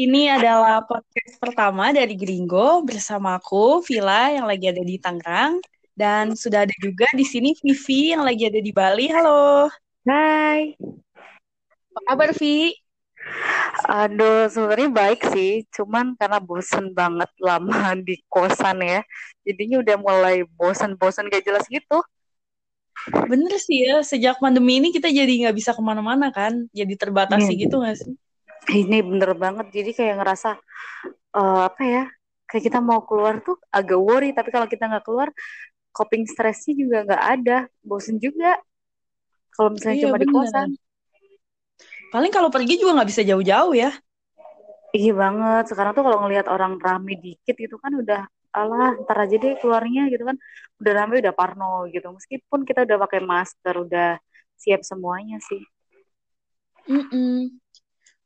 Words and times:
Ini 0.00 0.32
adalah 0.32 0.80
podcast 0.80 1.36
pertama 1.36 1.92
dari 1.92 2.16
Gringo 2.16 2.80
bersama 2.80 3.36
aku, 3.36 3.84
Vila 3.84 4.32
yang 4.32 4.48
lagi 4.48 4.72
ada 4.72 4.80
di 4.80 4.96
Tangerang. 4.96 5.60
Dan 5.92 6.32
sudah 6.32 6.64
ada 6.64 6.72
juga 6.80 7.04
di 7.12 7.20
sini 7.20 7.52
Vivi 7.60 8.16
yang 8.16 8.24
lagi 8.24 8.48
ada 8.48 8.64
di 8.64 8.72
Bali. 8.72 9.12
Halo. 9.12 9.68
Hai. 10.08 10.72
Apa 11.92 12.00
kabar, 12.08 12.32
Vi? 12.32 12.72
Aduh, 13.84 14.48
sebenarnya 14.48 14.88
baik 14.88 15.20
sih. 15.36 15.68
Cuman 15.68 16.16
karena 16.16 16.40
bosen 16.40 16.96
banget 16.96 17.28
lama 17.36 17.92
di 18.08 18.16
kosan 18.32 18.80
ya. 18.80 19.04
Jadinya 19.44 19.84
udah 19.84 19.96
mulai 20.00 20.48
bosen-bosen 20.56 21.28
gak 21.28 21.44
jelas 21.44 21.68
gitu. 21.68 22.00
Bener 23.28 23.52
sih 23.60 23.84
ya, 23.84 24.00
sejak 24.00 24.40
pandemi 24.40 24.80
ini 24.80 24.96
kita 24.96 25.12
jadi 25.12 25.28
nggak 25.44 25.56
bisa 25.60 25.76
ke 25.76 25.82
mana-mana 25.84 26.32
kan. 26.32 26.72
Jadi 26.72 26.96
terbatasi 26.96 27.52
Iya. 27.52 27.68
gitu 27.68 27.84
nggak 27.84 27.96
sih? 28.00 28.16
Ini 28.68 29.00
bener 29.00 29.32
banget. 29.38 29.66
Jadi 29.72 29.90
kayak 29.96 30.14
ngerasa 30.20 30.50
eh, 31.38 31.62
apa 31.68 31.82
ya? 31.84 32.04
Kayak 32.48 32.64
kita 32.68 32.78
mau 32.82 33.00
keluar 33.06 33.40
tuh 33.40 33.56
agak 33.72 33.98
worry. 33.98 34.30
Tapi 34.36 34.50
kalau 34.52 34.66
kita 34.68 34.90
nggak 34.90 35.04
keluar, 35.06 35.28
coping 35.94 36.26
stressnya 36.28 36.74
juga 36.76 36.98
nggak 37.06 37.24
ada. 37.40 37.58
Bosen 37.80 38.18
juga. 38.20 38.58
Kalau 39.54 39.70
misalnya 39.74 39.98
Iya, 39.98 40.04
cuma 40.08 40.18
di 40.20 40.28
kosan. 40.28 40.68
Paling 42.10 42.32
kalau 42.34 42.50
pergi 42.50 42.74
juga 42.80 43.00
nggak 43.00 43.10
bisa 43.10 43.22
jauh-jauh 43.22 43.74
ya. 43.74 43.90
Iya 44.90 45.12
banget. 45.14 45.62
Sekarang 45.70 45.92
tuh 45.94 46.02
kalau 46.06 46.18
ngelihat 46.26 46.46
orang 46.50 46.72
rame 46.82 47.14
dikit 47.22 47.54
gitu 47.54 47.76
kan 47.78 47.92
udah 47.94 48.26
alah 48.50 48.98
ntar 49.06 49.16
aja 49.24 49.36
deh 49.38 49.54
keluarnya 49.62 50.10
gitu 50.10 50.26
kan 50.26 50.34
udah 50.82 50.92
rame 50.98 51.22
udah 51.22 51.34
parno 51.38 51.86
gitu 51.94 52.10
meskipun 52.10 52.66
kita 52.66 52.82
udah 52.82 52.98
pakai 53.06 53.20
masker 53.22 53.74
udah 53.86 54.18
siap 54.58 54.82
semuanya 54.82 55.38
sih 55.38 55.62
Mm-mm. 56.88 57.59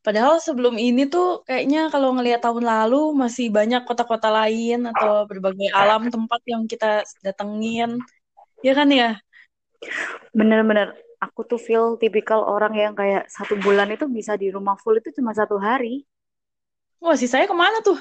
Padahal 0.04 0.36
sebelum 0.36 0.77
ini 0.77 1.08
tuh 1.08 1.41
kayaknya 1.48 1.88
kalau 1.88 2.12
ngelihat 2.12 2.44
tahun 2.44 2.64
lalu 2.69 3.16
masih 3.16 3.48
banyak 3.48 3.88
kota-kota 3.88 4.28
lain 4.28 4.84
atau 4.92 5.24
berbagai 5.24 5.72
alam 5.72 6.12
tempat 6.12 6.41
yang 6.44 6.69
kita 6.69 7.02
datengin. 7.24 7.97
Ya 8.60 8.77
kan 8.77 8.92
ya? 8.92 9.16
bener-bener 10.34 10.97
aku 11.22 11.47
tuh 11.47 11.60
feel 11.62 11.94
tipikal 12.00 12.42
orang 12.44 12.75
yang 12.75 12.92
kayak 12.98 13.30
satu 13.30 13.55
bulan 13.60 13.88
itu 13.94 14.05
bisa 14.10 14.34
di 14.34 14.50
rumah 14.50 14.77
full 14.82 14.98
itu 14.98 15.14
cuma 15.14 15.30
satu 15.30 15.56
hari 15.56 16.05
Wah, 17.05 17.20
si 17.20 17.28
saya 17.28 17.44
ke 17.44 17.52
mana 17.52 17.84
tuh? 17.84 18.00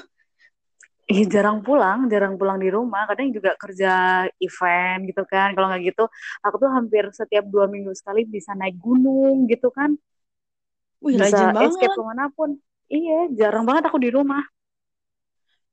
Ih, 1.04 1.28
jarang 1.28 1.60
pulang, 1.60 2.08
jarang 2.08 2.40
pulang 2.40 2.56
di 2.56 2.72
rumah. 2.72 3.04
Kadang 3.04 3.28
juga 3.36 3.52
kerja 3.60 4.24
event 4.40 5.04
gitu 5.04 5.28
kan. 5.28 5.52
Kalau 5.52 5.68
nggak 5.68 5.92
gitu, 5.92 6.08
aku 6.40 6.56
tuh 6.56 6.72
hampir 6.72 7.04
setiap 7.12 7.44
dua 7.52 7.68
minggu 7.68 7.92
sekali 7.92 8.24
bisa 8.24 8.56
naik 8.56 8.80
gunung 8.80 9.44
gitu 9.44 9.68
kan. 9.68 9.92
Wih, 11.04 11.20
Bisa 11.20 11.28
rajin 11.28 11.48
escape 11.68 11.84
banget. 11.84 11.90
ke 11.92 12.02
mana 12.02 12.24
pun. 12.32 12.50
Iya, 12.88 13.18
jarang 13.36 13.64
banget 13.68 13.84
aku 13.88 14.00
di 14.00 14.08
rumah. 14.08 14.40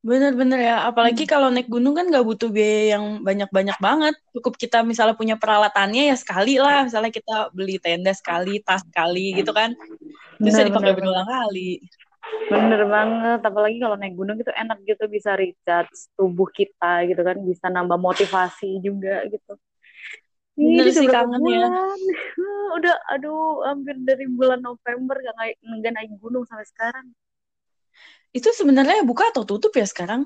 Bener-bener 0.02 0.60
ya. 0.60 0.76
Apalagi 0.90 1.24
Hmm. 1.24 1.32
kalau 1.32 1.48
naik 1.54 1.70
gunung 1.70 1.94
kan 1.94 2.10
nggak 2.10 2.26
butuh 2.26 2.50
biaya 2.50 2.98
yang 2.98 3.22
banyak-banyak 3.22 3.78
banget. 3.78 4.16
Cukup 4.34 4.58
kita 4.58 4.82
misalnya 4.82 5.14
punya 5.14 5.38
peralatannya 5.38 6.10
ya 6.10 6.16
sekali 6.18 6.58
lah. 6.58 6.84
Misalnya 6.84 7.14
kita 7.14 7.54
beli 7.54 7.78
tenda 7.78 8.10
sekali, 8.12 8.60
tas 8.66 8.82
sekali 8.82 9.38
gitu 9.38 9.54
kan. 9.54 9.78
Bisa 10.42 10.66
dipakai 10.66 10.98
berulang 10.98 11.30
kali. 11.30 11.86
Bener 12.50 12.82
banget, 12.90 13.40
apalagi 13.46 13.78
kalau 13.78 13.96
naik 13.96 14.14
gunung 14.18 14.38
itu 14.42 14.52
enak 14.52 14.82
gitu 14.84 15.06
bisa 15.08 15.34
recharge 15.38 16.10
tubuh 16.18 16.50
kita 16.50 17.06
gitu 17.06 17.22
kan, 17.22 17.38
bisa 17.42 17.70
nambah 17.70 17.98
motivasi 17.98 18.82
juga 18.82 19.22
gitu. 19.30 19.56
Bener 20.62 20.86
ini 20.86 20.94
sih 20.94 21.10
kangen 21.10 21.42
ya. 21.50 21.68
Udah, 22.78 22.96
aduh, 23.12 23.68
hampir 23.68 24.00
dari 24.00 24.26
bulan 24.32 24.64
November 24.64 25.20
gak 25.20 25.36
naik, 25.36 25.56
nggak 25.60 25.92
naik 25.92 26.10
gunung 26.24 26.48
sampai 26.48 26.64
sekarang. 26.70 27.06
Itu 28.32 28.48
sebenarnya 28.56 29.04
buka 29.04 29.28
atau 29.34 29.44
tutup 29.44 29.76
ya 29.76 29.84
sekarang? 29.84 30.24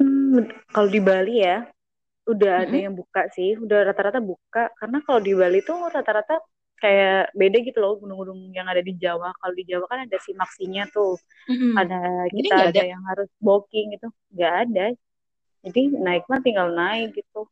Hmm, 0.00 0.42
kalau 0.74 0.88
di 0.90 0.98
Bali 0.98 1.38
ya, 1.38 1.70
udah 2.26 2.66
ada 2.66 2.74
Mm-mm. 2.74 2.84
yang 2.90 2.94
buka 2.98 3.30
sih, 3.30 3.54
udah 3.54 3.94
rata-rata 3.94 4.18
buka. 4.18 4.74
Karena 4.74 4.98
kalau 5.06 5.20
di 5.22 5.38
Bali 5.38 5.62
tuh 5.62 5.86
rata-rata 5.86 6.42
kayak 6.82 7.30
beda 7.34 7.58
gitu 7.62 7.78
loh 7.78 7.94
gunung-gunung 8.02 8.50
yang 8.50 8.66
ada 8.66 8.82
di 8.82 8.98
Jawa. 8.98 9.30
Kalau 9.38 9.54
di 9.54 9.64
Jawa 9.70 9.86
kan 9.86 10.02
ada 10.02 10.18
simaksinya 10.18 10.90
tuh. 10.90 11.14
Mm-mm. 11.46 11.72
ada 11.78 11.98
kita 12.34 12.54
ada 12.54 12.70
ada. 12.74 12.82
yang 12.84 13.02
harus 13.08 13.28
booking 13.40 13.96
gitu 13.96 14.08
nggak 14.34 14.54
ada 14.68 14.86
jadi 15.64 15.82
naik 15.96 16.24
mah 16.28 16.40
tinggal 16.44 16.68
naik 16.72 17.16
gitu 17.16 17.48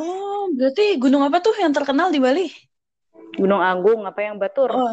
Oh, 0.00 0.38
berarti 0.56 0.82
gunung 1.02 1.22
apa 1.26 1.38
tuh 1.44 1.54
yang 1.62 1.72
terkenal 1.76 2.08
di 2.14 2.18
Bali? 2.24 2.42
Gunung 3.40 3.62
Agung 3.70 4.00
apa 4.10 4.20
yang 4.26 4.36
Batur 4.42 4.72
Oh, 4.76 4.90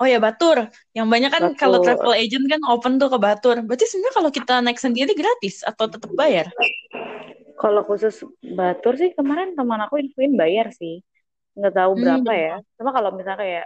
oh 0.00 0.06
ya 0.12 0.18
Batur. 0.26 0.58
Yang 0.96 1.08
banyak 1.14 1.30
kan 1.36 1.44
kalau 1.62 1.78
Batur 1.78 1.84
travel 1.84 2.12
agent 2.22 2.44
kan 2.52 2.60
open 2.72 2.92
tuh 3.00 3.08
ke 3.14 3.18
Batur. 3.26 3.56
Berarti 3.66 3.84
sebenarnya 3.90 4.16
kalau 4.18 4.32
kita 4.38 4.54
naik 4.64 4.78
sendiri 4.84 5.12
gratis 5.20 5.54
atau 5.70 5.86
tetap 5.94 6.10
bayar? 6.20 6.46
kalau 7.60 7.80
khusus 7.88 8.14
Batur 8.58 8.94
sih 9.00 9.10
kemarin 9.18 9.54
teman 9.58 9.80
aku 9.84 9.94
infoin 10.02 10.32
bayar 10.40 10.66
sih 10.80 10.94
nggak 11.58 11.74
tahu 11.78 11.92
Hmm, 11.94 12.00
berapa 12.02 12.30
ya 12.44 12.52
cuma 12.78 12.90
kalau 12.96 13.10
misalnya 13.16 13.40
kayak 13.44 13.64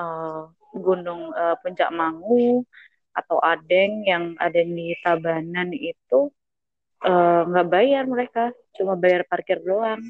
eh, 0.00 0.38
Gunung 0.86 1.22
eh, 1.40 1.54
Puncak 1.62 1.90
Mangu 1.98 2.62
atau 3.18 3.38
Adeng 3.42 3.92
yang 4.10 4.24
ada 4.44 4.60
di 4.76 4.94
Tabanan 5.02 5.68
itu 5.74 6.16
eh, 7.04 7.40
nggak 7.48 7.66
bayar 7.74 8.04
mereka 8.06 8.40
cuma 8.76 8.94
bayar 8.98 9.22
parkir 9.30 9.58
doang 9.62 10.00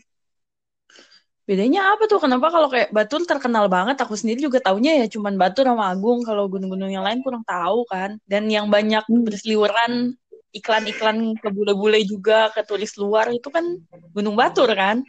bedanya 1.49 1.97
apa 1.97 2.05
tuh? 2.05 2.21
Kenapa 2.21 2.53
kalau 2.53 2.69
kayak 2.69 2.93
Batur 2.93 3.25
terkenal 3.25 3.73
banget? 3.73 3.97
Aku 4.05 4.13
sendiri 4.13 4.45
juga 4.45 4.61
taunya 4.61 5.01
ya 5.01 5.07
cuman 5.09 5.41
Batur 5.41 5.65
sama 5.65 5.89
Agung. 5.89 6.21
Kalau 6.21 6.45
gunung-gunung 6.45 6.93
yang 6.93 7.01
lain 7.01 7.25
kurang 7.25 7.41
tahu 7.49 7.89
kan. 7.89 8.21
Dan 8.29 8.53
yang 8.53 8.69
banyak 8.69 9.01
Hmm. 9.09 9.25
berseliweran 9.25 10.13
iklan-iklan 10.53 11.41
ke 11.41 11.49
bule-bule 11.49 12.05
juga 12.05 12.53
ke 12.53 12.61
turis 12.69 12.97
luar 13.01 13.33
itu 13.33 13.49
kan 13.49 13.65
Gunung 14.13 14.37
Batur 14.37 14.69
kan? 14.77 15.01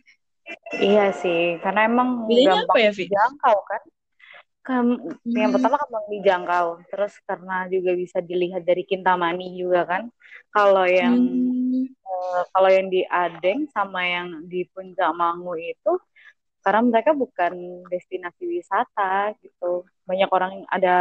Iya 0.79 1.12
sih, 1.12 1.59
karena 1.59 1.85
emang 1.91 2.23
Bedanya 2.28 2.63
apa 2.63 2.79
ya, 2.79 2.91
Vi? 2.95 3.06
dijangkau 3.07 3.57
kan. 3.68 3.81
Kan- 4.69 5.02
yang 5.41 5.52
Hmm, 5.52 5.56
pertama 5.56 5.75
gampang 5.81 6.06
dijangkau, 6.13 6.68
terus 6.94 7.13
karena 7.28 7.66
juga 7.74 7.91
bisa 8.02 8.18
dilihat 8.30 8.62
dari 8.69 8.84
Kintamani 8.90 9.46
juga 9.62 9.81
kan. 9.91 10.03
Kalau 10.53 10.85
yang 10.85 11.18
hmm, 11.19 11.88
eh, 12.09 12.41
kalau 12.53 12.69
yang 12.78 12.88
di 12.96 13.02
Adeng 13.24 13.59
sama 13.75 14.02
yang 14.16 14.28
di 14.52 14.59
Puncak 14.74 15.12
Mangu 15.19 15.53
itu 15.57 15.91
karena 16.66 16.81
mereka 16.91 17.12
bukan 17.24 17.53
destinasi 17.94 18.44
wisata 18.57 19.34
gitu. 19.44 19.88
Banyak 20.09 20.30
orang 20.38 20.52
yang 20.63 20.68
ada 20.75 20.96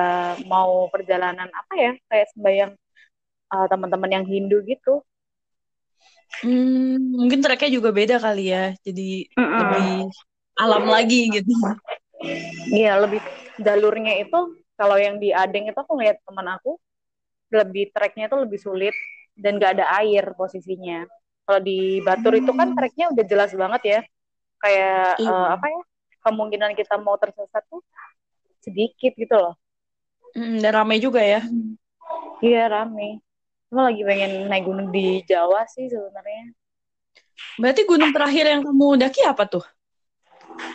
mau 0.53 0.89
perjalanan 0.95 1.49
apa 1.61 1.75
ya, 1.85 1.93
kayak 2.11 2.29
sembayang 2.35 2.73
eh, 3.55 3.67
teman-teman 3.73 4.11
yang 4.17 4.27
Hindu 4.29 4.59
gitu. 4.69 5.03
hmm, 6.43 6.97
mungkin 7.19 7.39
treknya 7.45 7.69
juga 7.77 7.91
beda 7.99 8.17
kali 8.25 8.41
ya. 8.55 8.61
Jadi 8.87 9.03
Mm-mm. 9.39 9.59
lebih 9.59 9.87
alam 10.62 10.85
lagi 10.95 11.17
gitu. 11.35 11.50
Iya, 12.75 12.93
lebih 13.03 13.21
jalurnya 13.67 14.15
itu 14.23 14.39
kalau 14.79 14.97
yang 14.99 15.17
di 15.23 15.29
Adeng 15.35 15.71
itu 15.71 15.79
aku 15.79 15.93
ngeliat 15.99 16.19
teman 16.27 16.47
aku 16.57 16.79
lebih 17.53 17.91
treknya 17.95 18.29
itu 18.31 18.37
lebih 18.39 18.61
sulit 18.61 18.95
dan 19.39 19.57
gak 19.63 19.79
ada 19.81 19.87
air 20.03 20.25
posisinya. 20.37 21.07
Kalau 21.49 21.61
di 21.65 22.01
Batur 22.05 22.35
itu 22.37 22.53
kan 22.53 22.69
Hmm, 22.69 22.77
treknya 22.77 23.09
udah 23.13 23.25
jelas 23.25 23.51
banget 23.57 23.83
ya. 23.85 24.01
Kayak 24.63 25.03
iya. 25.19 25.31
eh, 25.31 25.49
apa 25.57 25.67
ya? 25.71 25.83
Kemungkinan 26.27 26.73
kita 26.77 26.95
mau 27.01 27.17
tersesat 27.17 27.65
tuh 27.73 27.83
sedikit 28.65 29.13
gitu 29.17 29.37
loh. 29.39 29.55
Hmm, 30.37 30.57
dan 30.63 30.73
ramai 30.77 30.99
juga 31.05 31.21
ya. 31.33 31.41
Iya, 32.45 32.61
rame. 32.73 33.09
Cuma 33.69 33.81
lagi 33.89 34.03
pengen 34.09 34.33
naik 34.51 34.65
gunung 34.69 34.89
di 34.97 35.05
Jawa 35.31 35.61
sih 35.75 35.87
sebenarnya. 35.93 36.43
Berarti 37.61 37.83
gunung 37.91 38.11
terakhir 38.17 38.45
yang 38.53 38.63
kamu 38.67 38.87
daki 39.03 39.21
apa 39.31 39.45
tuh? 39.53 39.65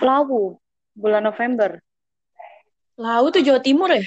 Lawu, 0.05 0.59
bulan 0.95 1.23
November. 1.23 1.81
Laut 2.97 3.33
tuh 3.33 3.41
Jawa 3.41 3.59
Timur 3.61 3.89
ya? 3.89 4.03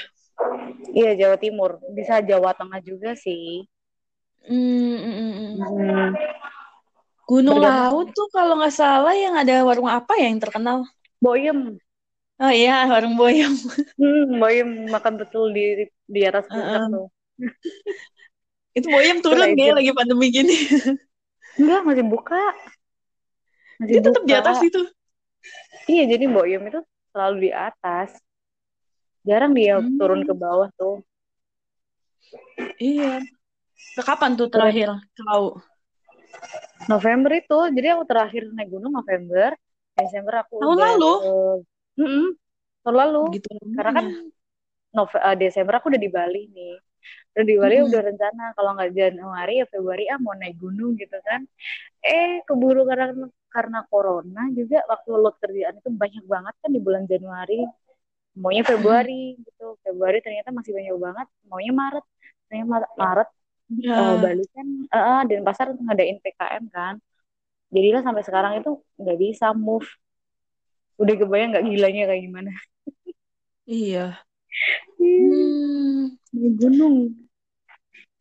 Iya, 0.97 1.11
Jawa 1.21 1.37
Timur. 1.41 1.71
Bisa 1.97 2.15
Jawa 2.23 2.51
Tengah 2.59 2.81
juga 2.83 3.11
sih. 3.19 3.67
Hmm, 4.47 4.97
hmm, 5.03 5.33
hmm, 5.37 5.55
hmm. 5.59 6.15
Gunung. 7.27 7.59
Laut 7.59 8.07
tuh 8.15 8.29
kalau 8.31 8.55
nggak 8.59 8.75
salah 8.75 9.15
yang 9.15 9.35
ada 9.35 9.67
warung 9.67 9.91
apa 9.91 10.13
ya 10.21 10.31
yang 10.31 10.39
terkenal? 10.39 10.87
Boyem. 11.21 11.79
Oh 12.39 12.53
iya, 12.53 12.85
warung 12.93 13.17
Boyong. 13.17 13.57
Hmm, 13.97 14.39
Boyem 14.41 14.69
makan 14.95 15.15
betul 15.21 15.45
di 15.57 15.89
di 16.15 16.21
atas 16.29 16.45
puncak 16.53 16.83
Heeh. 16.85 16.93
tuh. 16.93 17.07
Itu 18.77 18.87
Itu 18.93 19.21
turun 19.25 19.57
kayak 19.57 19.57
legend. 19.57 19.77
lagi 19.81 19.91
pandemi 19.97 20.27
gini. 20.29 20.55
Enggak, 21.59 21.81
masih 21.89 22.05
buka. 22.05 22.41
Masih 23.81 23.89
Dia 23.97 24.01
tetap 24.05 24.23
di 24.29 24.33
buka. 24.33 24.41
atas 24.45 24.59
itu. 24.61 24.81
Iya, 25.89 26.03
jadi 26.13 26.25
Boyem 26.29 26.63
itu 26.69 26.81
selalu 27.13 27.37
di 27.49 27.51
atas. 27.57 28.11
Jarang 29.29 29.53
dia 29.59 29.75
turun 29.99 30.21
ke 30.29 30.33
Hmm, 30.33 30.41
bawah 30.43 30.69
tuh. 30.81 30.95
iya. 32.81 33.21
Ke 33.97 34.03
Kapan 34.09 34.33
tuh 34.39 34.49
terakhir 34.55 34.89
tahu? 35.19 35.47
November 36.93 37.31
itu, 37.41 37.59
jadi 37.77 37.87
aku 37.99 38.05
terakhir 38.11 38.43
naik 38.55 38.69
gunung 38.75 38.93
November. 38.95 39.51
Desember 39.97 40.35
aku 40.45 40.55
Tahun 40.61 40.77
udah 40.77 40.85
lalu? 40.85 41.13
ke 41.17 41.25
Mm-mm, 42.01 42.27
tahun 42.85 42.97
lalu. 43.03 43.25
Begitu 43.25 43.49
Karena 43.77 43.91
kan. 43.97 44.07
Nove 44.97 45.17
uh, 45.29 45.37
Desember 45.43 45.75
aku 45.79 45.87
udah 45.93 46.03
di 46.07 46.11
Bali 46.19 46.43
nih 46.57 46.75
udah 47.37 47.45
di 47.51 47.55
Bali 47.63 47.77
Mm-mm. 47.77 47.89
udah 47.89 48.01
rencana 48.09 48.43
kalau 48.57 48.71
nggak 48.77 48.93
Januari 48.99 49.53
ya 49.61 49.67
Februari 49.73 50.05
ah 50.13 50.19
mau 50.25 50.35
naik 50.41 50.57
gunung 50.63 50.93
gitu 51.03 51.17
kan 51.29 51.41
eh 52.05 52.43
keburu 52.49 52.83
karena 52.91 53.07
karena 53.55 53.79
corona 53.91 54.43
juga 54.59 54.79
waktu 54.93 55.11
load 55.23 55.37
kerjaan 55.43 55.75
itu 55.81 55.91
banyak 56.03 56.25
banget 56.35 56.55
kan 56.63 56.71
di 56.77 56.81
bulan 56.87 57.05
Januari 57.13 57.59
maunya 58.43 58.63
Februari 58.71 59.37
gitu 59.41 59.65
Februari 59.85 60.19
ternyata 60.25 60.49
masih 60.53 60.73
banyak 60.77 60.97
banget 61.07 61.27
maunya 61.49 61.73
Maret 61.73 62.05
ternyata 62.49 62.69
Maret, 62.73 62.91
Maret 63.03 63.29
Ya. 63.67 63.99
uh, 63.99 64.15
Bali 64.23 64.47
kan 64.55 64.67
uh, 64.95 65.23
dan 65.27 65.41
pasar 65.43 65.67
ngadain 65.75 66.23
PKM 66.23 66.65
kan 66.71 66.95
jadilah 67.75 68.03
sampai 68.07 68.23
sekarang 68.23 68.53
itu 68.63 68.71
nggak 68.95 69.19
bisa 69.19 69.47
move 69.59 69.87
udah 71.03 71.15
kebayang 71.19 71.51
nggak 71.51 71.67
gilanya 71.67 72.03
kayak 72.09 72.23
gimana 72.31 72.51
Iya. 73.67 74.23
Hmm. 74.99 76.15
gunung 76.61 76.97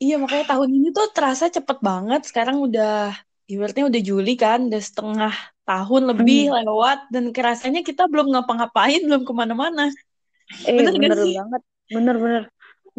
Iya, 0.03 0.13
makanya 0.21 0.45
tahun 0.51 0.69
ini 0.77 0.87
tuh 0.97 1.05
terasa 1.15 1.45
cepet 1.55 1.77
banget. 1.89 2.21
Sekarang 2.29 2.57
udah, 2.67 3.15
ibaratnya 3.51 3.83
udah 3.89 4.01
Juli 4.09 4.31
kan, 4.43 4.59
udah 4.69 4.81
setengah 4.89 5.33
tahun 5.67 6.01
lebih 6.11 6.37
Hmm. 6.37 6.55
lewat, 6.57 6.97
dan 7.13 7.23
kerasanya 7.35 7.79
kita 7.89 8.01
belum 8.11 8.27
ngapa-ngapain, 8.33 9.01
belum 9.07 9.21
ke 9.27 9.33
mana-mana. 9.41 9.81
eh 10.71 10.87
Bener 10.93 10.93
bener 10.97 11.19
sih? 11.23 11.35
banget 11.37 11.61
bener 11.93 12.15
bener 12.23 12.43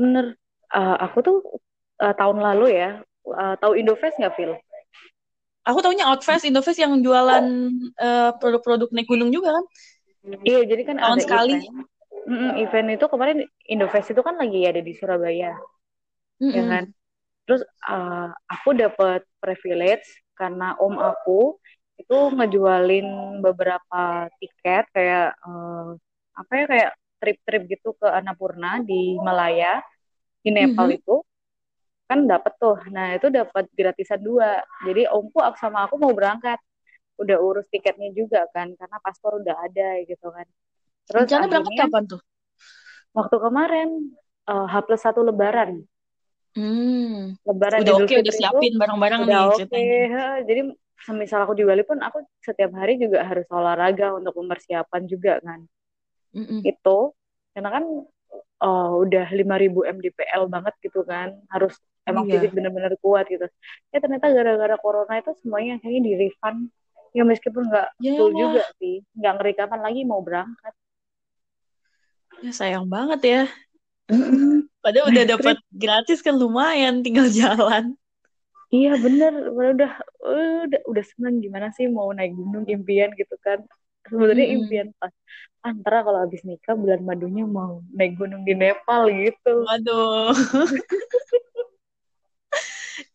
bener 0.01 0.27
Uh, 0.67 0.99
aku 0.99 1.19
tuh 1.23 1.37
uh, 2.03 2.11
tahun 2.19 2.43
lalu 2.43 2.75
ya 2.75 2.89
uh, 3.31 3.55
tahu 3.63 3.79
Indofest 3.79 4.19
nggak 4.19 4.35
Phil 4.35 4.53
Aku 5.69 5.79
taunya 5.83 6.07
Outfest, 6.11 6.47
Indofest 6.47 6.79
yang 6.85 6.95
jualan 7.07 7.45
eh, 7.99 8.31
produk-produk 8.39 8.89
naik 8.95 9.09
gunung 9.11 9.31
juga 9.35 9.49
kan, 9.57 9.65
iya 10.49 10.59
jadi 10.71 10.83
kan 10.89 10.99
tahun 11.01 11.19
ada 11.19 11.23
sekali. 11.25 11.55
event 11.55 11.63
Mm-mm, 12.27 12.59
event 12.59 12.89
itu 12.99 13.07
kemarin 13.07 13.39
Indofest 13.71 14.11
itu 14.15 14.23
kan 14.27 14.35
lagi 14.43 14.59
ada 14.67 14.81
di 14.83 14.93
Surabaya 14.99 15.55
ya 16.51 16.63
Mm-mm. 16.63 16.71
kan 16.71 16.85
terus 17.47 17.63
uh, 17.89 18.31
aku 18.51 18.71
dapat 18.77 19.23
privilege 19.43 20.07
karena 20.41 20.65
om 20.85 20.95
aku 21.11 21.33
itu 22.01 22.15
ngejualin 22.37 23.07
beberapa 23.45 23.97
tiket 24.41 24.85
kayak 24.97 25.25
uh, 25.47 25.97
apa 26.41 26.53
ya 26.61 26.65
kayak 26.73 26.91
trip-trip 27.21 27.63
gitu 27.73 27.89
ke 28.01 28.07
Annapurna 28.19 28.69
di 28.89 29.17
Malaya 29.27 29.81
di 30.45 30.51
Nepal 30.57 30.89
Mhm. 30.89 30.99
itu 30.99 31.13
kan 32.09 32.19
dapat 32.33 32.53
tuh. 32.63 32.77
Nah 32.95 33.07
itu 33.19 33.27
dapat 33.39 33.65
gratisan 33.79 34.21
dua. 34.29 34.63
Jadi 34.87 35.01
omku 35.11 35.39
aku 35.47 35.57
sama 35.65 35.79
aku 35.87 35.95
mau 36.03 36.13
berangkat. 36.19 36.59
Udah 37.23 37.37
urus 37.47 37.67
tiketnya 37.73 38.09
juga 38.19 38.39
kan 38.55 38.69
karena 38.81 38.97
paspor 39.05 39.33
udah 39.43 39.57
ada 39.67 39.89
gitu 40.11 40.27
kan. 40.37 40.47
Terus 41.09 41.27
Rencana 41.27 41.47
berangkat 41.51 41.75
akhirnya 41.75 41.81
kapan 41.81 42.05
tuh? 42.11 42.21
waktu 43.17 43.37
kemarin 43.45 43.89
uh, 44.51 44.67
H 44.73 44.75
plus 44.87 45.01
satu 45.03 45.21
Lebaran 45.27 45.85
Hmm. 46.57 47.37
Lebaran 47.45 47.79
Udah 47.85 47.95
oke, 48.01 48.15
udah 48.17 48.35
siapin 48.35 48.73
barang-barang 48.81 49.21
nih 49.29 49.39
oke 49.61 49.85
ha. 50.17 50.41
jadi 50.49 50.61
semisal 51.05 51.45
aku 51.45 51.53
di 51.55 51.65
Bali 51.69 51.85
pun 51.85 52.01
aku 52.01 52.25
setiap 52.41 52.73
hari 52.75 52.97
juga 52.97 53.23
harus 53.29 53.45
olahraga 53.53 54.17
untuk 54.17 54.33
mempersiapkan 54.41 55.05
juga 55.07 55.39
kan 55.45 55.69
Mm-mm. 56.33 56.61
itu 56.65 56.99
karena 57.53 57.71
kan 57.71 57.85
uh, 58.65 58.91
udah 59.05 59.25
5000 59.31 59.85
mdpl 59.87 60.43
banget 60.49 60.75
gitu 60.81 61.05
kan 61.05 61.37
harus 61.53 61.77
emang 62.09 62.25
Iya. 62.27 62.41
fisik 62.41 62.51
bener-bener 62.57 62.97
kuat 63.05 63.29
gitu 63.29 63.47
ya 63.93 63.99
ternyata 64.01 64.27
gara-gara 64.33 64.77
corona 64.81 65.15
itu 65.21 65.31
semuanya 65.45 65.77
kayaknya 65.85 66.03
di 66.09 66.13
refund 66.27 66.59
ya 67.13 67.23
meskipun 67.25 67.69
nggak 67.69 67.89
Ya, 68.01 68.13
full 68.17 68.33
juga 68.33 68.63
sih 68.81 69.05
nggak 69.17 69.33
ngeri 69.41 69.53
kapan 69.57 69.81
lagi 69.85 70.01
mau 70.09 70.21
berangkat 70.25 70.73
ya 72.45 72.53
sayang 72.53 72.87
banget 72.95 73.21
ya. 73.33 73.41
Padahal 74.85 75.11
udah 75.11 75.25
dapat 75.27 75.57
gratis 75.75 76.23
kan 76.23 76.39
lumayan, 76.39 77.03
tinggal 77.03 77.27
jalan. 77.27 77.99
iya 78.75 78.99
bener 78.99 79.31
udah 79.55 79.93
udah 80.27 80.81
udah 80.91 81.05
seneng 81.07 81.39
gimana 81.39 81.71
sih 81.71 81.87
mau 81.87 82.11
naik 82.11 82.35
gunung 82.35 82.67
impian 82.67 83.15
gitu 83.15 83.39
kan 83.39 83.63
sebenarnya 84.11 84.47
Mm-mm. 84.51 84.57
impian 84.59 84.89
pas 84.99 85.15
antara 85.63 86.03
kalau 86.03 86.19
habis 86.27 86.43
nikah 86.43 86.75
bulan 86.75 87.03
madunya 87.03 87.47
mau 87.47 87.83
naik 87.95 88.19
gunung 88.19 88.43
di 88.43 88.55
Nepal 88.59 89.07
gitu 89.11 89.67
Waduh. 89.67 90.35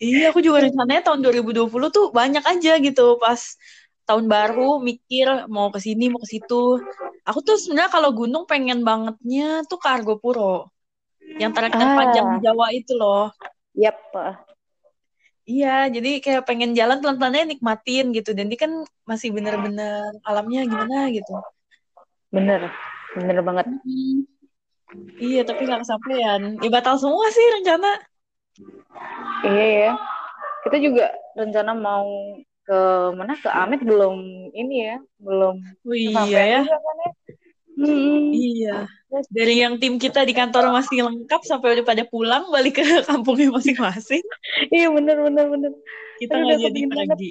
Iya, 0.01 0.29
aku 0.29 0.41
juga 0.45 0.65
rencananya 0.65 1.01
tahun 1.09 1.21
2020 1.25 1.89
tuh 1.93 2.05
banyak 2.13 2.43
aja 2.45 2.77
gitu 2.81 3.17
pas 3.21 3.41
tahun 4.05 4.25
baru 4.29 4.81
mikir 4.81 5.45
mau 5.49 5.69
ke 5.73 5.79
sini 5.81 6.09
mau 6.09 6.21
ke 6.21 6.29
situ. 6.37 6.81
Aku 7.29 7.39
tuh 7.45 7.57
sebenarnya 7.61 7.91
kalau 7.93 8.09
gunung 8.13 8.43
pengen 8.49 8.81
bangetnya 8.81 9.65
tuh 9.69 9.77
ke 9.81 9.87
Argopuro. 9.89 10.69
Yang 11.39 11.51
trek 11.55 11.73
terpanjang 11.77 12.25
di 12.33 12.37
ah 12.37 12.43
Jawa 12.43 12.67
itu 12.75 12.93
loh. 12.97 13.31
yap 13.77 13.97
Iya, 15.41 15.89
jadi 15.89 16.21
kayak 16.23 16.45
pengen 16.47 16.71
jalan 16.77 17.01
pelan-pelannya 17.01 17.43
nikmatin 17.57 18.13
gitu. 18.15 18.31
Dan 18.31 18.47
ini 18.47 18.57
kan 18.61 18.71
masih 19.09 19.33
bener-bener 19.35 20.13
alamnya 20.23 20.61
gimana 20.69 21.09
gitu. 21.11 21.33
bener 22.31 22.71
bener 23.17 23.37
banget 23.43 23.65
Mm-mm. 23.67 24.23
Iya, 25.19 25.41
tapi 25.47 25.61
nggak 25.67 25.81
kesampaian. 25.83 26.41
Ya 26.63 26.69
batal 26.71 26.95
semua 26.99 27.25
sih 27.31 27.45
rencana. 27.59 27.91
iya 29.41 29.65
ya 29.81 29.91
kita 30.67 30.77
juga 30.77 31.05
rencana 31.33 31.71
mau 31.73 32.05
ke 32.61 32.79
mana 33.17 33.33
ke 33.41 33.49
Amit 33.49 33.81
belum 33.81 34.15
ini 34.53 34.75
ya 34.85 34.97
belum 35.17 35.55
Oh 35.81 35.95
iya 35.97 36.41
ya. 36.45 36.59
juga 36.61 36.77
kan 36.77 36.95
ya 37.01 37.11
Hmm. 37.81 38.29
Iya. 38.31 38.77
Dari 39.27 39.55
yang 39.59 39.75
tim 39.81 39.97
kita 39.97 40.23
di 40.23 40.31
kantor 40.31 40.71
masih 40.71 41.03
lengkap 41.03 41.41
sampai 41.43 41.75
udah 41.75 41.85
pada 41.85 42.03
pulang 42.07 42.47
balik 42.53 42.79
ke 42.79 42.83
kampungnya 43.09 43.49
masing-masing. 43.51 44.23
iya 44.69 44.87
bener 44.87 45.17
bener 45.19 45.45
bener 45.49 45.71
Kita 46.21 46.37
nggak 46.37 46.57
udah 46.57 46.65
jadi 46.69 46.81
pergi. 46.87 47.29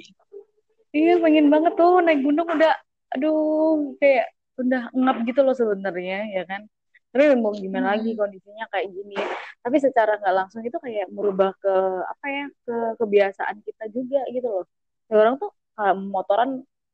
iya 0.91 1.13
pengen 1.17 1.47
banget 1.47 1.73
tuh 1.79 2.03
naik 2.03 2.19
gunung 2.21 2.47
udah 2.47 2.73
aduh 3.11 3.95
kayak 3.99 4.31
udah 4.59 4.91
ngap 4.91 5.17
gitu 5.27 5.39
loh 5.41 5.55
sebenarnya 5.55 6.27
ya 6.31 6.43
kan 6.45 6.67
tapi 7.11 7.35
mau 7.35 7.51
gimana 7.51 7.95
lagi 7.95 8.15
kondisinya 8.15 8.67
kayak 8.71 8.87
gini 8.87 9.19
tapi 9.59 9.77
secara 9.83 10.15
nggak 10.19 10.35
langsung 10.35 10.63
itu 10.63 10.77
kayak 10.79 11.11
merubah 11.11 11.51
ke 11.59 11.73
apa 12.07 12.25
ya 12.27 12.45
ke 12.63 12.75
kebiasaan 12.99 13.57
kita 13.63 13.83
juga 13.91 14.21
gitu 14.31 14.47
loh 14.47 14.65
Ya, 15.11 15.19
orang 15.19 15.35
tuh 15.43 15.51
kalau 15.75 15.99
motoran 16.07 16.49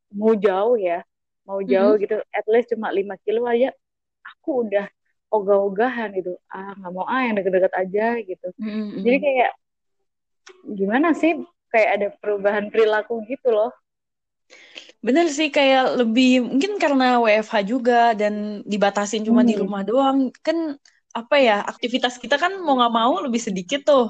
mau 0.10 0.34
jauh 0.34 0.74
ya 0.74 1.06
mau 1.48 1.60
jauh 1.72 1.94
Mm-mm. 1.94 2.02
gitu 2.04 2.16
at 2.38 2.46
least 2.52 2.68
cuma 2.74 2.88
5 2.98 3.16
kilo 3.26 3.42
aja 3.54 3.68
aku 4.30 4.50
udah 4.68 4.86
ogah-ogahan 5.36 6.10
gitu 6.18 6.32
ah 6.54 6.72
nggak 6.78 6.92
mau 6.96 7.06
ah 7.14 7.22
yang 7.26 7.36
deket-deket 7.40 7.74
aja 7.82 8.06
gitu 8.30 8.48
Mm-mm. 8.62 9.06
jadi 9.06 9.18
kayak 9.26 9.52
gimana 10.80 11.08
sih 11.22 11.32
kayak 11.72 11.90
ada 11.96 12.08
perubahan 12.22 12.66
perilaku 12.72 13.14
gitu 13.32 13.48
loh 13.58 13.72
Bener 15.06 15.26
sih 15.38 15.48
kayak 15.58 15.84
lebih 16.00 16.28
mungkin 16.50 16.72
karena 16.84 17.06
WFH 17.24 17.56
juga 17.72 17.94
dan 18.20 18.34
dibatasin 18.72 19.22
cuma 19.28 19.42
di 19.50 19.54
Hmm. 19.54 19.62
rumah 19.62 19.82
doang 19.90 20.18
kan 20.46 20.58
apa 21.20 21.36
ya 21.42 21.54
aktivitas 21.72 22.14
kita 22.24 22.36
kan 22.44 22.52
mau 22.66 22.78
nggak 22.78 22.94
mau 23.00 23.14
lebih 23.26 23.42
sedikit 23.48 23.80
tuh 23.90 24.04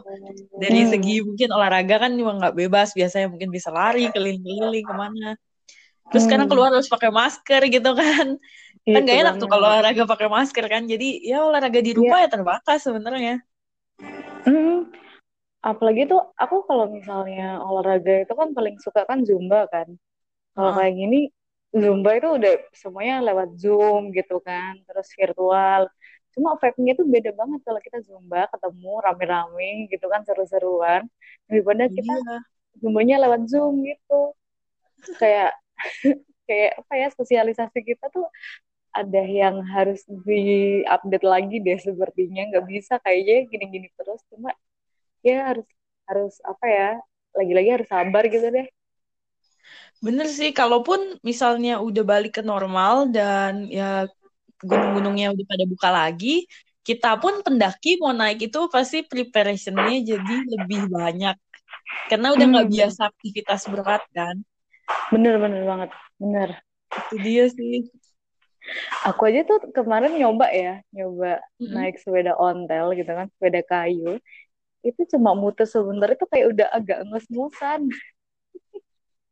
dari 0.64 0.84
Hmm. 0.84 0.92
segi 0.92 1.12
mungkin 1.28 1.50
olahraga 1.56 1.96
kan 2.04 2.12
juga 2.20 2.32
nggak 2.40 2.56
bebas 2.60 2.88
biasanya 3.00 3.28
mungkin 3.34 3.50
bisa 3.58 3.70
lari 3.80 4.02
keliling-keliling 4.14 4.86
ke 4.90 4.96
mana 5.04 5.26
terus 6.10 6.24
sekarang 6.26 6.48
Hmm. 6.48 6.52
keluar 6.52 6.70
harus 6.74 6.90
pakai 6.90 7.10
masker 7.12 7.62
gitu 7.68 7.92
kan 7.94 8.28
kan 8.88 9.02
Itu 9.04 9.08
gak 9.08 9.18
enak 9.20 9.34
tuh 9.42 9.48
kalau 9.52 9.68
olahraga 9.68 10.04
pakai 10.08 10.28
masker 10.32 10.66
kan 10.72 10.84
jadi 10.88 11.08
ya 11.22 11.44
olahraga 11.44 11.80
di 11.84 11.92
rumah 11.92 12.24
ya 12.24 12.30
terbatas 12.32 12.80
sebenarnya 12.88 13.44
Hmm. 14.48 14.88
Apalagi 15.60 16.08
tuh 16.08 16.22
aku 16.40 16.64
kalau 16.64 16.88
misalnya 16.88 17.60
olahraga 17.60 18.24
itu 18.24 18.32
kan 18.32 18.56
paling 18.56 18.80
suka 18.80 19.04
kan 19.04 19.28
Zumba 19.28 19.68
kan. 19.68 19.88
Kalau 20.56 20.72
Heeh. 20.72 20.78
kayak 20.80 20.94
gini 20.96 21.20
Zumba 21.76 22.16
itu 22.16 22.30
udah 22.40 22.54
semuanya 22.72 23.20
lewat 23.28 23.60
Zoom 23.60 24.16
gitu 24.16 24.40
kan, 24.40 24.80
terus 24.88 25.12
virtual. 25.20 25.92
Cuma 26.32 26.56
vibe-nya 26.62 26.94
tuh 26.96 27.06
beda 27.10 27.32
banget 27.36 27.60
kalau 27.68 27.82
kita 27.84 28.00
Zumba 28.08 28.48
ketemu 28.48 28.92
rame-rame 29.04 29.92
gitu 29.92 30.06
kan 30.08 30.24
seru-seruan 30.24 31.04
daripada 31.52 31.92
kita 31.92 32.14
iya 32.16 32.38
Zumbanya 32.80 33.16
lewat 33.28 33.42
Zoom 33.52 33.84
gitu. 33.84 34.32
Kayak 35.20 35.58
kayak 36.48 36.72
apa 36.82 36.94
ya 37.02 37.08
sosialisasi 37.18 37.80
kita 37.90 38.06
tuh 38.16 38.26
ada 38.96 39.22
yang 39.42 39.56
harus 39.76 40.02
di-update 40.28 41.26
lagi 41.34 41.56
deh 41.66 41.80
sepertinya. 41.80 42.42
Nggak 42.50 42.66
bisa 42.74 42.94
kayaknya 43.06 43.36
gini-gini 43.52 43.88
terus. 43.98 44.22
Cuma 44.32 44.52
ya 45.28 45.36
harus 45.54 45.68
harus 46.10 46.34
apa 46.52 46.66
ya 46.78 46.88
lagi-lagi 47.38 47.70
harus 47.76 47.90
sabar 47.92 48.24
gitu 48.34 48.48
deh. 48.56 48.68
Bener 50.06 50.28
sih 50.38 50.50
kalaupun 50.60 51.00
misalnya 51.30 51.72
udah 51.88 52.04
balik 52.12 52.32
ke 52.38 52.42
normal 52.52 52.96
dan 53.16 53.66
ya 53.78 54.06
gunung-gunungnya 54.70 55.28
udah 55.34 55.46
pada 55.52 55.66
buka 55.74 55.90
lagi 56.00 56.30
kita 56.88 57.08
pun 57.22 57.34
pendaki 57.46 57.90
mau 58.02 58.14
naik 58.22 58.40
itu 58.50 58.60
pasti 58.76 58.98
preparationnya 59.12 59.96
jadi 60.12 60.36
lebih 60.54 60.82
banyak. 60.98 61.36
Karena 62.10 62.28
udah 62.36 62.46
nggak 62.52 62.70
Hmm. 62.70 62.76
biasa 62.76 63.02
aktivitas 63.12 63.62
berat 63.74 64.04
kan 64.18 64.38
bener 65.14 65.36
bener 65.40 65.62
banget. 65.68 65.90
Bener. 66.20 66.50
Itu 66.92 67.16
dia 67.22 67.44
sih. 67.52 67.88
Aku 69.08 69.22
aja 69.28 69.48
tuh 69.48 69.64
kemarin 69.72 70.12
nyoba 70.20 70.52
ya 70.52 70.84
nyoba 70.92 71.40
Mm-mm. 71.60 71.72
naik 71.72 71.96
sepeda 72.04 72.36
ontel 72.36 72.92
gitu 73.00 73.12
kan 73.12 73.28
sepeda 73.32 73.62
kayu. 73.64 74.20
Itu 74.84 75.02
cuma 75.16 75.32
muter 75.36 75.68
sebentar 75.68 76.08
itu 76.12 76.26
kayak 76.28 76.46
udah 76.56 76.68
agak 76.76 77.00
nges-ngusan 77.08 77.88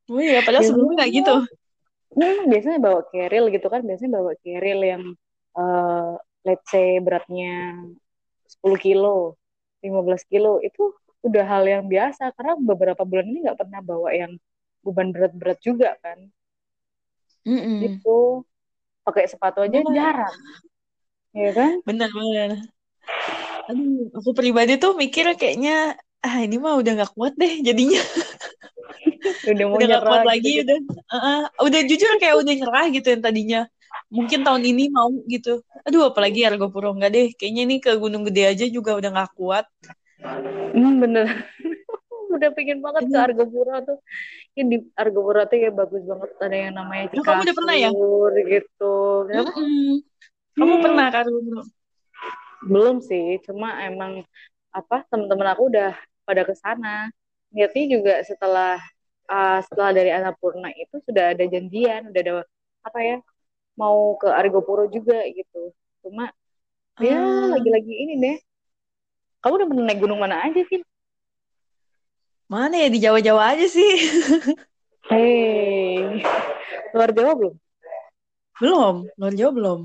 Oh 0.05 0.21
iya, 0.21 0.37
padahal 0.45 0.61
sebelumnya 0.61 0.95
nggak 1.01 1.11
gitu. 1.17 1.33
Hmm, 2.15 2.47
biasanya 2.47 2.79
bawa 2.79 3.01
keril 3.11 3.43
gitu 3.51 3.67
kan 3.67 3.81
biasanya 3.83 4.11
bawa 4.21 4.31
keril 4.39 4.79
yang 4.85 5.03
uh, 5.57 6.15
let's 6.47 6.63
say 6.71 7.01
beratnya 7.01 7.75
10 8.47 8.77
kilo 8.79 9.35
15 9.83 10.23
kilo 10.29 10.61
itu 10.61 10.93
udah 11.25 11.43
hal 11.43 11.63
yang 11.65 11.83
biasa. 11.89 12.31
Karena 12.37 12.53
beberapa 12.55 13.01
bulan 13.03 13.25
ini 13.27 13.49
nggak 13.49 13.59
pernah 13.65 13.81
bawa 13.81 14.09
yang 14.13 14.31
beban 14.85 15.09
berat-berat 15.09 15.59
juga 15.65 15.97
kan 15.99 16.29
Mm-mm. 17.45 17.81
gitu 17.81 18.45
pakai 19.01 19.25
sepatu 19.25 19.65
aja 19.65 19.81
jarang 19.89 20.35
ya 21.33 21.49
kan 21.51 21.81
Bener, 21.83 22.09
bener. 22.09 22.63
Aduh, 23.65 24.13
aku 24.13 24.29
pribadi 24.37 24.77
tuh 24.77 24.93
mikir 24.93 25.25
kayaknya, 25.37 25.97
ah 26.21 26.37
ini 26.41 26.61
mah 26.61 26.77
udah 26.77 26.91
nggak 27.01 27.13
kuat 27.17 27.33
deh 27.33 27.65
jadinya. 27.65 27.97
udah 29.51 29.65
mau 29.65 29.77
udah 29.77 29.87
nggak 29.89 30.03
kuat 30.05 30.21
nyerah 30.21 30.29
lagi, 30.29 30.51
gitu, 30.61 30.61
udah. 30.65 30.77
Uh, 31.09 31.43
udah 31.65 31.81
jujur 31.85 32.11
kayak 32.21 32.35
udah 32.37 32.53
nyerah 32.53 32.85
gitu 32.93 33.07
yang 33.09 33.23
tadinya. 33.25 33.61
Mungkin 34.13 34.45
tahun 34.45 34.63
ini 34.69 34.93
mau 34.93 35.09
gitu. 35.25 35.65
Aduh, 35.81 36.13
apalagi 36.13 36.45
Argo 36.45 36.69
Puro. 36.69 36.93
Nggak 36.93 37.11
deh, 37.13 37.27
kayaknya 37.33 37.61
ini 37.65 37.75
ke 37.81 37.91
Gunung 37.97 38.21
Gede 38.29 38.53
aja 38.53 38.65
juga 38.69 38.93
udah 38.93 39.09
nggak 39.09 39.31
kuat. 39.33 39.65
hmm, 40.73 40.93
bener 41.01 41.27
udah 42.37 42.49
pengen 42.55 42.79
banget 42.85 43.03
ke 43.11 43.17
Argopuro 43.17 43.75
tuh 43.87 43.97
ini 44.55 44.65
di 44.71 44.77
Argopuro 44.95 45.41
tuh 45.47 45.57
ya 45.59 45.69
bagus 45.71 46.01
banget 46.05 46.29
ada 46.39 46.57
yang 46.57 46.73
namanya 46.79 47.05
Loh, 47.15 47.23
kamu 47.23 47.41
udah 47.45 47.55
pernah 47.55 47.75
ya? 47.75 47.89
Gitu 48.55 48.93
Kenapa? 49.27 49.51
Mm-mm. 49.55 49.93
Kamu 50.55 50.73
Hmm. 50.75 50.83
pernah 50.83 51.05
ke 51.11 51.17
Argo 51.19 51.39
Puro? 51.43 51.63
belum 52.65 52.97
sih 53.03 53.37
cuma 53.45 53.77
emang 53.85 54.25
apa 54.73 55.05
teman-teman 55.11 55.47
aku 55.53 55.69
udah 55.69 55.93
pada 56.25 56.41
ke 56.43 56.53
sana 56.57 57.13
niatnya 57.53 57.83
juga 57.93 58.13
setelah 58.25 58.81
uh, 59.29 59.59
setelah 59.61 59.91
dari 59.93 60.09
Annapurna 60.09 60.73
itu 60.73 60.97
sudah 61.05 61.37
ada 61.37 61.45
janjian 61.45 62.09
udah 62.09 62.21
ada 62.25 62.33
apa 62.81 62.99
ya 63.05 63.17
mau 63.77 64.17
ke 64.17 64.27
Argopuro 64.31 64.89
juga 64.89 65.21
gitu 65.29 65.71
cuma 66.01 66.31
ya 66.97 67.19
Ah. 67.21 67.45
lagi-lagi 67.53 67.93
ini 67.93 68.13
deh 68.23 68.37
kamu 69.43 69.53
udah 69.61 69.67
pernah 69.69 69.83
naik 69.85 69.99
gunung 70.01 70.19
mana 70.21 70.41
aja 70.41 70.61
sih 70.65 70.79
Mana 72.45 72.77
ya 72.77 72.87
di 72.93 73.01
Jawa-Jawa 73.01 73.57
aja 73.57 73.65
sih? 73.65 73.91
Hei, 75.09 76.21
luar 76.93 77.09
Jawa 77.13 77.33
belum? 77.37 77.55
belum, 78.55 78.95
luar 79.19 79.33
Jawa 79.35 79.51
belum. 79.51 79.79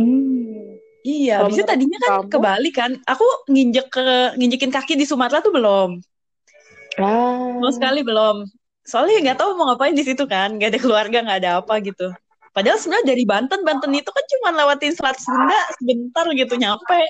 Hmm. 0.00 0.80
Iya, 1.00 1.44
bisa 1.48 1.64
tadinya 1.64 1.98
kan 2.00 2.10
kamu? 2.24 2.30
ke 2.32 2.38
Bali 2.38 2.70
kan. 2.70 2.90
Aku 3.04 3.24
nginjek 3.50 3.86
ke 3.90 4.36
nginjekin 4.38 4.72
kaki 4.72 4.94
di 4.96 5.04
Sumatera 5.04 5.42
tuh 5.42 5.52
belum. 5.52 6.00
Ah. 7.00 7.56
Mau 7.58 7.72
sekali 7.72 8.06
belum. 8.06 8.46
Soalnya 8.84 9.20
nggak 9.30 9.38
tahu 9.38 9.50
mau 9.58 9.70
ngapain 9.70 9.94
di 9.96 10.04
situ 10.06 10.24
kan, 10.24 10.56
nggak 10.56 10.76
ada 10.76 10.80
keluarga, 10.80 11.18
nggak 11.20 11.38
ada 11.44 11.50
apa 11.60 11.74
gitu. 11.84 12.08
Padahal 12.50 12.78
sebenarnya 12.82 13.06
dari 13.14 13.22
Banten, 13.22 13.62
Banten 13.62 13.94
itu 13.94 14.10
kan 14.10 14.24
cuma 14.36 14.48
lewatin 14.50 14.90
Selat 14.90 15.18
Sunda 15.22 15.58
sebentar 15.78 16.26
gitu 16.34 16.54
nyampe. 16.58 17.00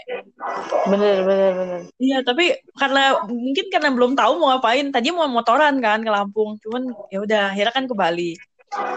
Bener, 0.93 1.25
bener, 1.25 1.51
bener. 1.57 1.81
Iya, 1.97 2.21
tapi 2.21 2.61
karena 2.77 3.25
mungkin 3.25 3.67
karena 3.73 3.89
belum 3.89 4.13
tahu 4.21 4.37
mau 4.37 4.53
ngapain. 4.53 4.93
Tadi 4.93 5.09
mau 5.09 5.25
motoran 5.33 5.81
kan 5.81 6.05
ke 6.05 6.11
Lampung, 6.13 6.61
cuman 6.61 6.93
ya 7.09 7.25
udah 7.25 7.43
akhirnya 7.57 7.73
kan 7.73 7.85
ke 7.89 7.95
Bali. 7.97 8.33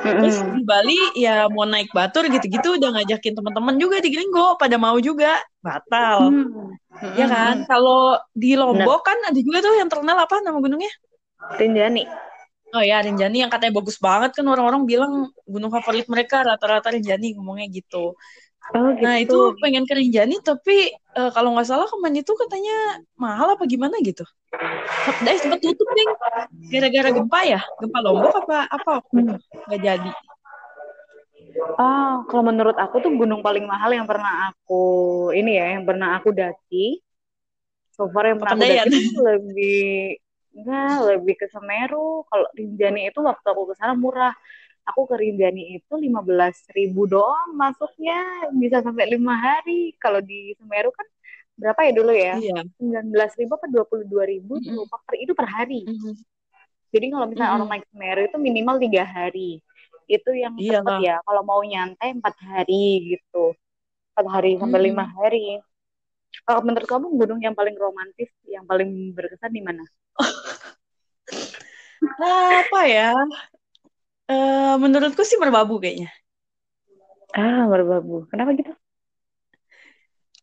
Terus 0.04 0.38
di 0.38 0.62
Bali 0.62 1.00
ya 1.18 1.50
mau 1.50 1.66
naik 1.66 1.90
batur 1.96 2.30
gitu-gitu 2.30 2.78
udah 2.78 2.94
ngajakin 2.94 3.34
teman-teman 3.34 3.80
juga 3.82 3.98
di 4.04 4.14
Gringgo 4.14 4.54
pada 4.60 4.78
mau 4.78 5.00
juga 5.02 5.42
batal. 5.66 6.30
Hmm. 6.30 6.78
Ya 7.18 7.26
kan? 7.26 7.66
Kalau 7.66 8.22
di 8.36 8.54
Lombok 8.54 9.02
kan 9.02 9.18
ada 9.32 9.40
juga 9.40 9.66
tuh 9.66 9.80
yang 9.80 9.90
terkenal 9.90 10.20
apa 10.20 10.44
nama 10.46 10.62
gunungnya? 10.62 10.94
Rinjani. 11.58 12.06
Oh 12.74 12.82
ya, 12.82 13.06
Rinjani 13.06 13.46
yang 13.46 13.54
katanya 13.54 13.78
bagus 13.78 14.02
banget 14.02 14.34
kan 14.34 14.46
orang-orang 14.50 14.90
bilang 14.90 15.30
gunung 15.46 15.70
favorit 15.70 16.10
mereka 16.10 16.42
rata-rata 16.42 16.90
Rinjani 16.90 17.38
ngomongnya 17.38 17.70
gitu. 17.70 18.18
Oh 18.74 18.90
gitu. 18.98 19.06
Nah 19.06 19.22
itu 19.22 19.38
pengen 19.62 19.86
ke 19.86 19.94
Rinjani 19.94 20.42
tapi 20.42 20.90
eh, 20.90 21.32
kalau 21.38 21.54
nggak 21.54 21.70
salah 21.70 21.86
kemarin 21.86 22.26
itu 22.26 22.34
katanya 22.34 22.98
mahal 23.14 23.54
apa 23.54 23.64
gimana 23.70 23.94
gitu. 24.02 24.26
Dai 25.22 25.38
sempat 25.38 25.62
tutup 25.62 25.86
deh 25.86 26.08
gara-gara 26.74 27.10
gempa 27.14 27.40
ya, 27.46 27.62
gempa 27.78 28.00
Lombok 28.02 28.34
apa 28.42 28.58
apa 28.66 28.94
itu 29.14 29.34
nggak 29.70 29.82
jadi. 29.82 30.12
Ah, 31.78 32.26
kalau 32.26 32.50
menurut 32.50 32.74
aku 32.82 33.06
tuh 33.06 33.14
gunung 33.14 33.46
paling 33.46 33.70
mahal 33.70 33.94
yang 33.94 34.10
pernah 34.10 34.50
aku 34.50 35.30
ini 35.38 35.62
ya, 35.62 35.78
yang 35.78 35.86
pernah 35.86 36.18
aku 36.18 36.34
daki. 36.34 36.98
So 37.94 38.10
far 38.10 38.34
yang 38.34 38.42
pernah 38.42 38.58
aku 38.58 38.66
daki 38.66 39.06
lebih 39.22 39.78
enggak, 40.56 40.94
lebih 41.10 41.36
ke 41.42 41.46
Semeru. 41.54 41.98
Kalau 42.30 42.48
Rinjani 42.58 43.00
itu 43.10 43.20
waktu 43.30 43.46
aku 43.54 43.64
ke 43.72 43.76
sana 43.80 43.94
murah. 44.04 44.34
Aku 44.90 45.02
ke 45.10 45.16
Rinjani 45.24 45.62
itu 45.80 45.94
15.000 46.06 46.78
ribu 46.78 47.02
doang 47.14 47.50
masuknya 47.62 48.14
bisa 48.62 48.78
sampai 48.86 49.06
lima 49.14 49.34
hari. 49.46 49.96
Kalau 50.04 50.20
di 50.30 50.54
Semeru 50.60 50.90
kan 51.00 51.08
berapa 51.62 51.80
ya 51.88 51.92
dulu 52.00 52.12
ya? 52.26 52.34
Iya. 52.40 52.64
19 52.80 53.32
ribu 53.40 53.52
apa 53.60 53.68
22 53.74 54.26
ribu 54.34 54.54
Mm-mm. 54.58 54.76
lupa 54.78 54.98
per 55.08 55.16
itu 55.24 55.34
per 55.40 55.48
hari. 55.56 55.82
Mhm. 55.88 56.14
Jadi 56.94 57.06
kalau 57.14 57.26
misalnya 57.32 57.52
Mm-mm. 57.52 57.58
orang 57.58 57.70
naik 57.74 57.86
Semeru 57.90 58.22
itu 58.30 58.38
minimal 58.38 58.76
tiga 58.84 59.04
hari. 59.16 59.50
Itu 60.06 60.30
yang 60.44 60.54
Iya 60.62 60.78
cepet 60.78 60.96
ya. 61.08 61.14
Kalau 61.26 61.42
mau 61.50 61.62
nyantai 61.66 62.10
empat 62.18 62.36
hari 62.50 62.84
gitu. 63.18 63.38
Empat 64.14 64.28
hari 64.36 64.50
sampai 64.62 64.80
lima 64.90 65.06
hari. 65.18 65.60
Kalau 66.42 66.62
menurut 66.66 66.88
kamu 66.90 67.06
gunung 67.20 67.40
yang 67.46 67.54
paling 67.54 67.76
romantis, 67.78 68.30
yang 68.50 68.66
paling 68.66 69.14
berkesan 69.14 69.54
di 69.54 69.62
mana? 69.62 69.84
Apa 72.64 72.80
ya? 72.90 73.14
Eh, 74.32 74.74
menurutku 74.84 75.22
sih 75.28 75.38
Merbabu 75.42 75.78
kayaknya. 75.84 76.10
Ah, 77.34 77.66
Merbabu. 77.72 78.28
Kenapa 78.32 78.52
gitu? 78.60 78.72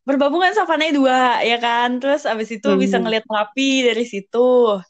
Merbabu 0.08 0.36
kan 0.42 0.52
savananya 0.56 0.92
dua, 0.96 1.18
ya 1.44 1.56
kan? 1.60 2.00
Terus 2.00 2.24
abis 2.26 2.48
itu 2.56 2.68
bisa 2.82 2.96
Hmm. 2.98 3.04
ngeliat 3.04 3.24
Merapi 3.30 3.84
dari 3.86 4.04
situ. 4.08 4.80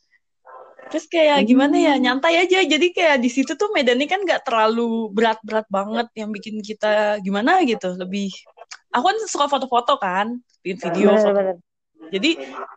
Terus 0.91 1.07
kayak 1.07 1.47
gimana 1.47 1.77
ya, 1.79 1.95
Hmm. 1.95 2.03
nyantai 2.03 2.35
aja. 2.47 2.59
Jadi 2.67 2.87
kayak 2.91 3.23
di 3.23 3.31
situ 3.31 3.55
tuh 3.55 3.71
medannya 3.75 4.07
kan 4.11 4.23
nggak 4.27 4.43
terlalu 4.47 5.11
berat-berat 5.15 5.67
banget 5.71 6.07
yang 6.19 6.31
bikin 6.35 6.59
kita 6.63 7.23
gimana 7.23 7.63
gitu. 7.63 7.95
Lebih, 7.95 8.31
aku 8.91 9.05
kan 9.07 9.17
suka 9.27 9.47
foto-foto 9.47 9.95
kan, 9.97 10.39
bikin 10.61 10.79
video, 10.83 11.15
foto. 11.15 11.31
Bener-bener. 11.33 11.57
Jadi 12.11 12.31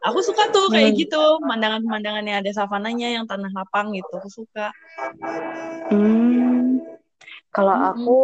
aku 0.05 0.20
suka 0.22 0.53
tuh 0.53 0.70
kayak 0.70 0.93
Hmm. 0.93 1.00
gitu, 1.00 1.22
pemandangan-pemandangan 1.41 2.24
yang 2.24 2.38
ada 2.46 2.51
savananya, 2.53 3.08
yang 3.10 3.25
tanah 3.25 3.50
lapang 3.50 3.89
gitu. 3.98 4.13
Aku 4.22 4.29
suka. 4.29 4.70
Hmm. 5.89 6.77
Kalau 7.50 7.74
Mm-mm. 7.74 7.89
aku 7.93 8.17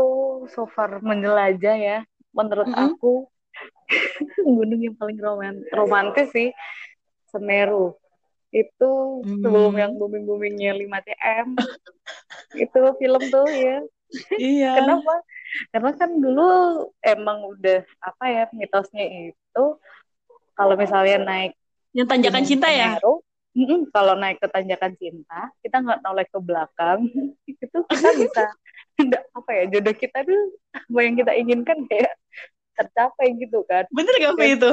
so 0.53 0.69
far 0.69 1.01
menjelajah 1.01 1.75
ya, 1.77 1.97
menurut 2.29 2.69
Mm-mm. 2.69 2.93
aku 2.93 3.13
gunung 4.45 4.81
yang 4.81 4.93
paling 4.93 5.17
roman- 5.17 5.65
romantis 5.73 6.29
sih 6.29 6.53
Semeru. 7.29 7.97
Itu 8.49 9.21
sebelum 9.41 9.73
Hmm. 9.73 9.81
yang 9.81 9.91
booming-boomingnya 9.97 10.77
5TM. 10.77 11.47
itu 12.65 12.79
film 12.97 13.23
tuh 13.29 13.49
ya. 13.49 13.77
Iya. 14.37 14.73
Kenapa? 14.77 15.13
Karena 15.69 15.91
kan 15.97 16.09
dulu 16.15 16.47
emang 17.01 17.45
udah 17.45 17.81
apa 17.99 18.25
ya 18.29 18.43
mitosnya 18.53 19.33
itu 19.33 19.65
kalau 20.53 20.75
misalnya 20.75 21.17
naik 21.23 21.51
Yang 21.95 22.07
tanjakan 22.11 22.43
cinta 22.45 22.67
ya? 22.69 22.99
Mm-mm, 23.57 23.89
kalau 23.89 24.13
naik 24.13 24.37
ke 24.37 24.45
tanjakan 24.45 24.93
cinta, 24.95 25.49
kita 25.65 25.81
nggak 25.81 25.99
noleh 26.05 26.23
ke 26.29 26.37
belakang, 26.37 27.09
itu 27.49 27.77
kita 27.89 28.09
bisa 28.13 28.43
nggak 29.01 29.23
apa 29.33 29.51
ya 29.57 29.63
jodoh 29.73 29.95
kita 29.97 30.21
tuh 30.21 30.41
apa 30.69 30.99
yang 31.01 31.15
kita 31.17 31.31
inginkan 31.33 31.77
kayak 31.89 32.13
tercapai 32.77 33.33
gitu 33.41 33.65
kan. 33.65 33.89
Bener 33.89 34.13
gak 34.21 34.37
Kayak- 34.37 34.55
itu? 34.61 34.71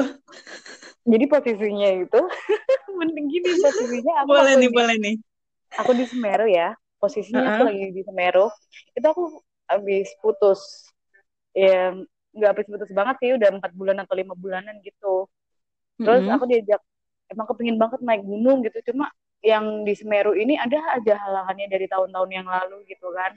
Jadi 1.07 1.25
posisinya 1.25 1.89
itu 2.05 2.21
mending 3.01 3.27
gini 3.31 3.49
posisinya 3.57 4.13
aku 4.23 4.29
Boleh 4.29 4.53
waktu 4.53 4.59
nih, 4.61 4.69
di- 4.69 4.75
boleh 4.77 4.95
nih. 5.01 5.15
aku 5.75 5.91
di 5.97 6.05
Semeru 6.05 6.45
ya 6.47 6.69
posisinya 7.01 7.41
Uh-uh. 7.43 7.55
aku 7.57 7.61
lagi 7.67 7.85
di 7.91 8.01
Semeru 8.05 8.45
itu 8.93 9.07
aku 9.09 9.23
habis 9.71 10.07
putus. 10.23 10.61
Ya 11.57 11.93
nggak 12.35 12.49
habis 12.53 12.67
putus 12.71 12.91
banget 12.99 13.15
sih 13.21 13.29
udah 13.37 13.49
empat 13.57 13.71
bulan 13.79 13.97
atau 14.03 14.15
lima 14.21 14.33
bulanan 14.43 14.75
gitu. 14.87 15.27
Terus 16.03 16.23
Mm-mm. 16.23 16.33
aku 16.33 16.45
diajak 16.51 16.81
emang 17.33 17.47
kepingin 17.51 17.77
banget 17.81 17.99
naik 18.07 18.23
gunung 18.25 18.57
gitu 18.65 18.79
cuma 18.93 19.05
yang 19.43 19.65
di 19.87 19.93
Semeru 19.99 20.33
ini 20.37 20.53
ada 20.57 20.79
aja 20.97 21.13
halangannya 21.23 21.67
dari 21.73 21.85
tahun-tahun 21.91 22.29
yang 22.37 22.47
lalu 22.49 22.77
gitu 22.91 23.07
kan. 23.17 23.33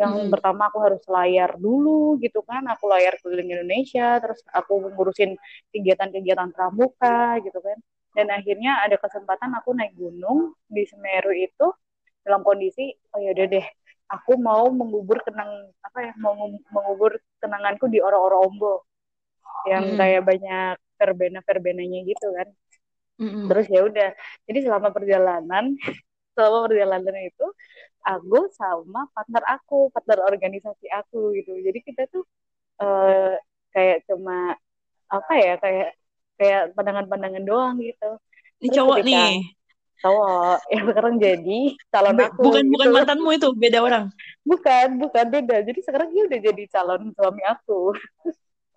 Yang 0.00 0.14
pertama 0.32 0.62
aku 0.72 0.78
harus 0.86 1.02
layar 1.16 1.50
dulu 1.60 2.16
gitu 2.24 2.40
kan 2.50 2.62
aku 2.72 2.84
layar 2.92 3.14
keliling 3.22 3.50
Indonesia 3.54 4.18
terus 4.22 4.40
aku 4.50 4.72
ngurusin 4.94 5.30
kegiatan-kegiatan 5.74 6.50
pramuka 6.56 7.38
gitu 7.46 7.58
kan. 7.62 7.78
Dan 8.16 8.28
akhirnya 8.32 8.70
ada 8.84 8.96
kesempatan 9.00 9.50
aku 9.58 9.70
naik 9.78 9.92
gunung 9.96 10.56
di 10.68 10.82
Semeru 10.90 11.32
itu 11.36 11.66
dalam 12.26 12.42
kondisi 12.46 12.92
oh 13.14 13.20
ya 13.24 13.30
udah 13.36 13.46
deh 13.54 13.66
aku 14.12 14.36
mau 14.36 14.68
mengubur 14.68 15.24
kenang 15.24 15.72
apa 15.80 15.98
ya 16.04 16.12
mau 16.20 16.36
mengubur 16.68 17.16
kenanganku 17.40 17.88
di 17.88 17.98
oro-oro 18.04 18.44
ombo. 18.44 18.74
Yang 19.64 19.84
mm. 19.94 19.96
kayak 19.96 20.22
banyak 20.28 20.76
verbena 21.00 21.40
verbenanya 21.40 21.98
gitu 22.04 22.28
kan. 22.36 22.48
Mm 23.20 23.46
terus 23.48 23.66
ya 23.70 23.80
udah 23.86 24.10
jadi 24.48 24.58
selama 24.66 24.88
perjalanan 24.90 25.76
selama 26.34 26.66
perjalanan 26.66 27.16
itu 27.22 27.46
aku 28.02 28.50
sama 28.56 29.06
partner 29.14 29.44
aku 29.46 29.88
partner 29.94 30.18
organisasi 30.28 30.86
aku 30.92 31.32
gitu. 31.38 31.56
Jadi 31.64 31.78
kita 31.80 32.02
tuh 32.12 32.24
uh, 32.82 33.36
kayak 33.72 34.04
cuma 34.10 34.56
apa 35.12 35.32
ya 35.36 35.54
kayak 35.60 35.90
kayak 36.40 36.62
pandangan-pandangan 36.74 37.44
doang 37.44 37.76
gitu. 37.80 38.18
Ini 38.62 38.68
cowok 38.72 38.98
nih 39.06 39.52
cowok 40.02 40.58
yang 40.74 40.84
sekarang 40.90 41.14
jadi 41.22 41.60
calon 41.88 42.18
aku 42.18 42.40
bukan 42.42 42.64
gitu. 42.66 42.72
bukan 42.74 42.88
mantanmu 42.90 43.30
itu 43.32 43.48
beda 43.54 43.78
orang 43.80 44.04
bukan 44.42 44.88
bukan 44.98 45.26
beda 45.30 45.56
jadi 45.62 45.80
sekarang 45.86 46.10
dia 46.10 46.22
udah 46.26 46.40
jadi 46.42 46.62
calon 46.74 47.02
suami 47.14 47.42
aku 47.46 47.94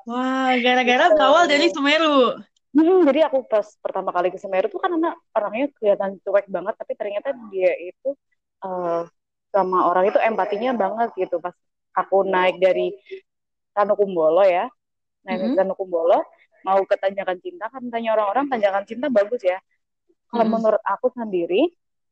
wah 0.05 0.53
gara-gara 0.61 1.05
gitu. 1.11 1.21
awal 1.21 1.43
dari 1.49 1.67
Semeru 1.73 2.37
Hmm, 2.75 3.07
jadi 3.07 3.31
aku 3.31 3.47
pas 3.47 3.63
pertama 3.79 4.11
kali 4.11 4.35
ke 4.35 4.35
Semeru 4.35 4.67
tuh 4.67 4.83
kan 4.83 4.91
anak 4.91 5.15
orangnya 5.31 5.71
kelihatan 5.79 6.19
cuek 6.19 6.51
banget, 6.51 6.75
tapi 6.75 6.91
ternyata 6.99 7.31
dia 7.47 7.71
itu 7.79 8.11
uh, 8.67 9.07
sama 9.55 9.87
orang 9.87 10.11
itu 10.11 10.19
empatinya 10.19 10.75
banget 10.75 11.09
gitu. 11.15 11.39
Pas 11.39 11.55
aku 11.95 12.27
naik 12.27 12.59
dari 12.59 12.91
Tanukumbolo 13.71 14.43
ya, 14.43 14.67
naik 15.23 15.39
mm 15.39 15.47
-hmm. 15.55 15.57
Tanukumbolo, 15.63 16.19
mau 16.67 16.83
ke 16.83 16.99
Tanjakan 16.99 17.39
Cinta 17.39 17.71
kan 17.71 17.83
tanya 17.87 18.09
orang-orang 18.19 18.51
Tanjakan 18.51 18.83
Cinta 18.83 19.07
bagus 19.07 19.39
ya. 19.39 19.55
Kalau 20.29 20.43
mm 20.43 20.47
-hmm. 20.47 20.53
menurut 20.59 20.83
aku 20.83 21.07
sendiri 21.13 21.61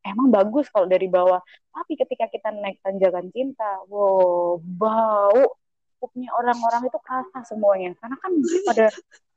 emang 0.03 0.27
bagus 0.29 0.67
kalau 0.70 0.86
dari 0.86 1.08
bawah. 1.08 1.39
Tapi 1.72 1.96
ketika 1.96 2.27
kita 2.27 2.51
naik 2.51 2.84
Tanjakan 2.84 3.32
Cinta, 3.32 3.88
wow, 3.88 4.60
bau 4.60 5.58
punya 6.03 6.36
orang-orang 6.36 6.91
itu 6.91 7.00
kasar 7.00 7.43
semuanya. 7.48 7.96
Karena 7.96 8.20
kan 8.20 8.32
pada 8.67 8.91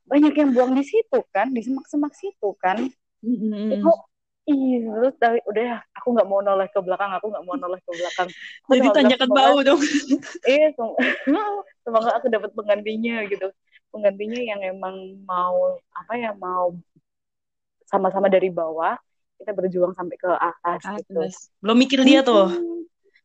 banyak 0.07 0.33
yang 0.33 0.49
buang 0.55 0.71
di 0.73 0.83
situ 0.87 1.19
kan 1.35 1.51
di 1.51 1.61
semak-semak 1.61 2.15
situ 2.15 2.55
kan 2.63 2.79
mm-hmm. 3.21 3.75
itu 3.75 3.91
Ih, 4.47 4.79
terus 4.79 5.11
dari, 5.19 5.43
udah 5.43 5.59
ya, 5.59 5.77
aku 5.91 6.15
nggak 6.15 6.23
mau 6.23 6.39
noleh 6.39 6.71
ke 6.71 6.79
belakang, 6.79 7.11
aku 7.11 7.35
nggak 7.35 7.43
mau 7.43 7.59
noleh 7.59 7.83
ke 7.83 7.91
belakang. 7.91 8.31
Aku 8.63 8.79
Jadi 8.79 8.87
tanyakan 8.95 9.29
bau 9.35 9.59
dong. 9.59 9.83
Iya, 10.47 10.71
semoga 11.83 12.15
aku 12.15 12.31
dapat 12.31 12.55
penggantinya 12.55 13.27
gitu. 13.27 13.51
Penggantinya 13.91 14.39
yang 14.39 14.63
emang 14.63 15.19
mau 15.27 15.75
apa 15.91 16.13
ya 16.15 16.31
mau 16.39 16.71
sama-sama 17.87 18.27
dari 18.27 18.51
bawah 18.51 18.99
kita 19.39 19.55
berjuang 19.55 19.93
sampai 19.95 20.17
ke 20.19 20.27
atas, 20.27 20.81
atas. 20.83 20.99
gitu. 21.07 21.21
Belum 21.63 21.77
mikir 21.77 21.99
dia 22.03 22.19
tuh. 22.21 22.51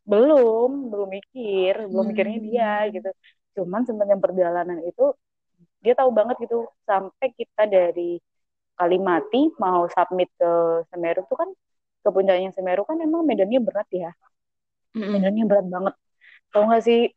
Belum, 0.07 0.91
belum 0.91 1.09
mikir, 1.11 1.87
belum 1.89 2.03
hmm. 2.07 2.11
mikirnya 2.11 2.39
dia 2.39 2.71
gitu. 2.89 3.09
Cuman 3.59 3.83
sebenarnya 3.83 4.17
perjalanan 4.17 4.79
itu 4.87 5.13
dia 5.83 5.93
tahu 5.99 6.09
banget 6.15 6.39
gitu 6.47 6.71
sampai 6.87 7.27
kita 7.35 7.67
dari 7.67 8.17
Kalimati 8.73 9.53
mau 9.61 9.85
submit 9.91 10.31
ke 10.39 10.51
Semeru 10.89 11.27
tuh 11.29 11.37
kan 11.37 11.49
ke 12.01 12.09
puncaknya 12.09 12.49
Semeru 12.55 12.87
kan 12.87 12.97
emang 13.03 13.27
medannya 13.27 13.59
berat 13.61 13.85
ya 13.91 14.11
mm-hmm. 14.95 15.11
medannya 15.11 15.43
berat 15.45 15.67
banget 15.67 15.93
tau 16.49 16.65
gak 16.71 16.83
sih 16.87 17.11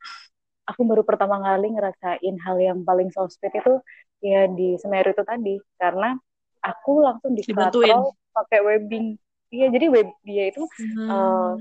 aku 0.66 0.82
baru 0.82 1.06
pertama 1.06 1.40
kali 1.40 1.72
ngerasain 1.72 2.36
hal 2.42 2.56
yang 2.58 2.78
paling 2.82 3.08
sospek 3.14 3.62
itu 3.62 3.80
ya 4.20 4.50
di 4.50 4.76
Semeru 4.76 5.14
itu 5.14 5.22
tadi 5.22 5.54
karena 5.80 6.18
aku 6.66 6.92
langsung 7.02 7.32
di 7.38 7.42
pakai 8.34 8.60
webbing. 8.60 9.16
Iya 9.46 9.66
jadi 9.70 9.86
web 9.88 10.08
dia 10.26 10.50
itu 10.50 10.66
hmm. 10.66 11.08
uh, 11.08 11.54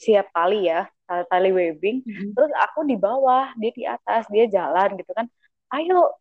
siap 0.00 0.32
tali 0.32 0.72
ya 0.72 0.88
tali 1.06 1.52
webbing 1.52 2.02
hmm. 2.02 2.32
terus 2.34 2.50
aku 2.56 2.82
di 2.88 2.96
bawah 2.98 3.52
dia 3.60 3.70
di 3.76 3.84
atas 3.84 4.26
dia 4.32 4.48
jalan 4.48 4.96
gitu 4.96 5.12
kan. 5.12 5.28
Ayo 5.76 6.16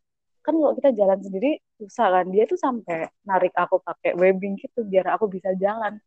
kan 0.46 0.54
kalau 0.54 0.76
kita 0.78 0.92
jalan 0.94 1.20
sendiri 1.24 1.58
susah 1.80 2.22
kan. 2.22 2.26
Dia 2.30 2.44
tuh 2.46 2.60
sampai 2.60 3.10
narik 3.26 3.56
aku 3.56 3.82
pakai 3.82 4.14
webbing 4.14 4.60
gitu 4.60 4.84
biar 4.86 5.16
aku 5.16 5.32
bisa 5.32 5.56
jalan. 5.58 5.98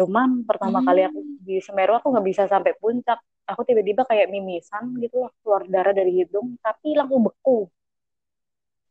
Cuman 0.00 0.48
pertama 0.48 0.80
hmm. 0.80 0.86
kali 0.88 1.00
aku 1.06 1.20
di 1.44 1.56
Semeru 1.60 1.92
aku 1.94 2.10
nggak 2.10 2.26
bisa 2.26 2.42
sampai 2.48 2.72
puncak. 2.80 3.20
Aku 3.42 3.66
tiba-tiba 3.68 4.08
kayak 4.08 4.32
mimisan 4.32 4.96
gitu 5.02 5.26
loh 5.26 5.30
keluar 5.42 5.66
darah 5.66 5.92
dari 5.92 6.14
hidung 6.14 6.56
tapi 6.62 6.94
langsung 6.94 7.26
beku 7.26 7.66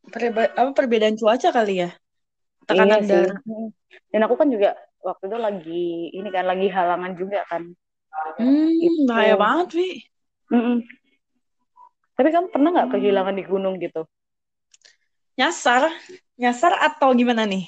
Perba 0.02 0.50
apa 0.50 0.72
perbedaan 0.74 1.16
cuaca 1.16 1.54
kali 1.54 1.86
ya 1.86 1.90
tekanan 2.66 3.02
iya 3.06 3.10
darah 3.10 3.40
dan 4.14 4.20
aku 4.26 4.36
kan 4.40 4.48
juga 4.50 4.78
waktu 5.02 5.24
itu 5.30 5.38
lagi 5.38 5.86
ini 6.14 6.30
kan 6.30 6.46
lagi 6.46 6.68
halangan 6.70 7.14
juga 7.18 7.42
kan 7.50 7.70
hmm 8.38 9.08
bahaya 9.08 9.36
banget 9.38 9.68
Vi 9.78 9.90
mm 10.52 10.62
-mm. 10.62 10.78
Tapi 12.22 12.30
kamu 12.30 12.54
pernah 12.54 12.70
nggak 12.70 12.90
kehilangan 12.94 13.34
di 13.34 13.44
gunung 13.50 13.82
gitu? 13.82 14.06
Nyasar, 15.42 15.90
nyasar 16.38 16.78
atau 16.78 17.18
gimana 17.18 17.50
nih? 17.50 17.66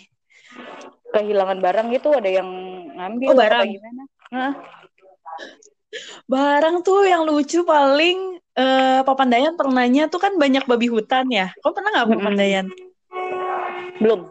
Kehilangan 1.10 1.58
barang 1.58 1.90
gitu 1.90 2.14
ada 2.14 2.30
yang 2.30 2.46
ngambil 2.94 3.34
oh, 3.34 3.38
barang. 3.38 3.66
gimana? 3.66 4.04
Nah. 4.30 4.54
Barang 6.30 6.86
tuh 6.86 7.02
yang 7.02 7.26
lucu 7.26 7.66
paling 7.66 8.38
uh, 8.58 9.02
Papandayan 9.06 9.54
pernahnya 9.58 10.10
tuh 10.10 10.22
kan 10.22 10.36
banyak 10.38 10.66
babi 10.66 10.88
hutan 10.90 11.30
ya. 11.30 11.52
Kamu 11.62 11.74
pernah 11.74 11.90
nggak 11.94 12.10
Papandayan? 12.18 12.66
Belum. 14.02 14.30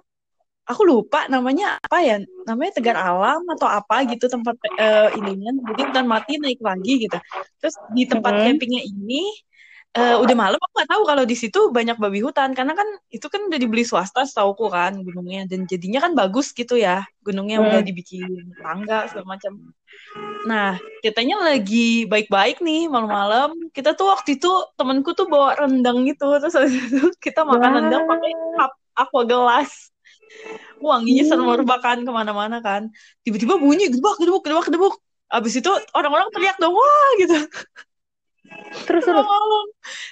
Aku 0.62 0.87
lupa 0.87 1.26
namanya 1.26 1.76
apa 1.82 1.98
ya? 2.06 2.16
Namanya 2.46 2.78
Tegar 2.78 2.94
Alam 2.94 3.42
atau 3.58 3.66
apa 3.66 4.06
gitu 4.06 4.30
tempat 4.30 4.54
uh, 4.78 5.11
ininya. 5.18 5.50
Jadi 5.74 5.80
hutan 5.90 6.06
mati 6.06 6.38
naik 6.38 6.62
lagi 6.62 7.08
gitu. 7.08 7.18
Terus 7.58 7.74
di 7.90 8.06
tempat 8.06 8.32
hmm. 8.38 8.42
campingnya 8.46 8.82
ini 8.87 9.26
uh, 9.92 10.16
udah 10.20 10.37
malam 10.37 10.57
aku 10.61 10.72
nggak 10.72 10.90
tahu 10.90 11.02
kalau 11.05 11.24
di 11.28 11.37
situ 11.37 11.61
banyak 11.68 11.96
babi 12.00 12.20
hutan. 12.24 12.57
Karena 12.57 12.72
kan 12.72 12.88
itu 13.12 13.26
kan 13.28 13.48
udah 13.48 13.59
dibeli 13.61 13.85
swasta 13.85 14.24
setauku 14.24 14.68
kan 14.72 15.00
gunungnya. 15.05 15.44
Dan 15.48 15.68
jadinya 15.68 16.00
kan 16.05 16.12
bagus 16.16 16.52
gitu 16.57 16.76
ya 16.76 17.05
gunungnya 17.20 17.61
hmm. 17.61 17.66
udah 17.68 17.81
dibikin 17.85 18.57
tangga 18.61 19.09
segala 19.09 19.37
macam. 19.37 19.52
Nah 20.48 20.81
kitanya 21.05 21.37
lagi 21.44 22.09
baik-baik 22.09 22.64
nih 22.64 22.88
malam-malam. 22.88 23.72
Kita 23.72 23.92
tuh 23.92 24.12
waktu 24.12 24.40
itu 24.40 24.50
temanku 24.76 25.12
tuh 25.12 25.28
bawa 25.28 25.57
rendang 25.61 26.05
gitu. 26.09 26.26
Terus 26.40 26.57
itu 26.68 27.12
kita 27.20 27.44
makan 27.44 27.70
wow. 27.70 27.78
rendang 27.81 28.02
pakai 28.09 28.33
cup 28.57 28.72
aqua 28.96 29.22
gelas. 29.28 29.92
Wanginya 30.81 31.24
hmm. 31.28 31.31
sermerbakan 31.31 32.02
ke 32.02 32.11
mana-mana 32.11 32.59
kan. 32.64 32.88
Tiba-tiba 33.22 33.61
bunyi 33.61 33.92
gedebuk 33.92 34.16
gedebuk 34.18 34.42
gedebuk 34.48 34.66
gedebuk. 34.68 34.94
Abis 35.33 35.64
itu 35.64 35.72
orang-orang 35.96 36.28
teriak 36.28 36.61
dong 36.61 36.76
wah 36.76 37.11
gitu 37.16 37.48
terus 38.87 39.05
terus 39.05 39.27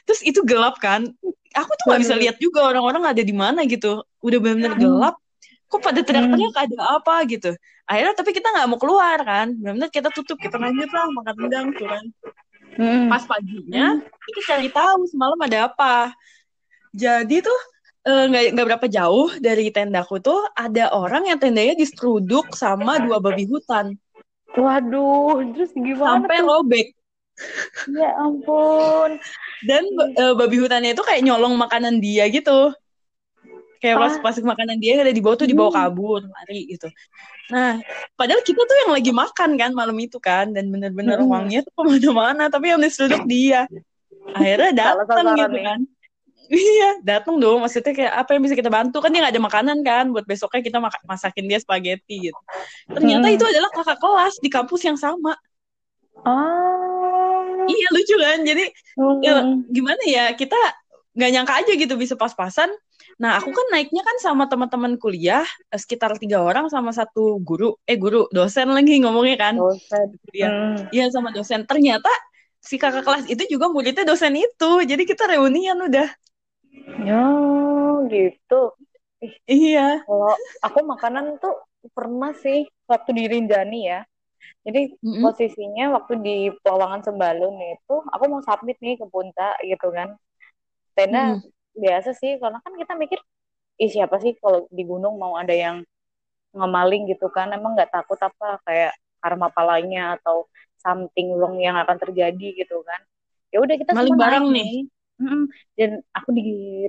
terus 0.07 0.21
itu 0.27 0.41
gelap 0.47 0.77
kan 0.79 1.07
aku 1.55 1.71
tuh 1.79 1.85
nggak 1.91 2.01
bisa 2.03 2.15
lihat 2.17 2.37
juga 2.39 2.67
orang-orang 2.67 3.11
ada 3.11 3.23
di 3.23 3.35
mana 3.35 3.67
gitu 3.67 4.03
udah 4.23 4.39
benar-benar 4.39 4.75
hmm. 4.77 4.83
gelap 4.83 5.17
kok 5.71 5.81
pada 5.87 6.01
teriak-teriak 6.03 6.57
ada 6.57 6.79
apa 6.99 7.15
gitu 7.31 7.51
akhirnya 7.87 8.15
tapi 8.19 8.31
kita 8.35 8.51
nggak 8.51 8.67
mau 8.67 8.79
keluar 8.79 9.19
kan 9.23 9.55
benar-benar 9.55 9.91
kita 9.91 10.09
tutup 10.11 10.39
kita 10.39 10.59
lanjut 10.59 10.91
lah 10.91 11.07
makan 11.15 11.35
rendang 11.47 11.67
tuh 11.79 11.87
kan 11.87 12.05
hmm. 12.79 13.07
pas 13.07 13.23
paginya 13.23 13.99
hmm. 13.99 14.07
kita 14.31 14.41
cari 14.51 14.69
tahu 14.71 15.01
semalam 15.07 15.39
ada 15.43 15.71
apa 15.71 16.15
jadi 16.91 17.37
tuh 17.43 17.61
eh, 18.07 18.25
nggak 18.31 18.45
nggak 18.57 18.67
berapa 18.67 18.87
jauh 18.91 19.31
dari 19.39 19.71
tendaku 19.71 20.19
tuh 20.19 20.43
ada 20.59 20.91
orang 20.91 21.31
yang 21.31 21.39
tendanya 21.39 21.79
diseruduk 21.79 22.51
sama 22.59 22.99
dua 22.99 23.23
babi 23.23 23.47
hutan. 23.47 23.95
Waduh, 24.51 25.47
terus 25.55 25.71
gimana? 25.79 26.19
Sampai 26.19 26.43
tuh? 26.43 26.47
robek. 26.51 26.87
Ya 27.88 28.11
ampun. 28.20 29.16
Dan 29.64 29.83
uh, 30.16 30.35
babi 30.37 30.57
hutannya 30.61 30.92
itu 30.92 31.03
kayak 31.05 31.24
nyolong 31.24 31.57
makanan 31.57 32.00
dia 32.00 32.29
gitu. 32.29 32.72
Kayak 33.81 33.96
pas 33.96 34.14
pas 34.20 34.37
makanan 34.37 34.76
dia 34.76 35.00
ada 35.00 35.09
dibawa 35.09 35.40
tuh 35.40 35.48
dibawa 35.48 35.72
hmm. 35.72 35.79
kabur, 35.81 36.20
lari 36.20 36.68
gitu. 36.68 36.88
Nah, 37.48 37.81
padahal 38.12 38.44
kita 38.44 38.61
tuh 38.61 38.76
yang 38.87 38.92
lagi 38.92 39.09
makan 39.09 39.57
kan 39.57 39.70
malam 39.72 39.96
itu 39.96 40.20
kan 40.20 40.53
dan 40.53 40.68
bener-bener 40.68 41.16
hmm. 41.16 41.29
uangnya 41.33 41.61
tuh 41.64 41.72
ke 41.72 41.83
mana-mana, 41.88 42.53
tapi 42.53 42.76
yang 42.76 42.81
diseruduk 42.81 43.24
dia. 43.24 43.64
Akhirnya 44.37 44.72
datang 44.85 45.33
gitu 45.37 45.59
kan. 45.64 45.81
Iya, 46.50 46.98
datang 47.07 47.38
dong. 47.38 47.62
Maksudnya 47.62 47.94
kayak 47.94 48.11
apa 48.26 48.35
yang 48.35 48.42
bisa 48.42 48.59
kita 48.59 48.74
bantu 48.74 48.98
kan 48.98 49.14
dia 49.14 49.22
nggak 49.22 49.38
ada 49.38 49.44
makanan 49.46 49.79
kan 49.87 50.11
buat 50.11 50.26
besoknya 50.26 50.66
kita 50.66 50.83
masakin 51.07 51.46
dia 51.46 51.62
spaghetti 51.62 52.26
gitu. 52.26 52.40
Ternyata 52.90 53.31
hmm. 53.31 53.37
itu 53.38 53.44
adalah 53.46 53.70
kakak 53.70 54.03
kelas 54.03 54.35
di 54.42 54.50
kampus 54.50 54.83
yang 54.83 54.98
sama. 54.98 55.38
Oh. 56.26 57.10
Iya 57.66 57.88
lucu 57.92 58.14
kan. 58.16 58.38
Jadi 58.46 58.64
hmm. 58.96 59.20
ya, 59.20 59.35
gimana 59.68 60.03
ya 60.07 60.25
kita 60.37 60.57
nggak 61.16 61.31
nyangka 61.35 61.55
aja 61.61 61.73
gitu 61.75 61.94
bisa 61.99 62.14
pas-pasan. 62.14 62.70
Nah 63.20 63.37
aku 63.37 63.53
kan 63.53 63.66
naiknya 63.68 64.01
kan 64.01 64.16
sama 64.23 64.49
teman-teman 64.49 64.96
kuliah 64.96 65.44
eh, 65.44 65.81
sekitar 65.81 66.16
tiga 66.16 66.40
orang 66.40 66.73
sama 66.73 66.94
satu 66.94 67.42
guru. 67.42 67.77
Eh 67.85 68.01
guru 68.01 68.31
dosen 68.33 68.73
lagi 68.73 69.03
ngomongnya 69.03 69.37
kan. 69.37 69.55
Dosen. 69.59 70.16
Iya 70.33 70.49
hmm. 70.88 71.12
Sama 71.12 71.35
dosen. 71.35 71.66
Ternyata 71.66 72.09
si 72.61 72.77
kakak 72.81 73.05
kelas 73.05 73.25
itu 73.29 73.59
juga 73.59 73.68
muridnya 73.68 74.07
dosen 74.07 74.37
itu. 74.38 74.70
Jadi 74.87 75.03
kita 75.05 75.29
reunian 75.29 75.77
udah. 75.77 76.09
Ya 77.05 77.25
gitu. 78.09 78.73
Iya. 79.44 80.07
Kalau 80.09 80.33
aku 80.64 80.79
makanan 80.88 81.37
tuh 81.37 81.61
pernah 81.92 82.33
sih 82.37 82.68
waktu 82.88 83.11
di 83.16 83.25
Rinjani 83.29 83.81
ya 83.88 84.01
Jadi 84.66 84.81
Mm-mm. 85.05 85.23
posisinya 85.23 85.85
waktu 85.96 86.12
di 86.27 86.35
Pewawangan 86.62 87.03
Sembalun 87.07 87.55
itu 87.75 87.94
aku 88.14 88.25
mau 88.33 88.42
submit 88.49 88.77
nih 88.85 88.94
ke 89.01 89.07
Puncak 89.12 89.55
gitu 89.70 89.87
kan. 89.96 90.09
Tenda 90.96 91.23
Mm-mm. 91.23 91.42
biasa 91.83 92.11
sih 92.20 92.33
karena 92.42 92.59
kan 92.64 92.73
kita 92.81 92.92
mikir 93.03 93.18
ih 93.83 93.90
siapa 93.94 94.16
sih 94.25 94.33
kalau 94.42 94.66
di 94.77 94.83
gunung 94.90 95.14
mau 95.23 95.35
ada 95.42 95.55
yang 95.64 95.77
ngemaling 96.57 97.03
gitu 97.12 97.27
kan 97.37 97.49
emang 97.57 97.73
nggak 97.79 97.92
takut 97.94 98.18
apa 98.29 98.46
kayak 98.66 98.92
karma 99.23 99.49
palanya 99.57 100.01
atau 100.18 100.37
something 100.85 101.29
wrong 101.37 101.57
yang 101.62 101.77
akan 101.83 101.96
terjadi 102.03 102.46
gitu 102.66 102.83
kan 102.88 103.01
ya 103.53 103.59
udah 103.64 103.77
kita 103.83 103.94
Maling 103.94 104.16
barang 104.23 104.44
naik 104.46 104.46
nih. 104.55 104.66
nih 104.66 104.88
Mm-mm. 105.20 105.42
dan 105.79 105.90
aku 106.16 106.31
di 106.38 106.42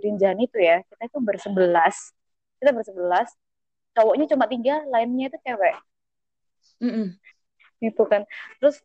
Rinjani 0.03 0.43
tuh 0.53 0.61
ya 0.63 0.77
kita 0.89 1.03
itu 1.09 1.19
bersebelas 1.21 1.95
kita 2.61 2.71
bersebelas 2.77 3.29
cowoknya 3.95 4.25
cuma 4.33 4.45
tiga 4.51 4.73
lainnya 4.93 5.25
itu 5.31 5.37
cewek 5.45 5.75
Mm-mm. 6.81 7.19
Gitu 7.81 8.05
kan 8.05 8.23
terus 8.61 8.79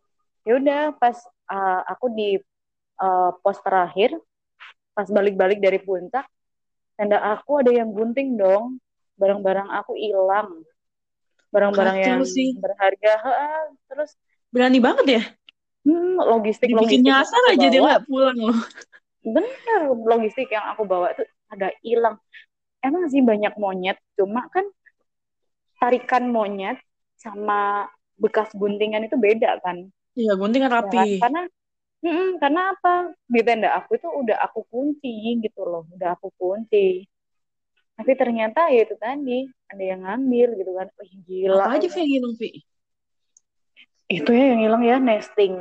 ya 0.48 0.56
udah 0.56 0.82
pas 0.96 1.16
uh, 1.52 1.82
aku 1.86 2.06
di 2.16 2.40
uh, 2.98 3.30
pos 3.44 3.60
terakhir 3.60 4.16
pas 4.96 5.06
balik-balik 5.12 5.60
dari 5.60 5.76
puncak 5.78 6.24
tenda 6.96 7.20
aku 7.20 7.60
ada 7.60 7.70
yang 7.70 7.92
gunting 7.92 8.40
dong 8.40 8.80
barang-barang 9.20 9.68
aku 9.68 9.92
hilang 9.96 10.64
barang-barang 11.52 11.96
yang 12.00 12.20
sih. 12.24 12.56
berharga 12.56 13.12
Ha, 13.20 13.34
terus 13.88 14.16
Berani 14.52 14.80
banget 14.80 15.06
ya. 15.20 15.22
hmm, 15.84 16.16
logistik 16.20 16.72
Dibikin 16.72 17.04
logistik 17.04 17.06
nyasar 17.06 17.42
aja 17.52 17.66
dia 17.68 17.80
nggak 17.84 18.04
pulang 18.08 18.38
loh. 18.40 18.58
bener 19.26 19.80
logistik 20.06 20.48
yang 20.48 20.64
aku 20.72 20.86
bawa 20.86 21.10
itu 21.12 21.26
ada 21.50 21.68
hilang 21.82 22.16
emang 22.78 23.10
sih 23.10 23.20
banyak 23.20 23.54
monyet 23.58 23.98
cuma 24.14 24.46
kan 24.54 24.62
tarikan 25.82 26.30
monyet 26.30 26.78
sama 27.18 27.90
bekas 28.22 28.48
guntingan 28.60 29.06
itu 29.08 29.16
beda 29.26 29.50
kan 29.64 29.76
Iya, 30.18 30.32
gunting 30.40 30.62
kan 30.64 30.72
ya 30.80 30.80
kan 30.80 30.86
rapi. 30.86 30.98
karena 31.20 31.40
mm, 32.04 32.28
karena 32.42 32.60
apa 32.74 32.92
di 33.34 33.40
tenda 33.46 33.68
aku 33.78 33.90
itu 33.98 34.08
udah 34.22 34.36
aku 34.46 34.60
kunci 34.72 35.10
gitu 35.44 35.60
loh 35.72 35.82
udah 35.94 36.08
aku 36.16 36.28
kunci 36.40 37.06
tapi 37.96 38.12
ternyata 38.20 38.60
ya 38.74 38.80
itu 38.84 38.94
tadi 39.00 39.48
ada 39.72 39.82
yang 39.90 40.00
ngambil 40.04 40.48
gitu 40.60 40.72
kan 40.78 40.88
Wih, 41.00 41.12
gila 41.28 41.64
Apa 41.64 41.68
aja 41.80 41.88
yang 42.00 42.10
hilang 42.14 42.34
Vi? 42.40 42.48
itu 44.06 44.30
ya 44.38 44.44
yang 44.54 44.60
hilang 44.64 44.82
ya 44.86 44.96
nesting 45.02 45.54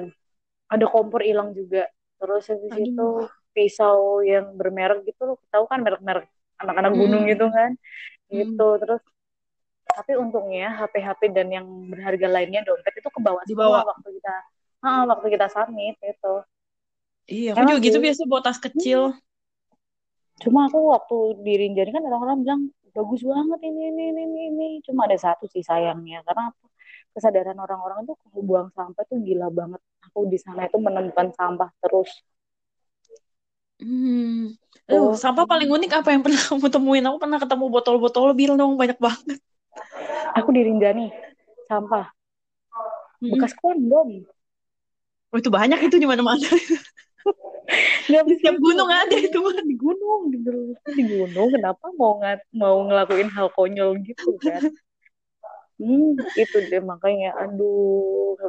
ada 0.73 0.85
kompor 0.93 1.21
hilang 1.25 1.49
juga 1.59 1.89
terus 2.19 2.43
habis 2.51 2.73
Aduh. 2.73 2.85
itu 2.85 3.07
pisau 3.55 4.21
yang 4.25 4.45
bermerek 4.59 4.99
gitu 5.09 5.21
loh 5.29 5.37
tahu 5.53 5.65
kan 5.71 5.79
merek-merek 5.85 6.25
anak-anak 6.61 6.93
gunung 6.99 7.23
Mm-mm. 7.23 7.31
gitu 7.31 7.45
kan 7.51 7.71
Mm. 8.33 8.39
gitu 8.39 8.67
terus 8.81 9.01
tapi 9.95 10.11
untungnya 10.19 10.75
HP-HP 10.75 11.21
dan 11.31 11.47
yang 11.49 11.65
berharga 11.91 12.27
lainnya 12.27 12.61
dompet 12.67 12.93
itu 12.99 13.09
kebawa 13.09 13.41
Dibawa. 13.47 13.79
semua 13.81 13.89
waktu 13.95 14.09
kita 14.19 14.35
ah, 14.83 15.03
waktu 15.09 15.27
kita 15.33 15.47
submit 15.55 15.95
itu 16.03 16.33
Iya, 17.25 17.57
aku 17.57 17.59
emang 17.65 17.69
juga 17.73 17.85
gitu 17.89 17.97
biasa 18.05 18.21
bawa 18.29 18.41
tas 18.45 18.59
kecil. 18.61 18.99
cuma 20.43 20.59
aku 20.67 20.77
waktu 20.93 21.17
di 21.45 21.53
Rinjani 21.61 21.91
kan 21.95 22.03
orang-orang 22.05 22.37
bilang 22.43 22.61
bagus 22.95 23.21
banget 23.23 23.59
ini 23.67 23.81
ini 23.91 24.03
ini 24.13 24.41
ini, 24.51 24.67
cuma 24.85 25.03
ada 25.07 25.17
satu 25.19 25.45
sih 25.51 25.63
sayangnya 25.63 26.19
karena 26.27 26.43
apa? 26.51 26.65
kesadaran 27.15 27.55
orang-orang 27.59 28.03
itu 28.03 28.13
kalau 28.19 28.41
buang 28.43 28.69
sampah 28.75 29.03
tuh 29.07 29.17
gila 29.23 29.47
banget 29.51 29.81
aku 30.05 30.27
di 30.27 30.37
sana 30.39 30.67
itu 30.67 30.77
menemukan 30.79 31.27
sampah 31.31 31.69
terus 31.83 32.11
Hmm. 33.75 34.55
Tuh 34.87 35.19
sampah 35.19 35.43
paling 35.51 35.67
unik 35.67 35.91
apa 35.99 36.09
yang 36.15 36.21
pernah 36.23 36.39
kamu 36.47 36.67
temuin? 36.71 37.03
Aku 37.09 37.17
pernah 37.19 37.39
ketemu 37.43 37.65
botol-botol 37.75 38.31
bir 38.31 38.51
dong, 38.55 38.79
banyak 38.79 38.95
banget. 39.01 39.39
Aku 40.37 40.49
di 40.55 40.61
Rinjani 40.67 41.05
sampah. 41.69 42.05
Mm-mm. 43.23 43.31
bekas 43.31 43.53
kondom 43.61 44.09
Oh, 45.33 45.37
itu 45.41 45.49
banyak 45.51 45.79
itu 45.91 45.95
di 45.99 46.07
mana-mana. 46.07 46.47
nggak 48.09 48.23
Di 48.29 48.33
setiap 48.37 48.55
gunung 48.61 48.89
ada 48.89 49.15
itu 49.17 49.37
mah. 49.41 49.53
di 49.65 49.75
gunung 49.83 50.21
di 50.33 50.37
gunung. 50.45 50.69
Di 50.85 51.03
gunung 51.09 51.47
kenapa 51.55 51.85
mau 51.99 52.13
ngat 52.21 52.39
mau 52.53 52.75
ngelakuin 52.85 53.29
hal 53.35 53.47
konyol 53.57 53.89
gitu 54.05 54.37
kan? 54.45 54.61
Hmm 55.79 56.15
itu 56.39 56.57
deh 56.71 56.81
makanya 56.91 57.27
aduh 57.41 58.39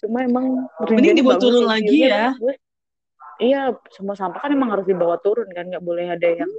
cuma 0.00 0.18
emang 0.28 0.46
Mending 0.94 1.16
dibawa 1.18 1.36
turun 1.40 1.64
lagi 1.66 1.96
view-nya 1.96 2.12
ya. 2.12 2.24
iya 3.42 3.58
semua 3.94 4.14
sampah 4.20 4.40
kan 4.42 4.50
emang 4.56 4.70
harus 4.74 4.86
dibawa 4.90 5.16
turun 5.24 5.48
kan? 5.56 5.64
Nggak 5.70 5.84
boleh 5.88 6.06
ada 6.14 6.28
yang 6.40 6.50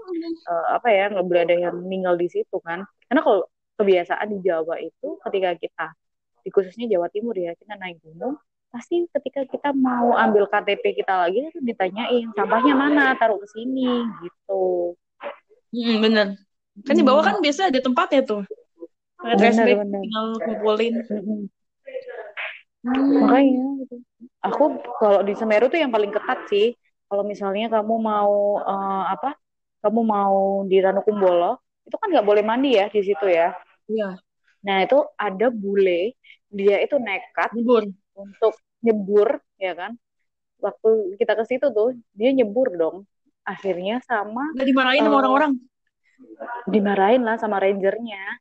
eh, 0.49 0.65
apa 0.75 0.87
ya 0.97 1.03
nggak 1.13 1.25
boleh 1.29 1.41
ada 1.45 1.55
yang 1.65 1.75
meninggal 1.85 2.15
di 2.21 2.27
situ 2.33 2.57
kan? 2.67 2.79
Karena 3.07 3.21
kalau 3.25 3.41
kebiasaan 3.79 4.27
di 4.27 4.39
Jawa 4.43 4.75
itu 4.83 5.15
ketika 5.23 5.55
kita 5.55 5.87
di 6.43 6.49
khususnya 6.51 6.85
Jawa 6.91 7.07
Timur 7.07 7.35
ya 7.39 7.55
kita 7.55 7.79
naik 7.79 8.03
gunung 8.03 8.35
pasti 8.69 9.07
ketika 9.09 9.47
kita 9.49 9.69
mau 9.73 10.13
ambil 10.13 10.45
KTP 10.45 11.01
kita 11.01 11.25
lagi 11.25 11.41
itu 11.47 11.59
ditanyain 11.63 12.29
sampahnya 12.37 12.77
mana 12.77 13.15
taruh 13.17 13.39
ke 13.39 13.47
sini 13.49 14.03
gitu 14.21 14.93
Mm, 15.69 16.01
bener. 16.01 16.27
Kan 16.81 16.97
di 16.97 17.05
bawah 17.05 17.21
hmm, 17.21 17.29
kan 17.29 17.45
biasa 17.45 17.69
ada 17.69 17.77
tempatnya 17.77 18.25
tuh. 18.25 18.41
Bener 19.21 19.85
tinggal 19.85 20.25
kumpulin. 20.41 20.97
Mm-mm. 21.05 21.45
Hmm. 22.79 23.27
makanya 23.27 23.83
gitu. 23.83 23.95
aku 24.39 24.79
kalau 25.03 25.19
di 25.19 25.35
Semeru 25.35 25.67
tuh 25.67 25.83
yang 25.83 25.91
paling 25.91 26.15
ketat 26.15 26.47
sih 26.47 26.71
kalau 27.11 27.27
misalnya 27.27 27.67
kamu 27.67 27.91
mau 27.99 28.55
eh, 28.63 29.03
apa 29.11 29.35
kamu 29.83 29.99
mau 30.07 30.63
di 30.63 30.79
Ranukumbolo 30.79 31.59
itu 31.83 31.95
kan 31.99 32.07
nggak 32.07 32.23
boleh 32.23 32.39
mandi 32.39 32.79
ya 32.79 32.87
di 32.87 33.03
situ 33.03 33.27
ya 33.27 33.51
Iya, 33.89 34.19
Nah, 34.65 34.77
itu 34.85 34.97
ada 35.25 35.47
bule, 35.61 35.91
dia 36.57 36.75
itu 36.85 36.95
nekat 37.07 37.51
libur. 37.51 37.83
untuk 38.23 38.53
nyebur, 38.85 39.29
ya 39.65 39.71
kan? 39.79 39.91
Waktu 40.65 40.89
kita 41.19 41.33
ke 41.39 41.43
situ 41.49 41.67
tuh, 41.77 41.89
dia 42.19 42.29
nyebur 42.37 42.67
dong. 42.81 42.97
Akhirnya 43.51 43.95
sama 44.09 44.43
Nggak 44.53 44.67
dimarahin 44.69 45.03
sama 45.05 45.17
eh, 45.17 45.21
orang-orang. 45.21 45.51
dimarahin 46.73 47.21
lah 47.27 47.35
sama 47.41 47.57
rangernya. 47.63 48.39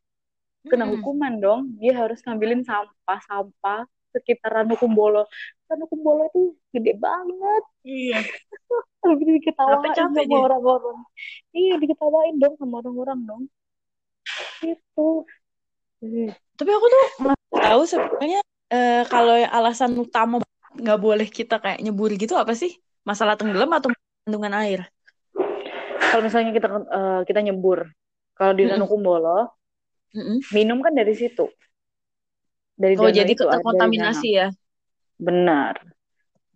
Kena 0.70 0.86
Mm-mm. 0.86 0.92
hukuman 0.92 1.34
dong. 1.44 1.60
Dia 1.80 1.92
harus 2.00 2.18
ngambilin 2.24 2.62
sampah-sampah 2.68 3.80
sekitar 4.14 4.50
Ranukumbolo. 4.64 5.22
Ranukumbolo 5.70 6.22
itu 6.30 6.40
gede 6.74 6.92
banget. 7.00 7.62
Iya, 7.84 8.18
Tapi 9.02 9.22
diketawain 9.38 10.08
sama 10.18 10.36
orang-orang. 10.46 10.98
Iya, 11.58 11.72
diketawain 11.82 12.34
dong 12.42 12.54
sama 12.60 12.74
orang-orang 12.82 13.18
dong. 13.28 13.42
Itu. 14.62 15.26
Eh, 15.98 16.30
Tapi 16.58 16.70
aku 16.70 16.86
tuh 16.94 17.04
tahu 17.50 17.82
sebenarnya 17.86 18.40
eh, 18.70 19.02
kalau 19.10 19.34
alasan 19.34 19.92
utama 19.98 20.38
nggak 20.78 20.98
boleh 21.02 21.26
kita 21.26 21.58
kayak 21.58 21.82
nyebur 21.82 22.10
gitu 22.14 22.34
apa 22.38 22.54
sih? 22.54 22.70
Masalah 23.02 23.34
tenggelam 23.38 23.70
atau 23.74 23.90
kandungan 24.24 24.54
air? 24.62 24.80
Kalau 25.98 26.22
misalnya 26.24 26.50
kita 26.54 26.68
eh, 26.70 27.20
kita 27.28 27.40
nyebur, 27.42 27.78
kalau 28.38 28.52
di. 28.54 28.62
Ranukumbolo, 28.70 29.58
Mm-mm. 30.14 30.38
minum 30.54 30.78
kan 30.84 30.94
dari 30.94 31.12
situ. 31.18 31.50
Dari 32.78 32.94
Oh, 32.94 33.10
danau 33.10 33.16
jadi 33.18 33.32
danau. 33.34 33.50
terkontaminasi 33.58 34.28
ya? 34.38 34.46
Benar. 35.18 35.74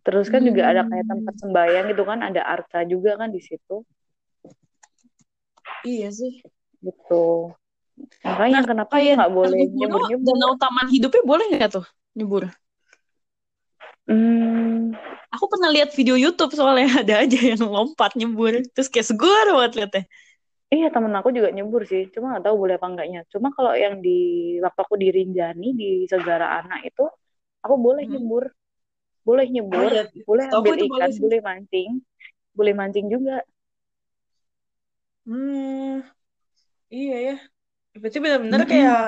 Terus 0.06 0.26
kan 0.30 0.42
juga 0.42 0.62
ada 0.70 0.82
kayak 0.86 1.04
Hmm. 1.06 1.12
tempat 1.18 1.34
sembahyang 1.42 1.84
gitu 1.94 2.02
kan, 2.06 2.18
ada 2.22 2.42
arca 2.46 2.78
juga 2.86 3.18
kan 3.18 3.30
di 3.34 3.40
situ. 3.42 3.82
Iya 5.86 6.08
sih. 6.18 6.32
Gitu. 6.82 7.14
Makanya 8.28 8.58
Nah, 8.58 8.64
kenapa 8.68 8.94
kayak 9.02 9.12
nggak 9.16 9.32
boleh 9.38 9.60
Ranukumbolo, 9.60 9.78
nyebur-nyebur? 9.78 10.26
danau 10.26 10.52
taman 10.62 10.86
hidupnya 10.94 11.22
boleh 11.30 11.44
nggak 11.52 11.70
tuh 11.76 11.84
nyebur? 12.18 12.42
Hmm, 14.06 14.92
Aku 15.32 15.44
pernah 15.48 15.72
lihat 15.72 15.96
video 15.96 16.14
YouTube 16.20 16.52
soalnya 16.52 16.86
ada 17.02 17.14
aja 17.24 17.38
yang 17.40 17.62
lompat 17.64 18.12
nyebur, 18.20 18.60
terus 18.76 18.88
kayak 18.92 19.08
segar 19.08 19.46
banget 19.56 19.72
liatnya. 19.80 20.02
iya 20.74 20.86
temen 20.94 21.12
aku 21.18 21.28
juga 21.36 21.48
nyebur 21.56 21.82
sih, 21.90 22.02
cuma 22.14 22.24
nggak 22.30 22.44
tahu 22.46 22.56
boleh 22.62 22.74
apa 22.78 22.86
enggaknya. 22.90 23.18
Cuma 23.32 23.48
kalau 23.56 23.72
yang 23.84 23.94
di 24.04 24.10
waktu 24.64 24.80
aku 24.84 24.94
di 25.02 25.06
Rinjani 25.16 25.66
di 25.80 25.84
Segara 26.12 26.46
Anak 26.58 26.78
itu, 26.88 27.02
aku 27.64 27.74
boleh 27.86 28.02
Hmm. 28.02 28.12
nyebur, 28.12 28.44
boleh 29.28 29.46
Oh 29.74 29.82
nyebur, 29.84 29.92
iya, 29.92 30.00
boleh 30.28 30.44
setahu 30.44 30.62
aku 30.70 30.72
ambil 30.72 30.76
boleh 30.88 30.88
ikan, 30.88 31.10
sih. 31.18 31.24
boleh 31.24 31.40
mancing, 31.48 31.90
boleh 32.58 32.74
mancing 32.80 33.06
juga. 33.14 33.34
Hmm, 35.26 36.02
iya 36.90 37.14
ya. 37.26 37.51
Berarti 37.92 38.18
benar-benar 38.18 38.60
Mm-mm. 38.64 38.70
kayak 38.72 39.00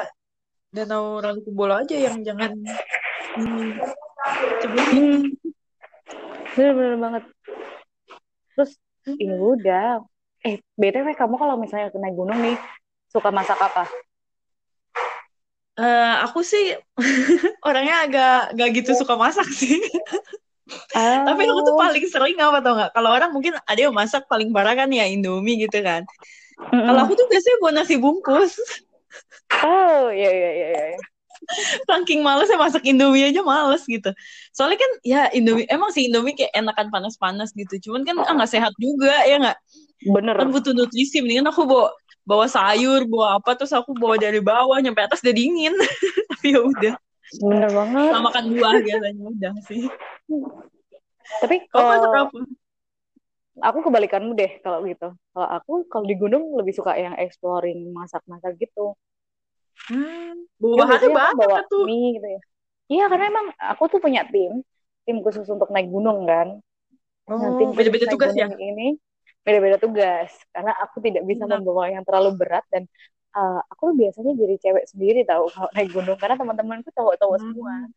danau 0.75 1.23
Ranukumbolo 1.23 1.75
aja 1.81 1.97
yang 1.97 2.21
jangan 2.21 2.53
ini. 2.53 2.73
Hmm, 4.93 5.23
bener-bener 6.55 6.97
banget. 7.01 7.25
Terus 8.55 8.71
ya 9.17 9.35
udah. 9.39 9.89
Eh, 10.45 10.61
BTW 10.77 11.17
kamu 11.17 11.41
kalau 11.41 11.57
misalnya 11.57 11.89
naik 11.97 12.13
gunung 12.13 12.37
nih, 12.45 12.57
suka 13.09 13.33
masak 13.33 13.57
apa? 13.57 13.89
Eh, 15.75 16.15
aku 16.23 16.45
sih 16.45 16.77
orangnya 17.67 18.07
agak 18.07 18.55
gak 18.55 18.71
gitu 18.77 18.93
suka 18.95 19.17
masak 19.17 19.49
sih. 19.51 19.81
Tapi 21.27 21.43
aku 21.45 21.61
tuh 21.67 21.75
Oh, 21.77 21.81
paling 21.81 22.05
sering 22.09 22.39
apa 22.41 22.59
tau 22.65 22.77
nggak? 22.79 22.93
Kalau 22.95 23.11
orang 23.13 23.31
mungkin 23.35 23.57
ada 23.69 23.81
yang 23.81 23.93
masak 23.93 24.25
paling 24.31 24.49
parah 24.55 24.73
kan 24.77 24.89
ya 24.89 25.05
Indomie 25.09 25.61
gitu 25.61 25.81
kan. 25.85 26.07
Kalau 26.59 27.01
aku 27.03 27.13
tuh 27.19 27.27
biasanya 27.27 27.57
buat 27.63 27.75
nasi 27.75 27.95
bungkus. 27.99 28.59
Oh, 29.63 30.11
iya 30.11 30.31
iya 30.31 30.51
iya 30.55 30.69
iya. 30.95 30.99
Saking 31.85 32.25
males 32.25 32.49
ya 32.49 32.57
masak 32.57 32.89
Indomie 32.89 33.29
aja 33.29 33.45
males 33.45 33.85
gitu. 33.85 34.11
Soalnya 34.57 34.81
kan 34.81 34.91
ya 35.05 35.23
Indomie 35.35 35.69
emang 35.69 35.93
sih 35.93 36.09
Indomie 36.09 36.33
kayak 36.33 36.55
enakan 36.57 36.89
panas-panas 36.89 37.53
gitu. 37.53 37.91
Cuman 37.91 38.07
kan 38.07 38.17
ah 38.25 38.33
nggak 38.33 38.51
sehat 38.51 38.73
juga 38.81 39.13
ya 39.29 39.37
nggak. 39.43 39.59
Bener. 40.09 40.35
Kan 40.35 40.49
butuh 40.55 40.73
nutrisi. 40.73 41.21
Mendingan 41.21 41.53
aku 41.53 41.69
bawa 41.69 41.93
bawa 42.25 42.47
sayur, 42.49 43.05
bawa 43.05 43.37
apa 43.37 43.61
terus 43.61 43.77
aku 43.77 43.93
bawa 43.93 44.17
dari 44.17 44.41
bawah 44.41 44.81
nyampe 44.81 45.05
atas 45.05 45.21
udah 45.21 45.35
dingin. 45.37 45.75
Tapi 46.33 46.47
ya 46.57 46.61
udah. 46.65 46.95
Bener 47.45 47.71
banget. 47.71 48.09
Sama 48.09 48.23
makan 48.31 48.45
buah 48.57 48.75
biasanya 48.81 49.23
udah 49.29 49.55
sih. 49.69 49.83
Tapi 51.45 51.57
kalau? 51.69 52.31
Aku 53.69 53.79
kebalikanmu 53.87 54.33
deh 54.41 54.53
kalau 54.65 54.79
gitu. 54.91 55.15
Kalau 55.35 55.49
aku 55.57 55.73
kalau 55.91 56.05
di 56.11 56.15
gunung 56.19 56.45
lebih 56.59 56.75
suka 56.79 56.93
yang 56.99 57.15
exploring 57.19 57.79
masak-masak 57.95 58.53
gitu. 58.63 58.95
Hmm, 59.89 60.35
bahannya 60.79 61.09
biasanya 61.09 61.17
aku 61.17 61.31
bawa 61.41 61.59
banyak 61.59 61.65
tuh. 61.73 61.87
mie 61.87 62.09
gitu 62.17 62.29
ya. 62.37 62.41
Iya 62.93 63.05
karena 63.11 63.25
emang 63.33 63.47
aku 63.73 63.83
tuh 63.93 64.01
punya 64.05 64.23
tim, 64.33 64.53
tim 65.05 65.17
khusus 65.25 65.47
untuk 65.55 65.69
naik 65.75 65.89
gunung 65.95 66.19
kan. 66.31 66.49
Nah, 67.41 67.51
tim 67.59 67.69
Oh, 67.69 67.75
khusus 67.77 67.79
beda-beda 67.79 68.07
naik 68.07 68.19
tugas 68.19 68.33
ya? 68.37 68.49
ini 68.71 68.97
beda-beda 69.47 69.77
tugas 69.85 70.31
karena 70.55 70.73
aku 70.85 70.97
tidak 71.07 71.23
bisa 71.31 71.45
Benar. 71.45 71.59
membawa 71.61 71.85
yang 71.93 72.05
terlalu 72.07 72.31
berat 72.41 72.65
dan 72.73 72.85
uh, 73.37 73.61
aku 73.73 73.93
biasanya 74.01 74.33
jadi 74.41 74.55
cewek 74.63 74.85
sendiri 74.93 75.21
tahu 75.29 75.45
kalau 75.55 75.69
naik 75.77 75.91
gunung 75.97 76.17
karena 76.21 76.37
teman-temanku 76.41 76.89
cowok-cowok 76.97 77.39
semua. 77.45 77.75
Hmm. 77.75 77.93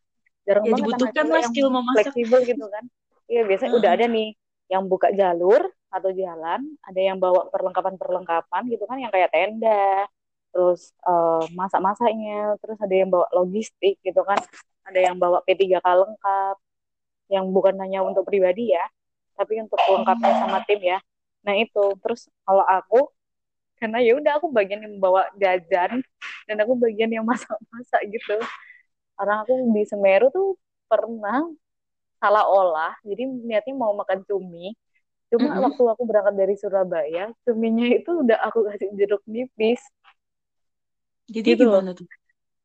Jarang 0.48 0.66
Ya 0.66 0.72
banget 0.72 0.88
dibutuhkan 0.88 1.26
lah 1.34 1.44
skill 1.50 1.68
memasak. 1.72 2.16
fleksibel 2.16 2.40
gitu 2.48 2.66
kan. 2.74 2.84
Iya 3.32 3.42
biasanya 3.50 3.74
udah 3.80 3.92
Heeh. 3.92 3.96
ada 3.96 4.06
nih 4.16 4.28
yang 4.68 4.84
buka 4.88 5.12
jalur 5.16 5.64
atau 5.88 6.12
jalan, 6.12 6.62
ada 6.84 7.00
yang 7.00 7.18
bawa 7.18 7.48
perlengkapan-perlengkapan 7.48 8.62
gitu 8.68 8.84
kan 8.84 8.98
yang 9.00 9.12
kayak 9.12 9.32
tenda, 9.32 10.08
terus 10.52 10.92
uh, 11.08 11.44
masak-masaknya, 11.56 12.60
terus 12.60 12.78
ada 12.80 12.96
yang 12.96 13.10
bawa 13.12 13.28
logistik 13.32 13.96
gitu 14.04 14.22
kan, 14.28 14.40
ada 14.84 15.00
yang 15.00 15.16
bawa 15.16 15.40
P3K 15.48 15.88
lengkap, 15.88 16.56
yang 17.32 17.46
bukan 17.52 17.76
hanya 17.80 18.04
untuk 18.04 18.28
pribadi 18.28 18.76
ya, 18.76 18.84
tapi 19.36 19.64
untuk 19.64 19.80
lengkapnya 19.88 20.34
sama 20.44 20.60
tim 20.68 20.80
ya. 20.84 21.00
Nah 21.48 21.56
itu, 21.56 21.96
terus 22.04 22.28
kalau 22.44 22.64
aku 22.68 23.08
karena 23.78 24.02
ya 24.02 24.18
udah 24.18 24.42
aku 24.42 24.50
bagian 24.50 24.82
yang 24.82 24.98
bawa 24.98 25.30
jajan 25.38 26.02
dan 26.50 26.56
aku 26.66 26.74
bagian 26.82 27.14
yang 27.14 27.26
masak-masak 27.30 28.02
gitu. 28.10 28.38
Karena 29.18 29.46
aku 29.46 29.54
di 29.74 29.84
Semeru 29.86 30.28
tuh 30.34 30.58
pernah 30.90 31.46
salah 32.22 32.44
olah, 32.50 32.92
jadi 33.10 33.24
niatnya 33.48 33.74
mau 33.84 33.94
makan 34.02 34.20
cumi. 34.30 34.74
Cuma 35.32 35.50
Mm-mm. 35.50 35.66
waktu 35.66 35.84
aku 35.94 36.04
berangkat 36.10 36.36
dari 36.42 36.56
Surabaya, 36.62 37.24
cuminya 37.46 37.86
itu 37.98 38.10
udah 38.24 38.38
aku 38.48 38.60
kasih 38.70 38.90
jeruk 39.00 39.22
nipis 39.34 39.82
Jadi 41.36 41.50
gitu 41.50 41.64
gimana 41.64 41.90
tuh? 41.98 42.08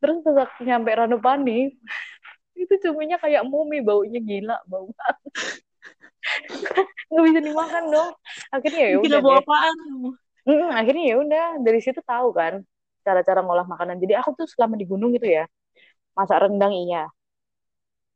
Terus 0.00 0.16
pas 0.26 0.36
aku 0.44 0.60
nyampe 0.68 0.90
Ranupani, 0.98 1.52
itu 2.62 2.74
cuminya 2.84 3.16
kayak 3.24 3.42
mumi, 3.52 3.78
baunya 3.88 4.20
gila, 4.28 4.56
bau 4.70 4.86
banget. 4.98 5.34
Nggak 7.10 7.24
bisa 7.28 7.40
dimakan 7.46 7.84
dong. 7.94 8.10
Akhirnya 8.54 8.82
ya 8.92 8.98
udah 9.06 9.18
bawa 9.24 9.36
apaan 9.42 9.76
kamu? 9.88 10.10
Mm, 10.48 10.68
akhirnya 10.74 11.04
ya 11.10 11.16
udah 11.22 11.44
dari 11.66 11.78
situ 11.84 12.00
tahu 12.02 12.28
kan 12.34 12.54
cara-cara 13.06 13.40
ngolah 13.46 13.66
makanan. 13.72 13.96
Jadi 14.02 14.14
aku 14.18 14.30
tuh 14.38 14.46
selama 14.50 14.74
di 14.80 14.86
gunung 14.90 15.10
gitu 15.16 15.26
ya, 15.38 15.44
masak 16.18 16.38
rendang 16.48 16.72
iya. 16.74 17.08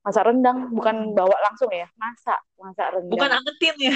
Masak 0.06 0.22
rendang 0.22 0.70
bukan 0.70 1.18
bawa 1.18 1.34
langsung 1.42 1.66
ya, 1.74 1.90
masak, 1.98 2.38
masak 2.54 2.94
Bukan 3.10 3.26
rendang. 3.26 3.42
angetin 3.42 3.74
ya? 3.90 3.94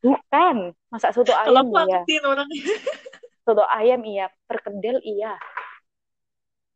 Bukan, 0.00 0.56
masak 0.88 1.12
soto 1.12 1.36
Kalau 1.36 1.60
ayam 1.60 1.68
aku 1.68 1.76
iya. 1.76 1.84
angetin 1.84 2.22
orangnya. 2.24 2.62
Soto 3.46 3.62
ayam 3.68 4.00
iya, 4.08 4.26
perkedel 4.48 4.96
iya. 5.04 5.36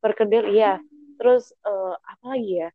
Perkedel 0.05 0.45
iya. 0.53 0.77
Terus 1.17 1.57
eh, 1.65 1.95
apa 1.97 2.25
lagi 2.37 2.53
ya? 2.63 2.69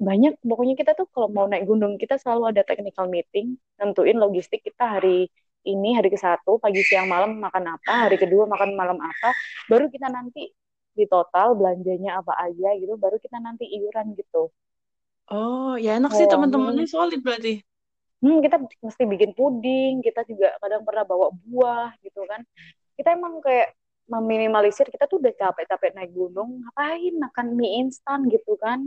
Banyak 0.00 0.40
pokoknya 0.40 0.74
kita 0.74 0.96
tuh 0.96 1.06
kalau 1.12 1.28
mau 1.28 1.46
naik 1.46 1.68
gunung 1.68 2.00
kita 2.00 2.16
selalu 2.16 2.56
ada 2.56 2.64
technical 2.64 3.06
meeting, 3.12 3.60
nentuin 3.76 4.16
logistik 4.18 4.64
kita 4.64 4.98
hari 4.98 5.28
ini 5.62 5.94
hari 5.94 6.10
ke 6.10 6.18
satu 6.18 6.58
pagi 6.58 6.82
siang 6.82 7.06
malam 7.06 7.38
makan 7.38 7.78
apa, 7.78 8.10
hari 8.10 8.18
kedua 8.18 8.50
makan 8.50 8.74
malam 8.74 8.98
apa, 8.98 9.30
baru 9.70 9.86
kita 9.86 10.10
nanti 10.10 10.50
di 10.98 11.04
total 11.14 11.48
belanjanya 11.58 12.10
apa 12.20 12.32
aja 12.46 12.68
gitu, 12.80 12.94
baru 13.04 13.16
kita 13.24 13.36
nanti 13.46 13.64
iuran 13.76 14.06
gitu. 14.20 14.42
Oh, 15.36 15.72
ya 15.84 15.90
enak 15.98 16.12
sih 16.16 16.26
Oh, 16.26 16.32
teman-temannya 16.32 16.86
solid 16.94 17.20
berarti. 17.26 17.52
hmm, 18.22 18.38
kita 18.44 18.56
mesti 18.86 19.02
bikin 19.12 19.30
puding, 19.38 19.92
kita 20.06 20.20
juga 20.30 20.54
kadang 20.62 20.82
pernah 20.86 21.04
bawa 21.06 21.26
buah 21.46 21.90
gitu 22.04 22.20
kan. 22.30 22.40
Kita 22.98 23.08
emang 23.18 23.40
kayak 23.46 23.74
meminimalisir, 24.12 24.86
kita 24.94 25.04
tuh 25.10 25.18
udah 25.22 25.34
capek-capek 25.34 25.90
naik 25.96 26.12
gunung, 26.14 26.62
ngapain 26.62 27.14
makan 27.24 27.46
mie 27.58 27.72
instan 27.82 28.20
gitu 28.30 28.54
kan. 28.60 28.80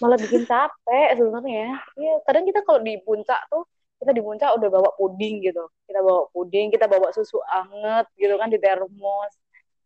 Malah 0.00 0.18
bikin 0.24 0.42
capek 0.50 1.08
sebenarnya. 1.18 1.78
Iya, 1.98 2.12
kadang 2.26 2.44
kita 2.48 2.60
kalau 2.66 2.80
di 2.82 2.98
puncak 3.06 3.40
tuh, 3.52 3.62
kita 4.02 4.10
di 4.16 4.22
puncak 4.26 4.50
udah 4.58 4.68
bawa 4.74 4.90
puding 4.98 5.34
gitu. 5.46 5.62
Kita 5.86 6.00
bawa 6.02 6.22
puding, 6.34 6.66
kita 6.74 6.86
bawa 6.90 7.08
susu 7.14 7.38
anget 7.46 8.06
gitu 8.18 8.34
kan 8.40 8.48
di 8.50 8.58
termos. 8.58 9.32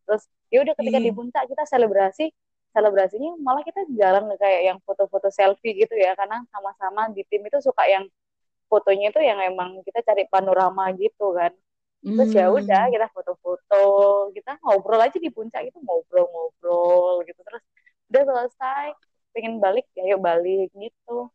Terus 0.07 0.23
ya 0.53 0.59
udah 0.65 0.75
ketika 0.79 0.99
di 1.03 1.11
Iya. 1.11 1.17
puncak 1.17 1.45
kita 1.51 1.65
selebrasi, 1.69 2.25
selebrasinya 2.75 3.31
malah 3.43 3.63
kita 3.67 3.81
jarang 3.99 4.27
kayak 4.39 4.63
yang 4.75 4.79
foto-foto 4.87 5.29
selfie 5.33 5.75
gitu 5.83 5.95
ya, 5.99 6.15
karena 6.19 6.43
sama-sama 6.53 7.11
di 7.17 7.23
tim 7.31 7.43
itu 7.49 7.59
suka 7.65 7.85
yang 7.91 8.05
fotonya 8.71 9.07
itu 9.15 9.21
yang 9.23 9.39
emang 9.51 9.71
kita 9.87 10.01
cari 10.09 10.25
panorama 10.33 10.91
gitu 10.99 11.35
kan. 11.39 11.53
Terus 12.17 12.31
ya 12.39 12.47
udah 12.53 12.83
Hmm. 12.83 12.93
kita 12.95 13.07
foto-foto, 13.17 13.77
kita 14.37 14.51
ngobrol 14.65 15.01
aja 15.07 15.19
di 15.21 15.31
puncak 15.33 15.63
itu 15.69 15.79
ngobrol-ngobrol 15.85 17.25
gitu. 17.29 17.41
Terus 17.49 17.63
udah 18.11 18.23
selesai, 18.29 18.87
pengen 19.35 19.55
balik 19.65 19.85
ya 19.97 20.03
yuk 20.17 20.21
balik 20.25 20.69
gitu. 20.77 21.29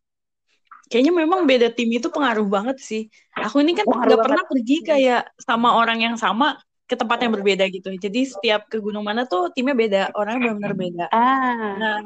Kayaknya 0.90 1.12
memang 1.24 1.40
beda 1.48 1.68
tim 1.72 1.88
itu 1.88 2.08
pengaruh 2.12 2.44
banget 2.44 2.76
sih. 2.88 3.02
Aku 3.32 3.64
ini 3.64 3.72
kan 3.72 3.86
nggak 3.88 4.20
pernah 4.20 4.44
pergi 4.44 4.76
Hmm. 4.80 4.84
kayak 4.84 5.20
sama 5.40 5.68
orang 5.80 5.98
yang 6.04 6.16
sama 6.20 6.60
ke 6.88 6.94
tempat 6.98 7.18
yang 7.24 7.32
berbeda 7.36 7.64
gitu. 7.72 7.88
Jadi 7.96 8.20
setiap 8.28 8.68
ke 8.70 8.78
gunung 8.82 9.04
mana 9.06 9.24
tuh 9.28 9.48
timnya 9.54 9.74
beda, 9.76 10.02
orangnya 10.18 10.40
benar-benar 10.52 10.74
beda. 10.76 11.06
Ah, 11.12 11.76
Nah, 11.78 11.96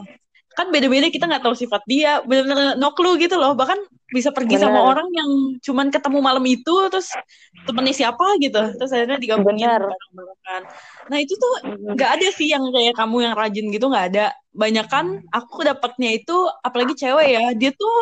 kan 0.56 0.66
beda-beda 0.74 1.08
kita 1.12 1.24
nggak 1.28 1.44
tahu 1.44 1.56
sifat 1.58 1.82
dia, 1.88 2.22
benar-benar 2.24 2.76
no 2.80 2.92
clue 2.96 3.16
gitu 3.20 3.36
loh. 3.36 3.52
Bahkan 3.58 3.78
bisa 4.12 4.30
pergi 4.32 4.56
sama 4.62 4.80
bener, 4.80 4.86
orang 4.86 5.08
yang 5.12 5.30
cuman 5.60 5.88
ketemu 5.92 6.18
malam 6.24 6.44
itu, 6.48 6.74
terus 6.92 7.18
temennya 7.66 7.94
siapa 8.06 8.24
gitu. 8.40 8.58
Terus 8.78 8.90
akhirnya 8.94 9.18
digabungin 9.20 9.68
bener. 9.68 9.82
bareng-bareng. 9.90 10.64
Nah 11.10 11.18
itu 11.22 11.34
tuh 11.36 11.52
nggak 11.94 12.10
ada 12.20 12.28
sih 12.34 12.48
yang 12.54 12.64
kayak 12.74 12.94
kamu 12.96 13.16
yang 13.26 13.34
rajin 13.36 13.66
gitu 13.74 13.86
nggak 13.92 14.06
ada. 14.14 14.24
Banyak 14.54 14.86
kan 14.88 15.06
aku 15.34 15.66
dapatnya 15.66 16.10
itu, 16.16 16.36
apalagi 16.64 16.94
cewek 16.96 17.26
ya, 17.36 17.44
dia 17.58 17.70
tuh 17.76 17.94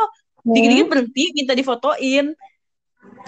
dikit-dikit 0.53 0.87
Hmm. 0.87 0.93
berhenti 0.93 1.23
minta 1.35 1.53
difotoin. 1.57 2.27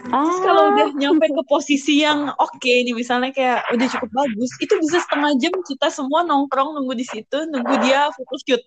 Terus 0.07 0.39
kalau 0.47 0.63
udah 0.71 0.87
Ah, 0.87 0.95
nyampe 0.95 1.27
ke 1.27 1.43
posisi 1.51 2.07
yang 2.07 2.31
oke 2.39 2.63
nih 2.63 2.95
misalnya 2.95 3.35
kayak 3.35 3.67
udah 3.75 3.87
cukup 3.91 4.11
bagus, 4.15 4.51
itu 4.63 4.75
bisa 4.79 5.03
setengah 5.03 5.35
jam 5.43 5.55
kita 5.67 5.89
semua 5.91 6.23
nongkrong 6.23 6.79
nunggu 6.79 6.95
di 6.95 7.03
situ, 7.03 7.39
nunggu 7.51 7.75
dia 7.83 8.07
photoshoot. 8.15 8.63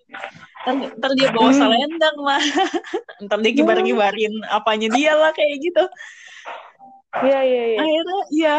Ntar, 0.68 0.74
ntar 1.00 1.10
dia 1.16 1.32
bawa 1.32 1.48
hmm, 1.48 1.56
selendang 1.56 2.16
lah, 2.20 2.42
ntar 3.24 3.38
dia 3.40 3.50
hmm. 3.56 3.58
kibar-kibarin 3.62 4.34
apanya 4.52 4.88
dia 4.92 5.16
lah 5.16 5.32
kayak 5.32 5.56
gitu. 5.64 5.84
Iya, 7.24 7.40
iya, 7.42 7.64
iya. 7.74 7.78
Akhirnya 7.80 8.20
iya, 8.30 8.56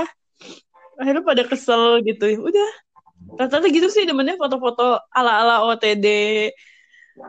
akhirnya 0.97 1.23
pada 1.23 1.43
kesel 1.45 2.01
gitu. 2.01 2.25
Udah, 2.41 2.69
rata-rata 3.37 3.67
gitu 3.69 3.87
sih 3.93 4.09
demennya 4.09 4.41
foto-foto 4.41 4.97
ala-ala 5.13 5.69
OTD 5.69 6.07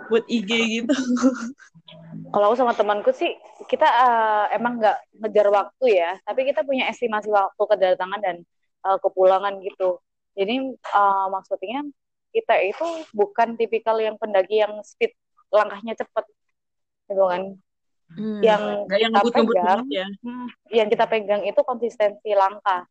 buat 0.08 0.24
IG 0.26 0.50
gitu. 0.80 0.94
Kalau 2.33 2.49
aku 2.49 2.57
sama 2.57 2.73
temanku 2.73 3.12
sih, 3.12 3.37
kita 3.68 3.85
eh, 3.85 4.45
emang 4.57 4.81
nggak 4.81 4.99
ngejar 5.21 5.47
waktu 5.53 5.87
ya, 6.01 6.16
tapi 6.25 6.49
kita 6.49 6.64
punya 6.64 6.88
estimasi 6.88 7.29
waktu 7.29 7.61
kedatangan 7.61 8.21
dan 8.25 8.37
eh, 8.88 8.99
kepulangan 9.05 9.61
gitu. 9.61 10.01
Jadi 10.33 10.73
eh, 10.73 11.27
maksudnya 11.29 11.85
kita 12.33 12.57
itu 12.64 12.87
bukan 13.12 13.61
tipikal 13.61 14.01
yang 14.01 14.16
pendaki 14.16 14.64
yang 14.64 14.81
speed 14.81 15.12
langkahnya 15.53 15.92
cepet, 16.01 16.25
gitu 17.12 17.25
kan? 17.29 17.42
Hmm, 18.12 18.40
Yang 18.45 18.62
kita 18.92 19.40
pegang, 19.40 19.81
ya. 19.88 20.07
hmm, 20.25 20.47
yang 20.73 20.88
kita 20.88 21.05
pegang 21.09 21.42
itu 21.45 21.61
konsistensi 21.64 22.31
langkah. 22.33 22.88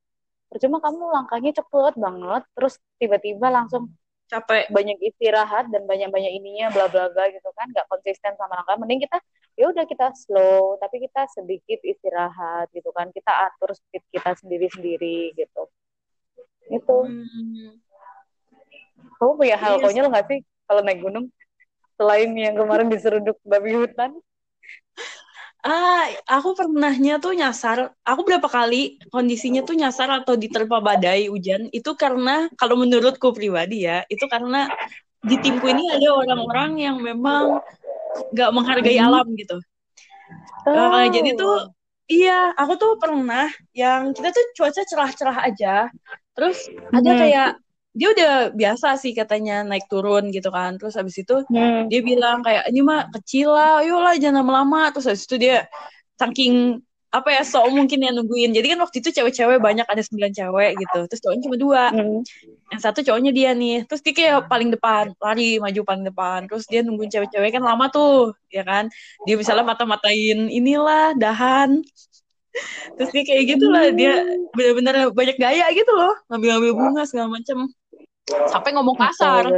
Percuma 0.50 0.78
kamu 0.82 1.04
langkahnya 1.14 1.52
cepet 1.58 1.94
banget, 1.98 2.44
terus 2.54 2.78
tiba-tiba 3.02 3.50
langsung 3.50 3.90
Capek. 4.32 4.72
banyak 4.72 4.96
istirahat 5.04 5.68
dan 5.76 5.84
banyak-banyak 5.84 6.32
ininya 6.40 6.72
bla 6.72 6.88
bla 6.88 7.12
bla 7.12 7.28
gitu 7.28 7.52
kan 7.52 7.68
nggak 7.68 7.84
konsisten 7.92 8.32
sama 8.40 8.64
langkah 8.64 8.80
mending 8.80 9.04
kita 9.04 9.20
ya 9.60 9.68
udah 9.68 9.84
kita 9.84 10.08
slow 10.16 10.80
tapi 10.80 11.04
kita 11.04 11.28
sedikit 11.36 11.84
istirahat 11.84 12.72
gitu 12.72 12.96
kan 12.96 13.12
kita 13.12 13.52
atur 13.52 13.76
speed 13.76 14.04
kita 14.08 14.32
sendiri-sendiri 14.40 15.36
gitu. 15.36 15.68
Itu 16.72 16.96
Hmm, 17.12 17.76
kamu 19.20 19.32
punya 19.36 19.58
hal 19.60 19.74
iya 19.78 19.84
konyol 19.84 20.08
nggak 20.16 20.26
sih 20.32 20.40
kalau 20.64 20.82
naik 20.82 21.04
gunung? 21.04 21.28
Selain 22.00 22.32
yang 22.32 22.56
kemarin 22.56 22.88
diseruduk 22.88 23.36
babi 23.44 23.76
hutan 23.76 24.16
Ah, 25.62 26.10
aku 26.26 26.58
pernahnya 26.58 27.22
tuh 27.22 27.38
nyasar. 27.38 27.94
Aku 28.02 28.26
berapa 28.26 28.50
kali 28.50 28.98
kondisinya 29.14 29.62
tuh 29.62 29.78
nyasar 29.78 30.10
atau 30.10 30.34
diterpa 30.34 30.82
badai 30.82 31.30
hujan. 31.30 31.70
Itu 31.70 31.94
karena 31.94 32.50
kalau 32.58 32.82
menurutku 32.82 33.30
pribadi 33.30 33.86
ya, 33.86 34.02
itu 34.10 34.26
karena 34.26 34.66
di 35.22 35.38
timku 35.38 35.70
ini 35.70 35.86
ada 35.94 36.18
orang-orang 36.18 36.82
yang 36.82 36.98
memang 36.98 37.62
nggak 38.34 38.52
menghargai 38.58 38.98
Hmm. 38.98 39.08
alam 39.14 39.28
gitu. 39.38 39.58
Uh, 40.66 41.06
jadi 41.14 41.38
tuh 41.38 41.70
iya, 42.10 42.54
aku 42.58 42.74
tuh 42.82 42.92
pernah 42.98 43.46
yang 43.78 44.18
kita 44.18 44.34
tuh 44.34 44.46
cuaca 44.58 44.82
cerah-cerah 44.82 45.38
aja. 45.46 45.76
Terus 46.34 46.58
ada 46.90 47.12
Hmm. 47.14 47.22
kayak 47.22 47.50
dia 47.92 48.08
udah 48.16 48.34
biasa 48.56 48.96
sih 48.96 49.12
katanya 49.12 49.68
naik 49.68 49.86
turun 49.92 50.32
gitu 50.32 50.48
kan. 50.48 50.80
Terus 50.80 50.96
habis 50.96 51.16
itu 51.20 51.44
Hmm. 51.52 51.92
dia 51.92 52.00
bilang 52.00 52.40
kayak 52.40 52.72
ini 52.72 52.82
mah 52.84 53.12
kecil 53.12 53.52
lah, 53.52 53.84
ayolah 53.84 54.16
jangan 54.16 54.44
lama-lama. 54.44 54.92
Terus 54.96 55.12
habis 55.12 55.24
itu 55.28 55.36
dia 55.36 55.68
saking 56.16 56.80
apa 57.12 57.28
ya 57.28 57.44
sok 57.44 57.76
mungkin 57.76 58.00
yang 58.08 58.16
nungguin. 58.16 58.56
Jadi 58.56 58.72
kan 58.72 58.80
waktu 58.80 59.04
itu 59.04 59.12
cewek-cewek 59.12 59.60
banyak 59.60 59.84
ada 59.84 60.00
sembilan 60.00 60.32
cewek 60.32 60.72
gitu. 60.80 61.00
Terus 61.12 61.20
cowoknya 61.20 61.44
cuma 61.44 61.58
dua. 61.60 61.84
Hmm. 61.92 62.24
Yang 62.72 62.82
satu 62.88 63.00
cowoknya 63.04 63.32
dia 63.36 63.52
nih. 63.52 63.84
Terus 63.84 64.00
dia 64.00 64.14
kayak 64.16 64.48
paling 64.48 64.72
depan, 64.72 65.12
lari 65.20 65.60
maju 65.60 65.82
paling 65.84 66.08
depan. 66.08 66.48
Terus 66.48 66.64
dia 66.72 66.80
nungguin 66.88 67.12
cewek-cewek 67.12 67.52
kan 67.52 67.64
lama 67.68 67.92
tuh, 67.92 68.32
ya 68.48 68.64
kan? 68.64 68.88
Dia 69.28 69.36
misalnya 69.36 69.68
mata-matain 69.68 70.48
inilah 70.48 71.12
dahan. 71.20 71.84
Terus 72.96 73.10
dia 73.12 73.24
kayak 73.28 73.44
gitu 73.48 73.66
lah, 73.72 73.92
dia 73.96 74.24
bener-bener 74.56 75.12
banyak 75.12 75.40
gaya 75.40 75.68
gitu 75.72 75.92
loh, 75.96 76.12
ngambil-ngambil 76.28 76.72
bunga 76.76 77.04
segala 77.08 77.40
macem. 77.40 77.68
Sampai 78.28 78.72
ngomong 78.76 78.98
kasar. 78.98 79.50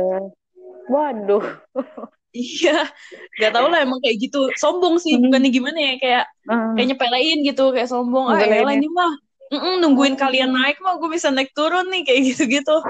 Waduh. 0.90 1.46
Iya, 2.34 2.90
gak 3.38 3.54
tau 3.54 3.70
lah 3.70 3.86
emang 3.86 4.02
kayak 4.02 4.18
gitu. 4.18 4.50
Sombong 4.58 4.98
sih, 4.98 5.14
Hmm. 5.14 5.30
bukannya 5.30 5.54
gimana 5.54 5.78
ya, 5.78 5.94
kayak 6.02 6.24
Hmm. 6.50 6.74
kayak 6.74 6.88
nyepelein 6.90 7.46
gitu, 7.46 7.70
kayak 7.70 7.86
sombong. 7.86 8.26
Ah, 8.34 8.42
elah 8.42 8.74
ya. 8.74 8.82
ini 8.82 8.90
mah 8.90 9.14
nungguin 9.54 10.18
kalian 10.18 10.50
naik 10.50 10.82
mah 10.82 10.98
gue 10.98 11.14
bisa 11.14 11.30
naik 11.30 11.54
turun 11.54 11.94
nih 11.94 12.02
kayak 12.02 12.34
gitu-gitu. 12.34 12.82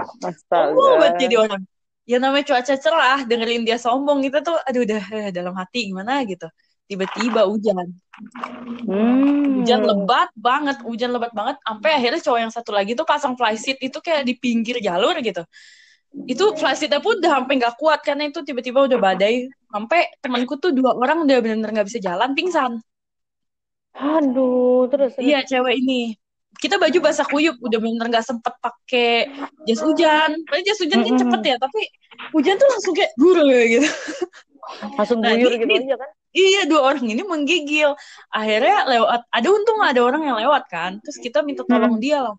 Sombong 0.48 0.96
banget 0.96 1.28
jadi 1.28 1.36
orang. 1.44 1.62
Ya 2.08 2.24
namanya 2.24 2.56
cuaca 2.56 2.76
cerah, 2.80 3.20
dengerin 3.28 3.68
dia 3.68 3.76
sombong 3.76 4.24
gitu 4.24 4.40
tuh, 4.48 4.56
aduh 4.64 4.88
udah 4.88 5.02
eh, 5.12 5.30
dalam 5.36 5.52
hati 5.60 5.92
gimana 5.92 6.24
gitu. 6.24 6.48
Tiba-tiba 6.94 7.50
hujan. 7.50 7.90
Hmm. 8.86 9.66
Hujan 9.66 9.82
lebat 9.82 10.30
banget, 10.38 10.78
hujan 10.86 11.10
lebat 11.10 11.34
banget. 11.34 11.58
Sampai 11.66 11.90
akhirnya 11.98 12.22
cowok 12.22 12.40
yang 12.46 12.54
satu 12.54 12.70
lagi 12.70 12.94
tuh 12.94 13.02
pasang 13.02 13.34
flysheet 13.34 13.82
itu 13.82 13.98
kayak 13.98 14.30
di 14.30 14.38
pinggir 14.38 14.78
jalur 14.78 15.18
gitu. 15.26 15.42
Itu 16.30 16.54
flysheetnya 16.54 17.02
pun 17.02 17.18
udah 17.18 17.42
sampai 17.42 17.54
nggak 17.58 17.82
kuat 17.82 18.06
karena 18.06 18.30
itu 18.30 18.46
tiba-tiba 18.46 18.86
udah 18.86 19.02
badai. 19.02 19.50
Sampai 19.74 20.14
temanku 20.22 20.62
tuh 20.62 20.70
dua 20.70 20.94
orang 20.94 21.26
udah 21.26 21.42
bener-bener 21.42 21.82
nggak 21.82 21.90
bisa 21.90 21.98
jalan, 21.98 22.38
pingsan. 22.38 22.78
Aduh, 23.98 24.86
terus. 24.94 25.18
Iya 25.18 25.42
cewek 25.42 25.82
ini. 25.82 26.14
Kita 26.54 26.78
baju 26.78 26.98
basah 27.02 27.26
kuyup, 27.26 27.58
udah 27.58 27.80
bener 27.82 28.06
nggak 28.14 28.26
sempet 28.30 28.54
pakai 28.62 29.26
jas 29.66 29.82
hujan. 29.82 30.38
Padahal 30.46 30.62
jas 30.62 30.78
hujan 30.78 31.02
kan 31.02 31.16
cepet 31.18 31.42
ya, 31.50 31.56
tapi 31.58 31.82
hujan 32.38 32.56
tuh 32.62 32.70
langsung 32.70 32.94
kayak 32.94 33.12
guru 33.18 33.50
gitu. 33.66 33.90
langsung 34.96 35.20
Nah, 35.20 35.34
guyur 35.34 35.50
ini- 35.50 35.60
gitu 35.66 35.74
ini- 35.74 35.86
aja 35.90 35.98
kan? 35.98 36.12
Iya 36.34 36.66
dua 36.66 36.82
orang 36.94 37.06
ini 37.06 37.22
menggigil. 37.22 37.94
Akhirnya 38.34 38.90
lewat, 38.90 39.30
ada 39.30 39.48
untung 39.54 39.80
ada 39.86 40.02
orang 40.02 40.26
yang 40.26 40.38
lewat 40.42 40.66
kan. 40.66 40.98
Terus 41.06 41.22
kita 41.22 41.46
minta 41.46 41.62
tolong 41.62 42.02
dia 42.02 42.26
lah. 42.26 42.36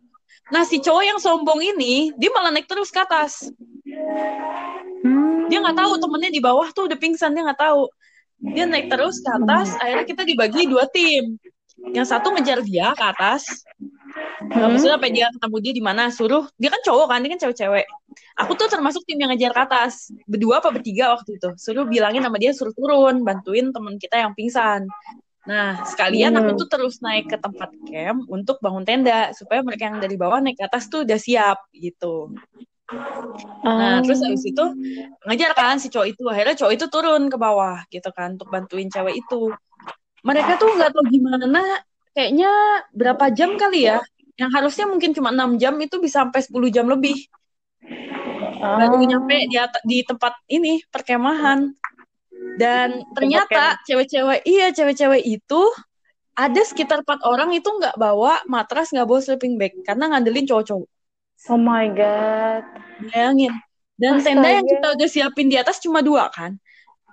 Nah 0.50 0.66
si 0.66 0.83
cowok 0.83 1.04
yang 1.07 1.18
sombong 1.22 1.62
ini, 1.62 2.11
dia 2.18 2.28
malah 2.35 2.50
naik 2.50 2.66
terus 2.66 2.90
ke 2.90 3.00
atas. 3.00 3.48
Hmm. 5.00 5.46
Dia 5.46 5.62
nggak 5.62 5.78
tahu 5.78 5.92
temennya 6.02 6.30
di 6.35 6.42
bawah 6.42 6.68
tuh 6.74 6.90
udah 6.90 6.98
pingsan 6.98 7.33
dia 7.33 7.46
nggak 7.46 7.62
tahu. 7.62 7.87
Dia 8.52 8.66
naik 8.66 8.90
terus 8.90 9.22
ke 9.22 9.30
atas. 9.30 9.78
Akhirnya 9.78 10.04
kita 10.04 10.22
dibagi 10.26 10.66
dua 10.66 10.85
tim. 10.90 11.38
Yang 11.94 12.07
satu 12.11 12.35
ngejar 12.35 12.66
dia 12.66 12.92
ke 12.98 13.04
atas. 13.04 13.46
Nah, 14.14 14.66
Hmm. 14.66 14.77
maksudnya 14.77 14.94
sampai 14.98 15.11
dia 15.11 15.27
ketemu 15.31 15.57
dia 15.59 15.72
di 15.74 15.83
mana? 15.83 16.03
Suruh. 16.11 16.44
Dia 16.55 16.70
kan 16.70 16.81
cowok 16.87 17.07
kan? 17.11 17.18
Dia 17.22 17.31
kan 17.35 17.40
cewek-cewek. 17.42 17.87
Aku 18.38 18.53
tuh 18.55 18.68
termasuk 18.70 19.03
tim 19.07 19.18
yang 19.18 19.31
ngejar 19.35 19.50
ke 19.50 19.61
atas. 19.66 20.14
Berdua 20.31 20.62
apa 20.62 20.70
bertiga 20.70 21.14
waktu 21.14 21.38
itu? 21.38 21.50
Suruh 21.59 21.87
bilangin 21.87 22.22
sama 22.22 22.38
dia 22.38 22.55
suruh 22.55 22.74
turun. 22.74 23.27
Bantuin 23.27 23.74
teman 23.74 23.98
kita 23.98 24.22
yang 24.22 24.33
pingsan. 24.35 24.87
Nah 25.44 25.83
sekalian 25.85 26.35
Hmm. 26.35 26.40
aku 26.46 26.64
tuh 26.64 26.68
terus 26.70 27.03
naik 27.05 27.29
ke 27.29 27.37
tempat 27.37 27.68
camp 27.90 28.24
untuk 28.33 28.62
bangun 28.64 28.87
tenda 28.87 29.35
supaya 29.37 29.61
mereka 29.61 29.92
yang 29.92 29.98
dari 30.00 30.16
bawah 30.16 30.40
naik 30.40 30.57
ke 30.57 30.64
atas 30.64 30.88
tuh 30.88 31.05
udah 31.05 31.18
siap 31.20 31.59
gitu. 31.74 32.33
Nah 33.64 33.98
Ah. 33.98 34.00
terus 34.00 34.24
habis 34.24 34.44
itu 34.46 34.64
ngejar 35.29 35.53
kan 35.53 35.77
si 35.83 35.90
cowok 35.92 36.07
itu. 36.16 36.22
Akhirnya 36.31 36.55
cowok 36.57 36.72
itu 36.72 36.87
turun 36.88 37.22
ke 37.29 37.37
bawah 37.37 37.83
gitu 37.90 38.09
kan 38.14 38.38
untuk 38.38 38.48
bantuin 38.48 38.88
cewek 38.88 39.20
itu. 39.20 39.50
Mereka 40.24 40.57
tuh 40.57 40.70
nggak 40.79 40.90
tahu 40.94 41.05
gimana 41.12 41.85
kayaknya 42.14 42.50
berapa 42.94 43.24
jam 43.35 43.59
kali 43.59 43.90
ya 43.90 43.98
yang 44.35 44.50
harusnya 44.50 44.87
mungkin 44.87 45.14
cuma 45.14 45.31
6 45.31 45.59
jam 45.59 45.74
itu 45.79 45.98
bisa 45.98 46.22
sampai 46.27 46.40
10 46.42 46.70
jam 46.70 46.87
lebih 46.87 47.18
Ah. 48.64 48.81
baru 48.81 48.96
nyampe 49.05 49.44
di, 49.44 49.61
di 49.85 49.98
tempat 50.09 50.40
ini 50.48 50.81
perkemahan 50.88 51.68
dan 52.57 53.05
ternyata 53.12 53.77
cewek-cewek 53.85 54.40
iya 54.48 54.72
cewek-cewek 54.72 55.20
itu 55.20 55.62
ada 56.33 56.62
sekitar 56.64 57.05
empat 57.05 57.20
orang 57.29 57.53
itu 57.53 57.68
nggak 57.68 57.94
bawa 57.94 58.40
matras 58.48 58.88
nggak 58.88 59.05
bawa 59.05 59.20
sleeping 59.20 59.61
bag 59.61 59.77
karena 59.85 60.09
ngandelin 60.16 60.48
cowok-cowok 60.48 60.88
Oh 61.50 61.61
my 61.61 61.92
god. 61.92 62.64
bayangin 63.12 63.53
dan 64.00 64.16
Astaga. 64.16 64.27
tenda 64.33 64.48
yang 64.48 64.64
kita 64.64 64.87
udah 64.96 65.09
siapin 65.12 65.46
di 65.53 65.57
atas 65.61 65.77
cuma 65.85 66.00
dua 66.00 66.33
kan 66.33 66.57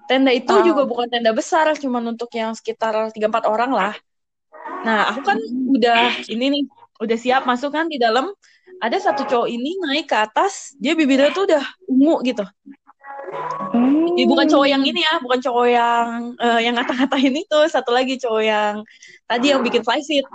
tenda 0.07 0.31
itu 0.31 0.55
Ah. 0.55 0.63
juga 0.63 0.87
bukan 0.87 1.11
tenda 1.11 1.35
besar 1.35 1.67
cuma 1.75 1.99
untuk 1.99 2.31
yang 2.31 2.55
sekitar 2.55 3.11
tiga 3.11 3.27
empat 3.27 3.43
orang 3.43 3.75
lah 3.75 3.93
nah 4.81 5.13
aku 5.13 5.21
kan 5.25 5.37
udah 5.77 6.25
ini 6.29 6.45
nih 6.49 6.63
udah 7.01 7.17
siap 7.17 7.43
masuk 7.45 7.73
kan 7.73 7.89
di 7.89 7.97
dalam 8.01 8.29
ada 8.81 8.97
satu 8.97 9.25
cowok 9.29 9.49
ini 9.49 9.77
naik 9.81 10.09
ke 10.09 10.17
atas 10.17 10.73
dia 10.81 10.97
bibirnya 10.97 11.29
tuh 11.33 11.45
udah 11.45 11.63
ungu 11.85 12.21
gitu 12.25 12.45
Hmm. 13.71 14.27
Bukan 14.27 14.45
cowok 14.51 14.67
yang 14.67 14.83
ini 14.83 14.99
ya, 14.99 15.23
bukan 15.23 15.39
cowok 15.39 15.67
yang 15.71 16.07
eh, 16.35 16.59
yang 16.67 16.73
ngata-ngatain 16.75 17.31
itu, 17.31 17.59
satu 17.71 17.95
lagi 17.95 18.19
cowok 18.19 18.43
yang 18.43 18.75
tadi 19.23 19.55
yang 19.55 19.63
bikin 19.63 19.81
flysheet. 19.87 20.27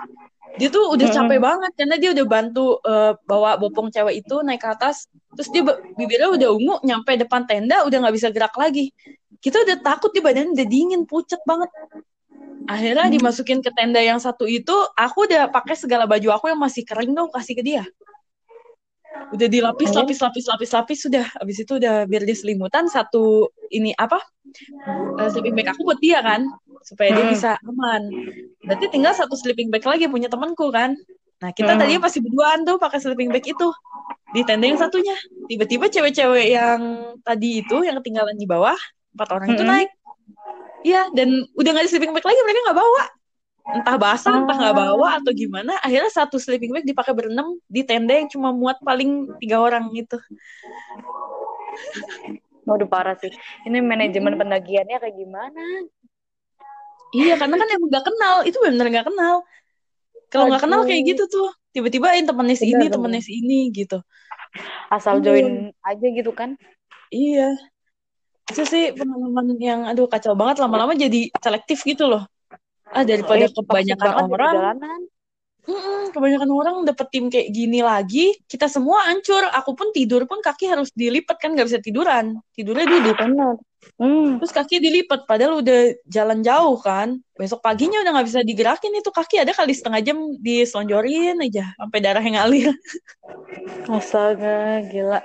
Dia 0.57 0.73
tuh 0.73 0.89
udah 0.97 1.13
capek 1.13 1.37
banget 1.37 1.73
karena 1.77 1.97
dia 2.01 2.11
udah 2.17 2.25
bantu 2.25 2.81
eh, 2.81 3.13
bawa 3.29 3.61
bopong 3.61 3.93
cewek 3.93 4.25
itu 4.25 4.41
naik 4.41 4.65
ke 4.65 4.69
atas. 4.73 5.13
Terus 5.37 5.49
dia 5.53 5.63
bibirnya 6.01 6.33
udah 6.33 6.49
ungu, 6.57 6.75
nyampe 6.89 7.13
depan 7.21 7.45
tenda 7.45 7.85
udah 7.85 7.97
nggak 8.01 8.15
bisa 8.17 8.33
gerak 8.33 8.57
lagi. 8.57 8.89
Kita 9.37 9.61
udah 9.61 9.77
takut 9.85 10.11
di 10.17 10.25
badan 10.25 10.57
udah 10.57 10.67
dingin, 10.67 11.05
pucet 11.05 11.45
banget. 11.45 11.69
Akhirnya 12.67 13.07
dimasukin 13.09 13.63
ke 13.63 13.71
tenda 13.71 14.03
yang 14.03 14.19
satu 14.19 14.45
itu, 14.45 14.75
aku 14.99 15.31
udah 15.31 15.49
pakai 15.51 15.79
segala 15.79 16.05
baju 16.05 16.29
aku 16.35 16.51
yang 16.51 16.59
masih 16.59 16.83
kering 16.83 17.15
dong 17.15 17.31
kasih 17.31 17.55
ke 17.55 17.63
dia. 17.63 17.85
Udah 19.33 19.49
dilapis, 19.49 19.91
Oh. 19.95 20.03
lapis, 20.03 20.19
lapis, 20.21 20.45
lapis, 20.47 20.71
lapis 20.75 20.99
sudah. 21.07 21.27
Habis 21.41 21.63
itu 21.63 21.73
udah 21.79 22.05
biar 22.05 22.23
dia 22.27 22.37
selimutan 22.37 22.87
satu 22.91 23.49
ini 23.71 23.95
apa? 23.97 24.19
eh, 25.19 25.29
sleeping 25.35 25.59
bag 25.59 25.75
aku 25.75 25.83
buat 25.83 25.99
dia 25.99 26.23
kan, 26.23 26.47
supaya 26.87 27.11
dia 27.11 27.25
Hmm. 27.27 27.35
bisa 27.35 27.51
aman. 27.67 28.03
Berarti 28.63 28.87
tinggal 28.95 29.11
satu 29.11 29.35
sleeping 29.35 29.75
bag 29.75 29.83
lagi 29.83 30.07
punya 30.07 30.31
temanku 30.31 30.71
kan. 30.71 30.95
Nah 31.43 31.51
kita 31.51 31.75
Hmm. 31.75 31.81
tadinya 31.83 32.07
pasti 32.07 32.23
berduaan 32.23 32.63
tuh 32.63 32.79
pakai 32.79 33.03
sleeping 33.03 33.35
bag 33.35 33.43
itu 33.43 33.69
di 34.31 34.47
tenda 34.47 34.71
yang 34.71 34.79
satunya. 34.79 35.19
Tiba-tiba 35.51 35.91
cewek-cewek 35.91 36.47
yang 36.47 36.81
tadi 37.27 37.67
itu 37.67 37.83
yang 37.83 37.99
ketinggalan 37.99 38.39
di 38.39 38.47
bawah 38.47 38.79
empat 39.19 39.29
orang 39.35 39.49
itu 39.59 39.65
Hmm. 39.67 39.71
naik. 39.75 39.91
Iya 40.87 41.11
dan 41.11 41.29
udah 41.59 41.71
nggak 41.75 41.83
ada 41.83 41.91
sleeping 41.91 42.15
bag 42.15 42.23
lagi 42.23 42.41
mereka 42.47 42.61
nggak 42.71 42.79
bawa. 42.79 43.05
Entah 43.67 43.97
basah, 43.99 44.35
entah 44.39 44.55
nggak 44.55 44.77
bawa 44.79 45.09
atau 45.19 45.35
gimana. 45.35 45.75
Akhirnya 45.83 46.11
satu 46.15 46.39
sleeping 46.39 46.71
bag 46.71 46.87
dipakai 46.87 47.11
berenam 47.11 47.59
di 47.67 47.83
tenda 47.83 48.15
yang 48.15 48.31
cuma 48.31 48.55
muat 48.55 48.79
paling 48.79 49.27
tiga 49.43 49.59
orang 49.59 49.91
gitu. 49.91 50.15
Waduh 52.63 52.87
parah 52.87 53.19
sih. 53.19 53.35
Ini 53.67 53.83
manajemen 53.83 54.39
pendagiannya 54.39 55.03
kayak 55.03 55.17
gimana? 55.19 55.63
Iya, 57.15 57.35
karena 57.39 57.55
kan 57.55 57.69
emang 57.71 57.89
gak 57.95 58.07
kenal, 58.07 58.37
itu 58.43 58.59
benar 58.59 58.87
nggak 58.91 59.07
kenal. 59.07 59.35
Kalau 60.27 60.51
nggak 60.51 60.63
kenal 60.67 60.83
kayak 60.83 61.03
gitu 61.15 61.23
tuh, 61.31 61.49
tiba-tiba 61.71 62.19
ini 62.19 62.27
temennya 62.27 62.57
si 62.59 62.67
ini, 62.75 62.87
temennya 62.91 63.23
si 63.23 63.33
ini 63.39 63.71
gitu. 63.71 64.03
Asal 64.91 65.23
join 65.23 65.71
aja 65.87 66.07
gitu 66.11 66.35
kan? 66.35 66.59
Iya, 67.15 67.55
itu 68.47 68.63
sih 68.63 68.85
pengalaman 68.95 69.59
yang 69.59 69.81
aduh 69.91 70.07
kacau 70.07 70.39
banget 70.39 70.63
lama-lama 70.63 70.95
jadi 70.95 71.31
selektif 71.43 71.83
gitu 71.83 72.07
loh. 72.07 72.23
Ah 72.95 73.03
daripada 73.03 73.51
kebanyakan 73.51 74.31
orang, 74.31 74.79
mm-mm, 75.67 76.15
kebanyakan 76.15 76.51
orang 76.55 76.75
dapet 76.87 77.07
tim 77.11 77.27
kayak 77.27 77.51
gini 77.51 77.83
lagi, 77.83 78.39
kita 78.47 78.71
semua 78.71 79.11
hancur. 79.11 79.43
Aku 79.51 79.75
pun 79.75 79.91
tidur 79.91 80.23
pun 80.31 80.39
kaki 80.39 80.71
harus 80.71 80.95
dilipat 80.95 81.43
kan 81.43 81.59
nggak 81.59 81.67
bisa 81.67 81.83
tiduran, 81.83 82.39
tidurnya 82.55 82.87
duduk. 82.87 83.19
Benar. 83.19 83.55
Hmm. 83.95 84.43
Terus 84.43 84.53
kaki 84.53 84.83
dilipat, 84.83 85.25
padahal 85.25 85.63
udah 85.63 85.95
jalan 86.11 86.43
jauh 86.43 86.77
kan. 86.83 87.23
Besok 87.39 87.63
paginya 87.63 88.03
udah 88.03 88.13
nggak 88.19 88.27
bisa 88.29 88.41
digerakin 88.43 88.93
itu 88.99 89.11
kaki 89.15 89.41
ada 89.41 89.55
kali 89.55 89.73
setengah 89.73 90.01
jam 90.03 90.19
diselonjorin 90.43 91.39
aja 91.47 91.71
sampai 91.79 91.99
darah 92.03 92.23
yang 92.25 92.37
ngalir. 92.37 92.75
Astaga, 93.97 94.83
gila. 94.91 95.23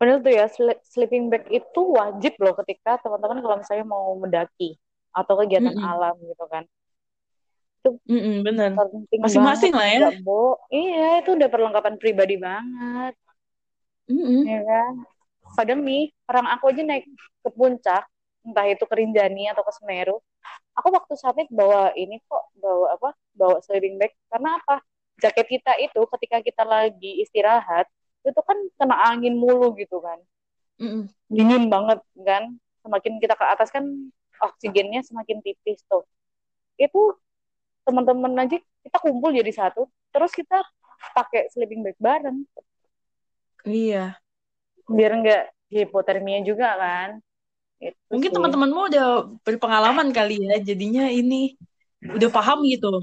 Padahal 0.00 0.18
tuh 0.24 0.32
ya, 0.32 0.46
sleeping 0.88 1.28
bag 1.28 1.44
itu 1.52 1.80
wajib 1.84 2.34
loh 2.40 2.56
ketika 2.64 2.96
teman-teman 3.04 3.44
kalau 3.44 3.56
misalnya 3.60 3.86
mau 3.86 4.16
mendaki 4.16 4.80
atau 5.12 5.34
kegiatan 5.44 5.74
Mm-mm. 5.74 5.92
alam 5.92 6.14
gitu 6.22 6.46
kan. 6.48 6.64
itu 7.78 7.90
mm 8.10 8.20
-mm, 8.20 8.36
bener 8.42 8.70
masing-masing 9.22 9.70
lah 9.70 9.86
ya 9.86 10.10
bo 10.26 10.58
iya 10.66 11.22
itu 11.22 11.38
udah 11.38 11.46
perlengkapan 11.46 11.94
pribadi 11.94 12.34
banget 12.34 13.14
mm 14.10 14.18
-mm. 14.18 14.42
ya 14.42 14.60
kan 14.66 14.92
nih 15.56 16.12
orang 16.28 16.46
aku 16.54 16.64
aja 16.70 16.82
naik 16.84 17.04
ke 17.42 17.50
puncak 17.52 18.04
entah 18.46 18.66
itu 18.68 18.84
ke 18.88 18.94
Rinjani 18.96 19.50
atau 19.52 19.60
ke 19.66 19.72
Semeru. 19.76 20.16
Aku 20.78 20.88
waktu 20.94 21.14
summit 21.18 21.48
bawa 21.50 21.92
ini 21.98 22.22
kok 22.24 22.54
bawa 22.56 22.96
apa 22.96 23.10
bawa 23.34 23.56
sleeping 23.60 23.98
bag. 23.98 24.14
Karena 24.30 24.56
apa? 24.56 24.80
Jaket 25.18 25.46
kita 25.50 25.72
itu 25.82 26.00
ketika 26.16 26.38
kita 26.40 26.62
lagi 26.62 27.20
istirahat 27.20 27.90
itu 28.22 28.40
kan 28.40 28.58
kena 28.78 28.96
angin 29.10 29.34
mulu 29.34 29.74
gitu 29.76 29.98
kan. 29.98 30.18
-mm. 30.78 31.02
dingin 31.28 31.66
banget 31.68 32.00
kan. 32.22 32.56
Semakin 32.86 33.18
kita 33.18 33.34
ke 33.34 33.44
atas 33.44 33.68
kan 33.74 33.84
oksigennya 34.38 35.02
semakin 35.02 35.42
tipis 35.42 35.82
tuh. 35.90 36.06
Itu 36.78 37.18
teman-teman 37.82 38.46
aja 38.46 38.56
kita 38.56 38.96
kumpul 39.02 39.34
jadi 39.34 39.50
satu. 39.50 39.90
Terus 40.14 40.30
kita 40.32 40.62
pakai 41.12 41.50
sleeping 41.50 41.82
bag 41.82 41.98
bareng. 41.98 42.46
Iya 43.66 44.16
biar 44.88 45.12
nggak 45.20 45.42
hipotermia 45.68 46.40
juga 46.42 46.74
kan? 46.74 47.08
Itu 47.78 47.94
mungkin 48.10 48.30
teman-temanmu 48.34 48.80
udah 48.90 49.06
berpengalaman 49.46 50.10
kali 50.10 50.42
ya 50.42 50.58
jadinya 50.58 51.06
ini 51.06 51.54
udah 51.98 52.30
paham 52.30 52.62
gitu. 52.66 53.02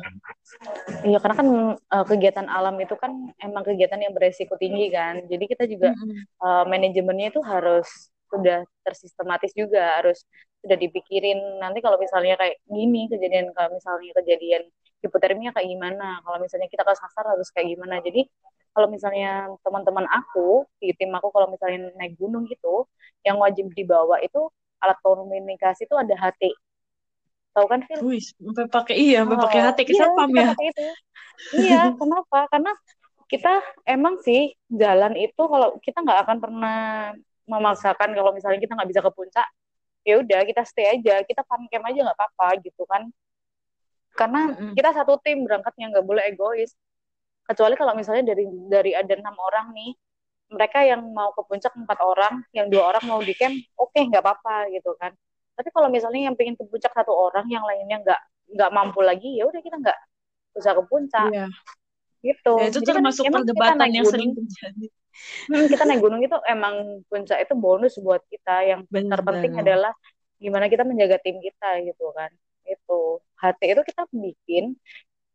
Iya 1.03 1.19
karena 1.19 1.35
kan 1.35 1.47
uh, 1.75 2.05
kegiatan 2.07 2.47
alam 2.47 2.79
itu 2.79 2.95
kan 2.95 3.11
emang 3.43 3.63
kegiatan 3.67 3.99
yang 3.99 4.15
beresiko 4.15 4.55
tinggi 4.55 4.87
kan. 4.91 5.23
Jadi 5.27 5.43
kita 5.51 5.63
juga 5.67 5.91
mm 5.91 5.99
-hmm. 5.99 6.21
uh, 6.43 6.63
manajemennya 6.67 7.27
itu 7.35 7.41
harus 7.43 7.87
sudah 8.31 8.65
tersistematis 8.83 9.51
juga 9.55 9.99
harus 9.99 10.23
sudah 10.63 10.79
dipikirin. 10.79 11.59
Nanti 11.59 11.83
kalau 11.83 11.99
misalnya 11.99 12.39
kayak 12.39 12.59
gini 12.67 13.11
kejadian 13.11 13.51
kalau 13.51 13.75
misalnya 13.75 14.11
kejadian 14.23 14.63
hipotermia 15.03 15.51
kayak 15.51 15.67
gimana? 15.69 16.23
Kalau 16.23 16.37
misalnya 16.39 16.67
kita 16.71 16.83
kesasar 16.87 17.25
harus 17.35 17.47
kayak 17.51 17.75
gimana? 17.75 17.99
Jadi 17.99 18.25
kalau 18.75 18.91
misalnya 18.91 19.47
teman-teman 19.63 20.03
aku 20.11 20.67
di 20.83 20.91
tim 20.99 21.15
aku 21.15 21.31
kalau 21.31 21.47
misalnya 21.47 21.95
naik 21.95 22.19
gunung 22.19 22.43
gitu 22.51 22.83
yang 23.23 23.39
wajib 23.39 23.71
dibawa 23.71 24.19
itu 24.19 24.51
alat 24.83 24.99
komunikasi 24.99 25.87
itu 25.87 25.95
ada 25.95 26.11
HT 26.13 26.51
tahu 27.55 27.71
kan 27.71 27.79
Phil? 27.87 28.03
Wih, 28.03 28.19
sampai 28.19 28.67
pakai 28.67 28.95
iya, 28.99 29.23
sampai 29.23 29.39
oh, 29.39 29.43
pakai 29.47 29.59
HT 29.63 29.79
ke 29.87 29.93
iya, 29.95 30.05
ya. 30.11 30.51
Itu. 30.51 30.85
Iya, 31.55 31.81
kenapa? 32.03 32.39
Karena 32.51 32.71
kita 33.31 33.63
emang 33.87 34.19
sih 34.21 34.53
jalan 34.67 35.15
itu 35.15 35.39
kalau 35.39 35.79
kita 35.79 36.03
nggak 36.03 36.19
akan 36.27 36.37
pernah 36.43 36.77
memaksakan 37.49 38.13
kalau 38.13 38.35
misalnya 38.35 38.59
kita 38.61 38.73
nggak 38.77 38.89
bisa 38.89 39.01
ke 39.01 39.11
puncak 39.13 39.47
ya 40.05 40.21
udah 40.21 40.41
kita 40.45 40.61
stay 40.61 40.93
aja 40.93 41.25
kita 41.25 41.41
fun 41.45 41.65
camp 41.69 41.89
aja 41.89 42.05
nggak 42.05 42.17
apa-apa 42.17 42.61
gitu 42.61 42.85
kan 42.85 43.09
karena 44.13 44.53
mm-hmm. 44.53 44.73
kita 44.77 44.89
satu 44.93 45.17
tim 45.25 45.41
berangkatnya 45.41 45.89
nggak 45.89 46.05
boleh 46.05 46.23
egois 46.29 46.77
kecuali 47.45 47.73
kalau 47.77 47.93
misalnya 47.93 48.33
dari 48.33 48.45
dari 48.69 48.91
ada 48.97 49.13
enam 49.13 49.37
orang 49.37 49.71
nih 49.73 49.91
mereka 50.49 50.85
yang 50.85 51.01
mau 51.09 51.33
ke 51.33 51.41
puncak 51.45 51.73
empat 51.73 51.99
orang 52.05 52.41
yang 52.53 52.69
dua 52.69 52.93
orang 52.93 53.03
mau 53.09 53.21
di 53.21 53.33
camp 53.33 53.53
oke 53.77 53.93
okay, 53.93 54.05
nggak 54.05 54.21
apa-apa 54.21 54.69
gitu 54.73 54.93
kan. 54.97 55.13
Tapi 55.55 55.71
kalau 55.71 55.87
misalnya 55.87 56.29
yang 56.29 56.35
pengen 56.35 56.59
ke 56.59 56.63
puncak 56.67 56.91
satu 56.91 57.15
orang 57.15 57.47
yang 57.47 57.63
lainnya 57.63 58.03
nggak 58.03 58.21
nggak 58.53 58.71
mampu 58.73 59.01
lagi 59.01 59.39
ya 59.39 59.49
udah 59.49 59.61
kita 59.61 59.77
nggak 59.79 59.99
usah 60.57 60.71
ke 60.73 60.83
puncak. 60.85 61.29
Yeah. 61.31 61.49
gitu. 62.25 62.57
Ya, 62.57 62.73
itu 62.73 62.79
Jadi 62.81 62.89
termasuk 62.89 63.23
kan, 63.29 63.33
perdebatan 63.41 63.89
yang 63.93 64.05
sering 64.09 64.33
terjadi. 64.33 64.89
Hmm, 65.45 65.65
kita 65.69 65.83
naik 65.85 66.01
gunung 66.01 66.21
itu 66.25 66.33
emang 66.49 67.05
puncak 67.05 67.37
itu 67.37 67.53
bonus 67.53 67.93
buat 68.01 68.25
kita. 68.27 68.65
Yang 68.65 68.81
Bener. 68.89 69.21
terpenting 69.21 69.53
adalah 69.61 69.93
gimana 70.41 70.65
kita 70.65 70.81
menjaga 70.81 71.21
tim 71.21 71.37
kita 71.37 71.85
gitu 71.85 72.09
kan. 72.17 72.33
Itu. 72.65 73.21
HT 73.37 73.61
itu 73.61 73.81
kita 73.85 74.09
bikin 74.09 74.73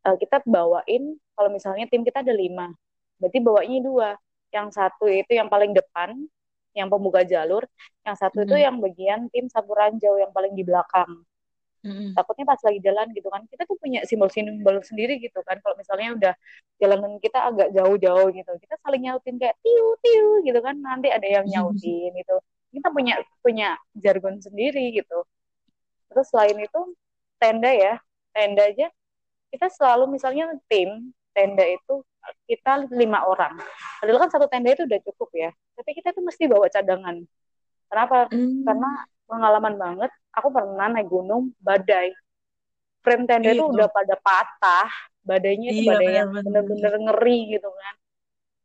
uh, 0.07 0.17
kita 0.17 0.41
bawain 0.45 1.17
kalau 1.37 1.49
misalnya 1.49 1.85
tim 1.89 2.01
kita 2.01 2.21
ada 2.25 2.33
lima 2.33 2.71
berarti 3.21 3.39
bawanya 3.41 3.79
dua 3.81 4.09
yang 4.51 4.67
satu 4.73 5.07
itu 5.07 5.31
yang 5.37 5.47
paling 5.47 5.71
depan 5.71 6.17
yang 6.71 6.87
pembuka 6.87 7.21
jalur 7.27 7.67
yang 8.03 8.15
satu 8.15 8.41
-hmm. 8.41 8.47
itu 8.47 8.55
yang 8.57 8.75
bagian 8.79 9.19
tim 9.29 9.45
sapu 9.51 9.75
ranjau 9.75 10.17
yang 10.17 10.31
paling 10.31 10.55
di 10.55 10.63
belakang 10.63 11.21
Mm-hmm. 11.81 12.13
Takutnya 12.13 12.45
pas 12.45 12.61
lagi 12.61 12.79
jalan 12.85 13.07
gitu 13.17 13.27
kan, 13.33 13.41
kita 13.49 13.65
tuh 13.65 13.73
punya 13.81 14.05
simbol-simbol 14.05 14.85
sendiri 14.85 15.17
gitu 15.17 15.41
kan. 15.41 15.57
Kalau 15.65 15.73
misalnya 15.73 16.09
udah 16.13 16.33
jalanan 16.77 17.17
kita 17.17 17.39
agak 17.41 17.73
jauh-jauh 17.73 18.29
gitu, 18.37 18.51
kita 18.61 18.75
saling 18.85 19.01
nyautin 19.09 19.41
kayak 19.41 19.57
tiu 19.65 19.97
tiu 20.05 20.45
gitu 20.45 20.59
kan. 20.61 20.77
Nanti 20.77 21.09
ada 21.09 21.25
yang 21.25 21.45
nyautin 21.49 22.13
gitu. 22.13 22.37
Kita 22.69 22.93
punya 22.93 23.17
punya 23.41 23.81
jargon 23.97 24.37
sendiri 24.37 24.93
gitu. 24.93 25.25
Terus 26.13 26.25
selain 26.29 26.57
itu 26.61 26.81
tenda 27.41 27.73
ya, 27.73 27.97
tenda 28.29 28.69
aja 28.69 28.93
kita 29.51 29.67
selalu 29.67 30.15
misalnya 30.15 30.49
tim 30.71 31.11
tenda 31.35 31.67
itu 31.67 32.01
kita 32.47 32.87
lima 32.91 33.27
orang. 33.27 33.59
Padahal 33.99 34.19
kan 34.27 34.29
satu 34.31 34.47
tenda 34.47 34.71
itu 34.71 34.87
udah 34.87 34.99
cukup 35.11 35.29
ya. 35.35 35.51
Tapi 35.75 35.89
kita 35.97 36.15
tuh 36.15 36.23
mesti 36.23 36.47
bawa 36.47 36.71
cadangan. 36.71 37.19
Kenapa? 37.91 38.31
Mm. 38.31 38.63
Karena 38.63 38.89
pengalaman 39.31 39.75
banget 39.79 40.11
aku 40.35 40.51
pernah 40.51 40.91
naik 40.91 41.07
gunung 41.07 41.55
badai 41.63 42.11
frame 42.99 43.23
tenda 43.23 43.55
itu 43.55 43.63
udah 43.63 43.87
pada 43.87 44.19
patah 44.19 44.91
badainya 45.23 45.71
itu 45.71 45.87
iya, 45.87 45.91
badai 45.95 46.13
yang 46.19 46.29
bener-bener 46.35 46.93
ngeri 46.99 47.55
gitu 47.55 47.71
kan 47.71 47.95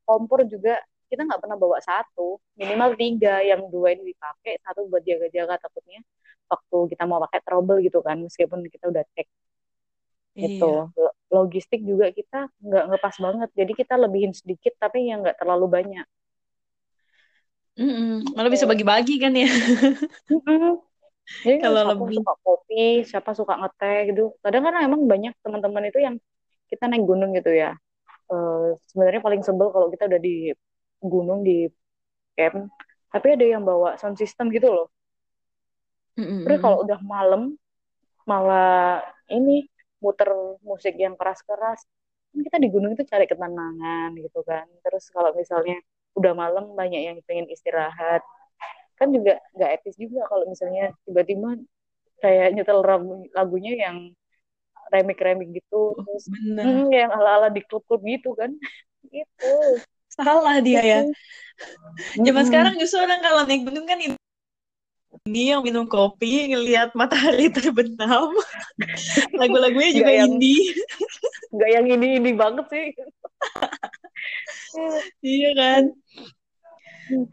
kompor 0.03 0.43
juga 0.43 0.83
kita 1.07 1.23
nggak 1.23 1.39
pernah 1.39 1.55
bawa 1.55 1.79
satu 1.79 2.43
minimal 2.59 2.99
tiga 2.99 3.39
yang 3.47 3.63
dua 3.71 3.95
ini 3.95 4.11
dipakai 4.11 4.59
satu 4.59 4.91
buat 4.91 5.07
jaga-jaga 5.07 5.55
takutnya 5.63 6.03
waktu 6.51 6.79
kita 6.91 7.03
mau 7.07 7.23
pakai 7.31 7.41
trouble 7.47 7.79
gitu 7.87 8.03
kan 8.03 8.19
meskipun 8.19 8.67
kita 8.67 8.91
udah 8.91 9.07
cek 9.15 9.27
gitu 10.37 10.93
iya. 10.93 11.11
logistik 11.33 11.81
juga 11.81 12.13
kita 12.13 12.53
nggak 12.61 12.85
ngepas 12.93 13.17
banget 13.17 13.49
jadi 13.57 13.73
kita 13.73 13.95
lebihin 13.97 14.37
sedikit 14.37 14.77
tapi 14.77 15.09
yang 15.09 15.25
nggak 15.25 15.41
terlalu 15.41 15.67
banyak 15.67 16.07
Mm 17.77 17.93
-mm. 17.93 18.13
Malah 18.33 18.49
bisa 18.49 18.65
bagi-bagi 18.65 19.21
kan 19.21 19.37
ya. 19.37 19.53
Jadi 21.45 21.59
kalau 21.61 21.93
lebih 21.93 22.23
suka 22.23 22.35
kopi, 22.41 23.05
siapa 23.05 23.37
suka 23.37 23.59
ngeteh 23.61 24.15
gitu. 24.15 24.33
Kadang 24.41 24.65
kan 24.65 24.81
emang 24.81 25.05
banyak 25.05 25.37
teman-teman 25.45 25.93
itu 25.93 26.01
yang 26.01 26.17
kita 26.73 26.89
naik 26.89 27.05
gunung 27.05 27.37
gitu 27.37 27.53
ya. 27.53 27.77
Uh, 28.33 28.75
sebenarnya 28.91 29.21
paling 29.23 29.43
sebel 29.45 29.69
kalau 29.71 29.93
kita 29.93 30.09
udah 30.09 30.21
di 30.23 30.51
gunung 31.05 31.45
di 31.45 31.69
camp, 32.33 32.73
tapi 33.13 33.37
ada 33.37 33.45
yang 33.45 33.63
bawa 33.63 34.01
sound 34.01 34.17
system 34.17 34.49
gitu 34.49 34.73
loh. 34.73 34.89
Mm-hmm. 36.17 36.49
Terus 36.49 36.59
kalau 36.65 36.81
udah 36.81 36.99
malam 37.05 37.61
malah 38.25 39.05
ini 39.29 39.69
muter 40.07 40.31
musik 40.63 40.95
yang 40.95 41.19
keras-keras. 41.19 41.83
Kan 42.31 42.41
kita 42.47 42.57
di 42.63 42.69
gunung 42.71 42.95
itu 42.95 43.03
cari 43.03 43.27
ketenangan 43.27 44.15
gitu 44.15 44.47
kan. 44.47 44.71
Terus 44.87 45.11
kalau 45.11 45.35
misalnya 45.35 45.83
udah 46.15 46.33
malam 46.33 46.73
banyak 46.79 47.03
yang 47.11 47.19
pengen 47.27 47.51
istirahat 47.51 48.23
kan 48.97 49.13
juga 49.13 49.37
nggak 49.53 49.71
etis 49.81 49.97
juga 50.01 50.25
kalau 50.25 50.49
misalnya 50.49 50.89
tiba-tiba 51.05 51.61
kayak 52.25 52.57
nyetel 52.57 52.81
lagunya 53.37 53.73
yang 53.77 53.97
remik-remik 54.89 55.53
gitu 55.53 55.93
oh, 55.93 56.01
terus 56.01 56.33
hmm, 56.33 56.89
yang 56.89 57.13
ala-ala 57.13 57.53
di 57.53 57.61
klub-klub 57.61 58.01
gitu 58.09 58.33
kan 58.33 58.57
itu 59.13 59.55
salah 60.09 60.65
dia 60.65 60.81
ya 60.81 61.01
zaman 62.17 62.43
hmm. 62.43 62.49
sekarang 62.49 62.75
justru 62.81 63.05
orang 63.05 63.21
kalau 63.21 63.45
naik 63.45 63.69
gunung 63.69 63.85
kan 63.85 64.01
ini 64.01 64.17
ini 65.27 65.51
yang 65.51 65.61
minum 65.67 65.85
kopi 65.91 66.55
ngelihat 66.55 66.95
matahari 66.95 67.51
terbenam. 67.57 68.31
Lagu-lagunya 69.41 69.91
juga 69.93 70.13
gak 70.15 70.19
indie. 70.31 70.71
nggak 71.51 71.71
yang 71.75 71.87
ini 71.91 72.07
ini 72.23 72.31
banget 72.33 72.67
sih. 72.71 72.87
Iya 75.21 75.51
kan? 75.59 75.83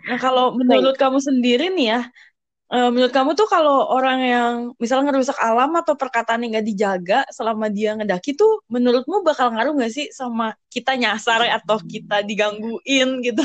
Nah, 0.10 0.18
kalau 0.22 0.54
menurut 0.58 0.98
kamu 0.98 1.18
sendiri 1.22 1.70
nih 1.74 1.98
ya, 1.98 2.02
uh, 2.74 2.90
menurut 2.94 3.14
kamu 3.14 3.34
tuh 3.34 3.50
kalau 3.50 3.90
orang 3.90 4.20
yang 4.22 4.54
misalnya 4.78 5.14
ngerusak 5.14 5.38
alam 5.42 5.74
atau 5.78 5.98
perkataan 5.98 6.46
yang 6.46 6.58
nggak 6.58 6.68
dijaga 6.68 7.20
selama 7.34 7.70
dia 7.74 7.98
ngedaki 7.98 8.38
tuh, 8.38 8.62
menurutmu 8.70 9.26
bakal 9.26 9.50
ngaruh 9.54 9.74
nggak 9.78 9.94
sih 9.94 10.08
sama 10.14 10.54
kita 10.70 10.94
nyasar 10.94 11.46
atau 11.50 11.82
kita 11.82 12.22
digangguin 12.22 13.22
gitu? 13.26 13.42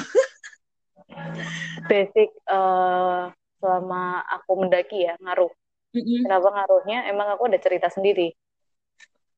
Basic 1.89 2.29
uh, 2.53 3.33
selama 3.59 4.23
aku 4.27 4.53
mendaki 4.65 5.07
ya 5.07 5.15
ngaruh. 5.23 5.53
Mm-hmm. 5.95 6.21
Kenapa 6.27 6.49
ngaruhnya? 6.53 6.99
Emang 7.11 7.29
aku 7.33 7.49
ada 7.49 7.59
cerita 7.59 7.89
sendiri, 7.89 8.33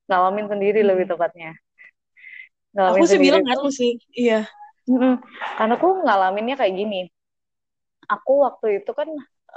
ngalamin 0.07 0.47
sendiri 0.51 0.83
mm. 0.83 0.87
lebih 0.87 1.05
tepatnya. 1.07 1.55
Ngalamin 2.75 3.01
aku 3.01 3.03
sih 3.07 3.19
bilang 3.19 3.43
ngaruh 3.43 3.71
sih, 3.71 3.91
iya 4.15 4.47
Mm-mm. 4.89 5.21
Karena 5.61 5.73
aku 5.77 5.89
ngalaminnya 6.01 6.55
kayak 6.57 6.73
gini. 6.73 7.01
Aku 8.09 8.41
waktu 8.43 8.81
itu 8.81 8.91
kan 8.91 9.07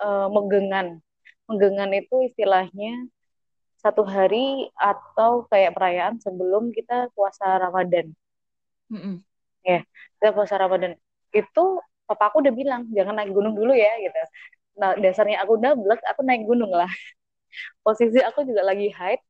uh, 0.05 0.29
megengan. 0.29 1.01
Megengan 1.49 1.91
itu 1.97 2.29
istilahnya 2.29 3.09
satu 3.81 4.05
hari 4.05 4.69
atau 4.77 5.45
kayak 5.49 5.77
perayaan 5.77 6.21
sebelum 6.21 6.73
kita 6.73 7.09
puasa 7.17 7.61
Ramadan. 7.61 8.13
Mm-mm. 8.93 9.25
Ya, 9.65 9.85
kita 10.21 10.37
puasa 10.37 10.61
Ramadan. 10.61 10.97
Itu 11.33 11.81
papa 12.05 12.29
aku 12.29 12.45
udah 12.45 12.53
bilang 12.53 12.87
jangan 12.93 13.17
naik 13.17 13.33
gunung 13.33 13.57
dulu 13.57 13.73
ya 13.73 13.91
gitu. 14.01 14.17
Nah 14.81 14.99
dasarnya 14.99 15.43
aku 15.43 15.59
udah 15.61 15.73
blek, 15.79 16.01
aku 16.07 16.21
naik 16.27 16.43
gunung 16.47 16.73
lah. 16.75 16.91
Posisi 17.87 18.19
aku 18.19 18.43
juga 18.49 18.63
lagi 18.67 18.91
haid 18.91 19.21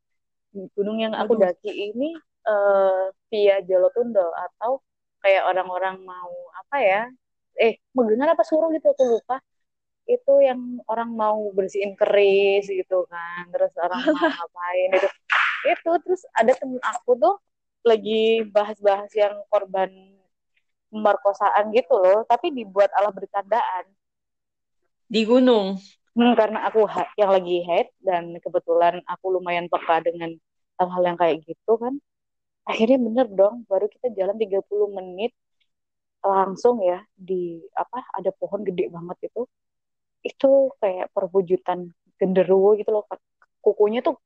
gunung 0.79 1.03
yang 1.03 1.13
aku 1.19 1.35
Aduh. 1.35 1.51
daki 1.51 1.73
ini 1.91 2.15
uh, 2.47 3.11
via 3.27 3.59
Jolotundo 3.67 4.23
atau 4.33 4.79
kayak 5.19 5.51
orang-orang 5.51 5.99
mau 6.07 6.31
apa 6.55 6.77
ya? 6.79 7.03
Eh 7.59 7.79
megengan 7.93 8.33
apa 8.33 8.43
suruh 8.47 8.71
gitu 8.73 8.95
aku 8.95 9.05
lupa. 9.19 9.43
Itu 10.05 10.41
yang 10.45 10.85
orang 10.87 11.11
mau 11.17 11.49
bersihin 11.57 11.97
keris 11.97 12.69
gitu 12.69 13.09
kan 13.09 13.49
terus 13.51 13.73
orang 13.81 14.05
mau 14.05 14.13
ngapain 14.37 14.91
itu 15.01 15.09
itu 15.65 15.91
terus 16.05 16.23
ada 16.37 16.53
temen 16.53 16.81
aku 16.85 17.17
tuh 17.17 17.35
lagi 17.85 18.45
bahas-bahas 18.53 19.09
yang 19.17 19.33
korban 19.49 19.89
pemerkosaan 20.93 21.73
gitu 21.73 21.97
loh 21.99 22.23
tapi 22.29 22.53
dibuat 22.53 22.93
ala 22.97 23.11
bercandaan 23.11 23.85
di 25.13 25.21
gunung. 25.29 25.79
Hmm, 26.15 26.33
karena 26.39 26.59
aku 26.71 26.87
yang 27.21 27.31
lagi 27.35 27.55
head 27.67 27.87
dan 27.99 28.25
kebetulan 28.39 29.03
aku 29.11 29.27
lumayan 29.35 29.67
peka 29.67 29.99
dengan 30.07 30.31
hal-hal 30.79 31.03
yang 31.09 31.19
kayak 31.19 31.37
gitu 31.43 31.73
kan. 31.83 31.95
Akhirnya 32.71 32.99
bener 33.03 33.27
dong 33.33 33.65
baru 33.71 33.87
kita 33.91 34.09
jalan 34.19 34.37
30 34.39 34.89
menit 34.93 35.33
langsung 36.25 36.81
ya 36.83 37.05
di 37.15 37.61
apa 37.77 37.99
ada 38.19 38.31
pohon 38.35 38.63
gede 38.69 38.89
banget 38.93 39.19
itu. 39.33 39.41
Itu 40.27 40.73
kayak 40.83 41.13
perwujudan 41.15 41.91
genderuwo 42.21 42.77
gitu 42.81 42.91
loh 42.95 43.05
kukunya 43.65 44.01
tuh 44.07 44.17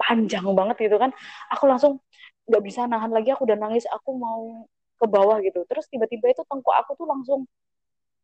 panjang 0.00 0.46
banget 0.58 0.76
gitu 0.90 0.96
kan. 1.02 1.10
Aku 1.54 1.64
langsung 1.70 2.00
nggak 2.48 2.62
bisa 2.68 2.80
nahan 2.90 3.12
lagi 3.16 3.30
aku 3.34 3.44
udah 3.48 3.58
nangis 3.60 3.84
aku 3.90 4.10
mau 4.16 4.66
ke 5.00 5.06
bawah 5.10 5.38
gitu. 5.46 5.64
Terus 5.70 5.86
tiba-tiba 5.92 6.32
itu 6.34 6.42
tengkuk 6.48 6.74
aku 6.74 6.92
tuh 7.00 7.06
langsung 7.10 7.40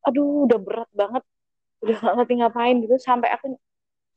aduh 0.07 0.47
udah 0.49 0.59
berat 0.67 0.91
banget 0.97 1.23
udah 1.85 1.97
nggak 2.03 2.15
ngerti 2.17 2.35
ngapain 2.41 2.77
gitu. 2.85 2.95
Sampai 3.01 3.29
aku 3.35 3.47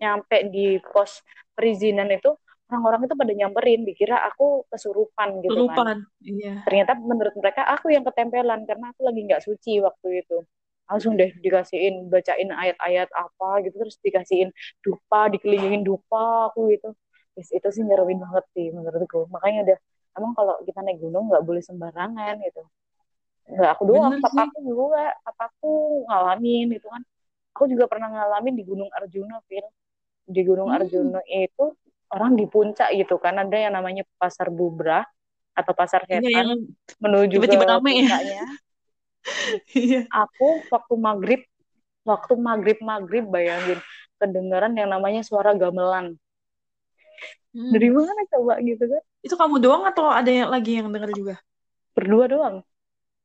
nyampe 0.02 0.38
di 0.54 0.82
pos 0.84 1.22
perizinan 1.56 2.10
itu 2.12 2.34
orang-orang 2.68 3.06
itu 3.06 3.16
pada 3.16 3.34
nyamperin 3.38 3.82
dikira 3.86 4.18
aku 4.30 4.66
kesurupan 4.72 5.40
gitu 5.46 5.54
Kesurupan, 5.54 5.86
kan 5.86 6.00
iya. 6.26 6.54
ternyata 6.66 6.98
menurut 6.98 7.36
mereka 7.38 7.62
aku 7.70 7.94
yang 7.94 8.02
ketempelan 8.08 8.66
karena 8.66 8.90
aku 8.92 9.02
lagi 9.06 9.20
nggak 9.30 9.44
suci 9.46 9.78
waktu 9.86 10.26
itu. 10.26 10.38
Langsung 10.90 11.14
deh 11.16 11.32
dikasihin 11.40 12.10
bacain 12.12 12.50
ayat-ayat 12.52 13.10
apa 13.14 13.64
gitu 13.64 13.76
terus 13.82 13.96
dikasihin 14.04 14.50
dupa 14.84 15.30
dikelilingin 15.32 15.86
dupa 15.86 16.50
aku 16.52 16.74
gitu. 16.74 16.92
Yes, 17.38 17.50
itu 17.54 17.68
sih 17.74 17.84
nyeruin 17.86 18.20
banget 18.22 18.46
sih 18.58 18.68
menurutku. 18.74 19.30
Makanya 19.30 19.60
udah 19.70 19.78
emang 20.18 20.32
kalau 20.38 20.56
kita 20.68 20.80
naik 20.86 20.98
gunung 21.02 21.30
nggak 21.30 21.44
boleh 21.46 21.62
sembarangan 21.66 22.36
gitu. 22.46 22.62
Nggak 23.54 23.72
aku 23.78 23.84
doang 23.90 24.14
papaku 24.24 24.58
juga 24.66 25.14
papaku 25.26 25.74
ngalamin 26.10 26.66
gitu 26.76 26.88
kan 26.90 27.04
aku 27.54 27.70
juga 27.70 27.86
pernah 27.86 28.10
ngalamin 28.10 28.58
di 28.58 28.64
Gunung 28.66 28.90
Arjuna 28.90 29.38
Phil 29.46 29.64
di 30.26 30.42
Gunung 30.42 30.74
hmm. 30.74 30.78
Arjuna 30.82 31.22
itu 31.30 31.66
orang 32.14 32.34
di 32.34 32.46
puncak 32.50 32.90
gitu 32.98 33.22
kan 33.22 33.38
ada 33.38 33.54
yang 33.54 33.74
namanya 33.78 34.04
pasar 34.18 34.50
bubrah 34.50 35.06
atau 35.54 35.74
pasar 35.78 36.02
iya, 36.10 36.18
setan 36.18 36.26
iya, 36.26 36.38
yang 36.42 36.52
menuju 36.98 37.38
tiba-tiba 37.38 37.66
ke 37.66 37.76
puncaknya. 37.78 38.44
Iya. 39.72 40.04
aku 40.12 40.68
waktu 40.68 41.00
maghrib 41.00 41.42
waktu 42.04 42.34
maghrib 42.36 42.76
maghrib 42.84 43.24
bayangin 43.32 43.80
kedengaran 44.20 44.76
yang 44.76 44.92
namanya 44.92 45.24
suara 45.24 45.56
gamelan. 45.56 46.20
Hmm. 47.56 47.72
Dari 47.72 47.88
mana 47.88 48.20
coba 48.28 48.60
gitu 48.60 48.84
kan? 48.84 49.04
Itu 49.24 49.36
kamu 49.40 49.64
doang 49.64 49.88
atau 49.88 50.12
ada 50.12 50.28
yang 50.28 50.52
lagi 50.52 50.76
yang 50.76 50.92
dengar 50.92 51.08
juga? 51.16 51.40
Berdua 51.96 52.26
doang. 52.28 52.56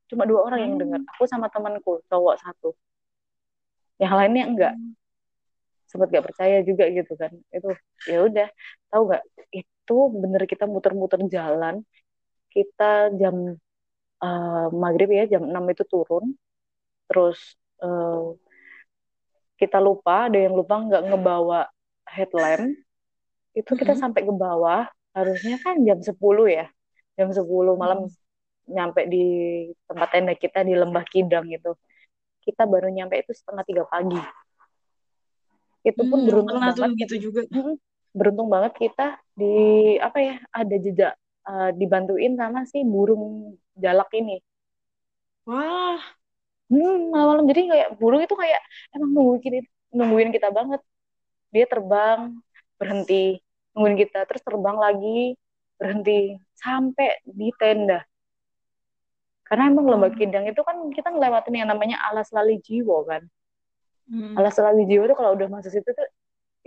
Cuma 0.06 0.22
dua 0.22 0.46
orang 0.46 0.58
hmm. 0.62 0.66
yang 0.70 0.76
dengar. 0.78 1.00
Aku 1.16 1.26
sama 1.26 1.50
temanku 1.50 1.98
cowok 2.06 2.34
satu. 2.46 2.78
Yang 3.98 4.12
lainnya 4.14 4.44
enggak. 4.46 4.74
Hmm. 4.74 4.94
Sempat 5.88 6.08
gak 6.14 6.26
percaya 6.30 6.62
juga 6.62 6.84
gitu 6.88 7.12
kan. 7.18 7.32
Itu 7.50 7.74
ya 8.06 8.18
udah 8.24 8.48
tahu 8.90 9.02
nggak 9.12 9.24
itu 9.52 9.96
bener 10.14 10.42
kita 10.44 10.64
muter-muter 10.68 11.20
jalan 11.32 11.82
kita 12.52 13.12
jam 13.16 13.56
uh, 14.24 14.66
maghrib 14.72 15.10
ya 15.12 15.24
jam 15.28 15.46
6 15.46 15.74
itu 15.74 15.84
turun. 15.86 16.34
Terus 17.08 17.38
uh, 17.82 18.34
kita 19.58 19.82
lupa 19.82 20.30
ada 20.30 20.38
yang 20.38 20.54
lupa 20.54 20.78
nggak 20.78 21.02
ngebawa 21.12 21.66
headlamp. 22.06 22.78
Itu 23.52 23.74
kita 23.74 23.94
mm-hmm. 23.94 24.02
sampai 24.02 24.22
ke 24.22 24.32
bawah 24.32 24.86
harusnya 25.14 25.56
kan 25.62 25.82
jam 25.82 25.98
10 25.98 26.14
ya. 26.46 26.66
Jam 27.18 27.28
10 27.34 27.42
malam 27.74 28.06
mm-hmm. 28.06 28.70
nyampe 28.70 29.02
di 29.08 29.24
tempat 29.88 30.08
tenda 30.12 30.34
kita 30.36 30.60
di 30.62 30.76
lembah 30.76 31.04
kidang 31.08 31.48
itu 31.48 31.72
kita 32.48 32.64
baru 32.64 32.88
nyampe 32.88 33.20
itu 33.20 33.36
setengah 33.36 33.64
tiga 33.68 33.84
pagi. 33.84 34.16
Itu 35.84 36.00
pun 36.08 36.24
hmm, 36.24 36.28
beruntung 36.32 36.60
banget 36.64 36.90
gitu 37.04 37.14
juga. 37.28 37.44
Beruntung 38.16 38.48
banget 38.48 38.72
kita 38.80 39.20
di 39.36 39.54
apa 40.00 40.18
ya 40.24 40.34
ada 40.48 40.76
jejak 40.80 41.12
uh, 41.44 41.70
dibantuin 41.76 42.32
sama 42.40 42.64
si 42.64 42.80
burung 42.88 43.52
jalak 43.76 44.08
ini. 44.16 44.40
Wah. 45.44 46.00
Hmm 46.72 47.12
malam-malam. 47.12 47.44
Jadi 47.48 47.60
kayak 47.68 47.88
burung 48.00 48.24
itu 48.24 48.32
kayak 48.36 48.60
emang 48.96 49.10
nungguin 49.12 49.40
kita 49.44 49.58
nungguin 49.92 50.30
kita 50.32 50.48
banget. 50.48 50.80
Dia 51.52 51.64
terbang 51.68 52.40
berhenti. 52.80 53.40
Nungguin 53.76 53.96
kita 54.00 54.24
terus 54.24 54.40
terbang 54.40 54.76
lagi 54.80 55.36
berhenti. 55.76 56.40
Sampai 56.56 57.20
di 57.28 57.52
tenda 57.60 58.04
karena 59.48 59.72
emang 59.72 59.88
lembah 59.88 60.12
hmm. 60.12 60.20
kidang 60.20 60.44
itu 60.44 60.60
kan 60.60 60.76
kita 60.92 61.08
ngelewatin 61.08 61.54
yang 61.56 61.68
namanya 61.72 61.96
alas 62.04 62.28
lali 62.30 62.60
jiwo 62.60 63.02
kan 63.08 63.24
hmm. 64.12 64.36
alas 64.36 64.60
lali 64.60 64.84
jiwa 64.84 65.08
tuh 65.08 65.16
kalau 65.16 65.32
udah 65.34 65.48
masuk 65.48 65.72
situ 65.72 65.88
tuh 65.88 66.08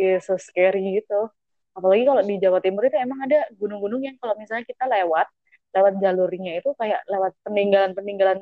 ya 0.02 0.18
so 0.18 0.34
scary 0.36 1.02
gitu 1.02 1.30
apalagi 1.72 2.04
kalau 2.04 2.22
di 2.26 2.36
Jawa 2.42 2.60
Timur 2.60 2.84
itu 2.84 2.98
emang 3.00 3.24
ada 3.24 3.48
gunung-gunung 3.56 4.04
yang 4.04 4.18
kalau 4.20 4.36
misalnya 4.36 4.68
kita 4.68 4.90
lewat 4.90 5.30
lewat 5.72 5.94
jalurnya 6.04 6.60
itu 6.60 6.70
kayak 6.76 7.00
lewat 7.08 7.32
peninggalan-peninggalan 7.48 8.40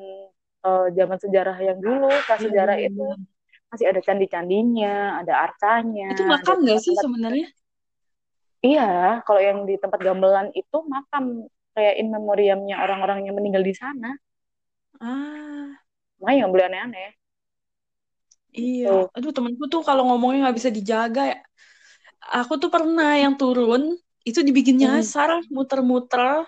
uh, 0.66 0.90
zaman 0.90 1.18
sejarah 1.20 1.56
yang 1.62 1.78
dulu 1.78 2.10
prasejarah 2.26 2.74
hmm. 2.80 2.88
itu 2.90 3.06
masih 3.70 3.86
ada 3.86 4.00
candi-candinya 4.02 5.22
ada 5.22 5.46
arcanya 5.46 6.10
itu 6.10 6.26
makam 6.26 6.58
nggak 6.58 6.82
sih 6.82 6.96
sebenarnya 6.98 7.46
iya 8.66 9.22
kalau 9.22 9.38
yang 9.38 9.62
di 9.62 9.78
tempat 9.78 10.02
gamelan 10.02 10.50
itu 10.58 10.78
makam 10.90 11.46
kayak 11.78 12.02
in 12.02 12.10
memoriamnya 12.10 12.82
orang-orang 12.82 13.30
yang 13.30 13.38
meninggal 13.38 13.62
di 13.62 13.70
sana 13.78 14.10
ah 14.98 15.70
makanya 16.18 16.38
nggak 16.42 16.52
boleh 16.52 16.66
aneh-aneh 16.66 17.10
Iya, 18.50 19.06
gitu. 19.06 19.14
aduh 19.14 19.30
temenku 19.30 19.64
tuh 19.70 19.82
kalau 19.86 20.02
ngomongnya 20.10 20.50
nggak 20.50 20.58
bisa 20.58 20.70
dijaga 20.74 21.22
ya. 21.30 21.38
Aku 22.42 22.58
tuh 22.58 22.70
pernah 22.70 23.16
yang 23.16 23.34
turun 23.38 23.96
itu 24.26 24.40
dibikin 24.42 24.76
hmm. 24.76 25.00
nyasar, 25.00 25.40
muter-muter. 25.48 26.44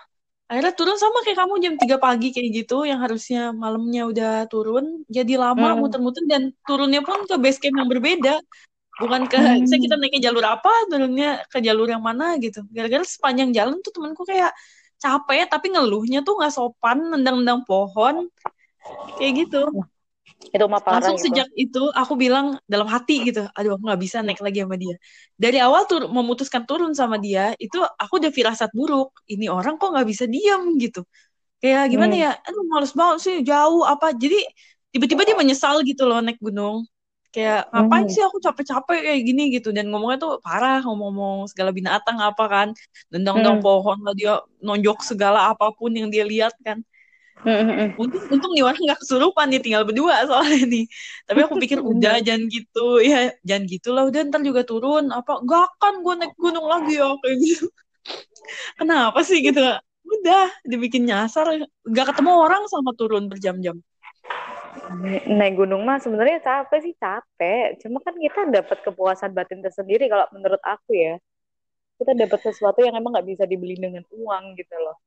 Akhirnya 0.51 0.73
turun 0.75 0.99
sama 0.99 1.23
kayak 1.25 1.39
kamu 1.39 1.53
jam 1.63 1.73
3 1.79 1.97
pagi 1.97 2.29
kayak 2.35 2.49
gitu, 2.63 2.85
yang 2.85 2.99
harusnya 3.01 3.55
malamnya 3.55 4.05
udah 4.05 4.33
turun, 4.51 5.01
jadi 5.09 5.39
lama 5.39 5.73
hmm. 5.73 5.79
muter-muter 5.79 6.23
dan 6.29 6.51
turunnya 6.67 7.01
pun 7.01 7.25
ke 7.25 7.35
base 7.39 7.57
camp 7.57 7.79
yang 7.79 7.89
berbeda. 7.89 8.35
Bukan 9.01 9.25
ke, 9.25 9.39
hmm. 9.39 9.65
saya 9.65 9.79
kita 9.81 9.95
naiknya 9.97 10.29
jalur 10.29 10.45
apa, 10.45 10.69
turunnya 10.91 11.41
ke 11.49 11.57
jalur 11.63 11.89
yang 11.89 12.03
mana 12.03 12.37
gitu. 12.37 12.61
Gara-gara 12.69 13.01
sepanjang 13.01 13.49
jalan 13.55 13.81
tuh 13.81 13.89
temenku 13.89 14.21
kayak 14.27 14.53
capek, 15.03 15.45
tapi 15.51 15.67
ngeluhnya 15.75 16.23
tuh 16.23 16.39
nggak 16.39 16.53
sopan, 16.55 16.97
nendang-nendang 17.11 17.67
pohon, 17.67 18.31
kayak 19.19 19.47
gitu. 19.47 19.67
Itu 20.51 20.65
mah 20.67 20.83
parah 20.83 20.99
langsung 20.99 21.19
gitu. 21.19 21.31
sejak 21.31 21.47
itu 21.55 21.83
aku 21.95 22.13
bilang 22.19 22.59
dalam 22.67 22.87
hati 22.91 23.23
gitu 23.23 23.47
aduh 23.55 23.79
aku 23.79 23.83
nggak 23.87 24.01
bisa 24.01 24.17
naik 24.23 24.39
lagi 24.43 24.63
sama 24.63 24.75
dia. 24.75 24.95
Dari 25.39 25.57
awal 25.63 25.87
tur 25.87 26.07
memutuskan 26.11 26.67
turun 26.67 26.91
sama 26.91 27.15
dia 27.19 27.55
itu 27.59 27.79
aku 27.79 28.19
udah 28.19 28.31
firasat 28.31 28.69
buruk. 28.75 29.15
Ini 29.27 29.47
orang 29.47 29.79
kok 29.79 29.95
nggak 29.95 30.07
bisa 30.07 30.25
diam 30.27 30.75
gitu. 30.79 31.07
Kayak 31.63 31.95
gimana 31.95 32.13
hmm. 32.15 32.23
ya? 32.27 32.31
Aduh 32.43 32.63
males 32.67 32.91
banget 32.91 33.17
sih 33.23 33.35
jauh 33.43 33.87
apa? 33.87 34.11
Jadi 34.11 34.39
tiba-tiba 34.91 35.21
dia 35.23 35.37
menyesal 35.39 35.79
gitu 35.87 36.03
loh 36.05 36.19
naik 36.19 36.37
gunung 36.43 36.85
kayak 37.33 37.65
ngapain 37.73 38.05
hmm. 38.05 38.13
sih 38.13 38.21
aku 38.21 38.37
capek-capek 38.37 38.99
kayak 39.09 39.21
gini? 39.25 39.43
Gitu. 39.57 39.73
Dan 39.73 39.89
ngomongnya 39.89 40.17
tuh 40.21 40.33
parah 40.45 40.79
ngomong-ngomong 40.85 41.49
segala 41.49 41.73
binatang 41.73 42.21
apa 42.21 42.43
kan. 42.45 42.67
Dendang-dendang 43.09 43.59
hmm. 43.59 43.65
pohon 43.65 43.97
lah 44.05 44.13
dia 44.13 44.33
nonjok 44.61 45.01
segala 45.01 45.49
apa 45.51 45.73
pun 45.73 45.89
yang 45.91 46.13
dia 46.13 46.23
lihat 46.23 46.53
kan. 46.61 46.85
Untung 47.97 48.23
untung 48.29 48.51
nih 48.53 48.63
orang 48.63 48.77
nggak 48.77 48.99
kesurupan 49.01 49.49
nih 49.49 49.59
tinggal 49.65 49.83
berdua 49.83 50.29
soalnya 50.29 50.63
nih. 50.69 50.85
Tapi 51.25 51.39
aku 51.41 51.55
pikir 51.57 51.81
udah 51.91 52.21
jangan 52.21 52.45
gitu. 52.53 53.01
Ya 53.01 53.33
jangan 53.41 53.63
gitulah 53.65 54.03
udah 54.07 54.19
ntar 54.29 54.41
juga 54.45 54.61
turun. 54.61 55.09
Apa 55.09 55.41
gak 55.41 55.61
akan 55.75 55.93
gue 56.05 56.13
naik 56.21 56.33
gunung 56.37 56.69
lagi 56.69 57.01
ya 57.01 57.09
kayak 57.17 57.37
gitu. 57.41 57.65
Kenapa 58.79 59.19
sih? 59.25 59.41
Gitu. 59.41 59.59
Udah 60.03 60.45
dibikin 60.69 61.09
nyasar 61.09 61.65
nggak 61.89 62.05
ketemu 62.13 62.31
orang 62.37 62.63
sama 62.69 62.93
turun 62.93 63.25
berjam-jam 63.25 63.81
naik 65.27 65.55
gunung 65.55 65.87
mah 65.87 65.99
sebenarnya 66.01 66.43
capek 66.43 66.79
sih 66.83 66.93
capek. 66.99 67.79
Cuma 67.83 68.03
kan 68.03 68.15
kita 68.17 68.41
dapat 68.51 68.77
kepuasan 68.83 69.31
batin 69.31 69.63
tersendiri 69.63 70.11
kalau 70.11 70.27
menurut 70.35 70.59
aku 70.63 70.91
ya. 70.95 71.15
Kita 71.99 72.11
dapat 72.17 72.39
sesuatu 72.43 72.83
yang 72.83 72.97
emang 72.97 73.15
nggak 73.15 73.27
bisa 73.27 73.43
dibeli 73.47 73.79
dengan 73.79 74.03
uang 74.11 74.43
gitu 74.59 74.75
loh. 74.81 74.97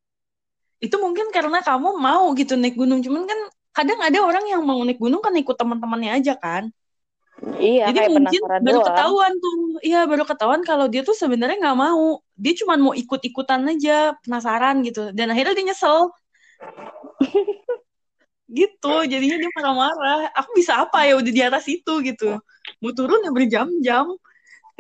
Itu 0.81 0.97
mungkin 1.01 1.29
karena 1.29 1.61
kamu 1.61 1.99
mau 2.01 2.33
gitu 2.33 2.57
naik 2.57 2.77
gunung. 2.79 3.05
Cuman 3.05 3.29
kan 3.29 3.41
kadang 3.77 4.01
ada 4.01 4.18
orang 4.24 4.45
yang 4.49 4.64
mau 4.64 4.81
naik 4.81 4.97
gunung 4.97 5.20
kan 5.20 5.37
ikut 5.37 5.57
teman-temannya 5.57 6.16
aja 6.16 6.35
kan. 6.39 6.72
Iya, 7.61 7.93
Jadi 7.93 7.99
kayak 8.01 8.12
mungkin 8.16 8.41
baru 8.64 8.81
doang. 8.81 8.89
ketahuan 8.89 9.33
tuh, 9.37 9.55
iya 9.85 10.01
baru 10.09 10.24
ketahuan 10.24 10.64
kalau 10.64 10.89
dia 10.89 11.05
tuh 11.05 11.12
sebenarnya 11.12 11.61
nggak 11.61 11.77
mau, 11.77 12.24
dia 12.33 12.57
cuma 12.57 12.81
mau 12.81 12.97
ikut-ikutan 12.97 13.61
aja, 13.77 14.16
penasaran 14.24 14.81
gitu, 14.81 15.12
dan 15.12 15.29
akhirnya 15.37 15.53
dia 15.53 15.66
nyesel. 15.68 16.09
gitu, 18.51 18.94
jadinya 19.11 19.36
dia 19.42 19.51
marah-marah. 19.57 20.30
Aku 20.38 20.51
bisa 20.59 20.72
apa 20.84 21.05
ya 21.09 21.18
udah 21.18 21.32
di 21.32 21.42
atas 21.42 21.64
itu 21.66 21.92
gitu, 22.07 22.38
mau 22.82 22.92
turun 22.94 23.20
ya 23.26 23.30
berjam-jam. 23.34 24.07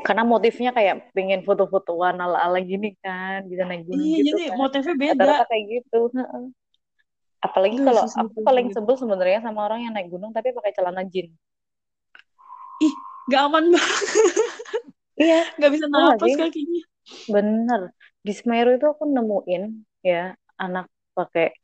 Karena 0.06 0.22
motifnya 0.28 0.70
kayak 0.76 1.10
pengen 1.16 1.40
foto-fotoan 1.42 2.20
ala-ala 2.20 2.60
gini 2.60 2.94
kan, 3.00 3.42
bisa 3.48 3.64
naik 3.64 3.82
gunung 3.88 4.06
Iya, 4.06 4.18
gitu 4.22 4.36
jadi 4.36 4.42
kan. 4.46 4.56
motifnya 4.60 4.94
beda. 4.94 5.14
Rata-rata 5.16 5.44
kayak 5.50 5.64
gitu. 5.72 5.98
Heeh. 6.14 6.44
Apalagi 7.46 7.76
Aduh, 7.76 7.86
kalau 7.86 8.02
aku 8.04 8.38
paling 8.44 8.66
sebel 8.74 8.96
sebenarnya 8.98 9.40
sama 9.44 9.60
orang 9.66 9.80
yang 9.88 9.92
naik 9.96 10.08
gunung 10.12 10.30
tapi 10.36 10.52
pakai 10.52 10.72
celana 10.76 11.02
jeans. 11.08 11.32
Ih, 12.84 12.94
nggak 13.28 13.42
aman 13.48 13.64
banget, 13.74 13.96
Iya, 15.16 15.36
nggak 15.56 15.70
bisa 15.74 15.86
gak 15.88 15.92
napas 15.94 16.28
sih? 16.28 16.36
kakinya. 16.40 16.82
Bener. 17.34 17.80
Di 18.26 18.32
Semeru 18.34 18.70
itu 18.76 18.86
aku 18.92 19.04
nemuin 19.06 19.62
ya 20.02 20.34
anak 20.58 20.86
pakai 21.16 21.54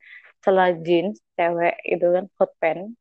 celana 0.43 0.74
jeans 0.82 1.16
cewek 1.38 1.74
itu 1.86 2.07
kan 2.07 2.24
hot 2.38 2.53
pants. 2.59 2.93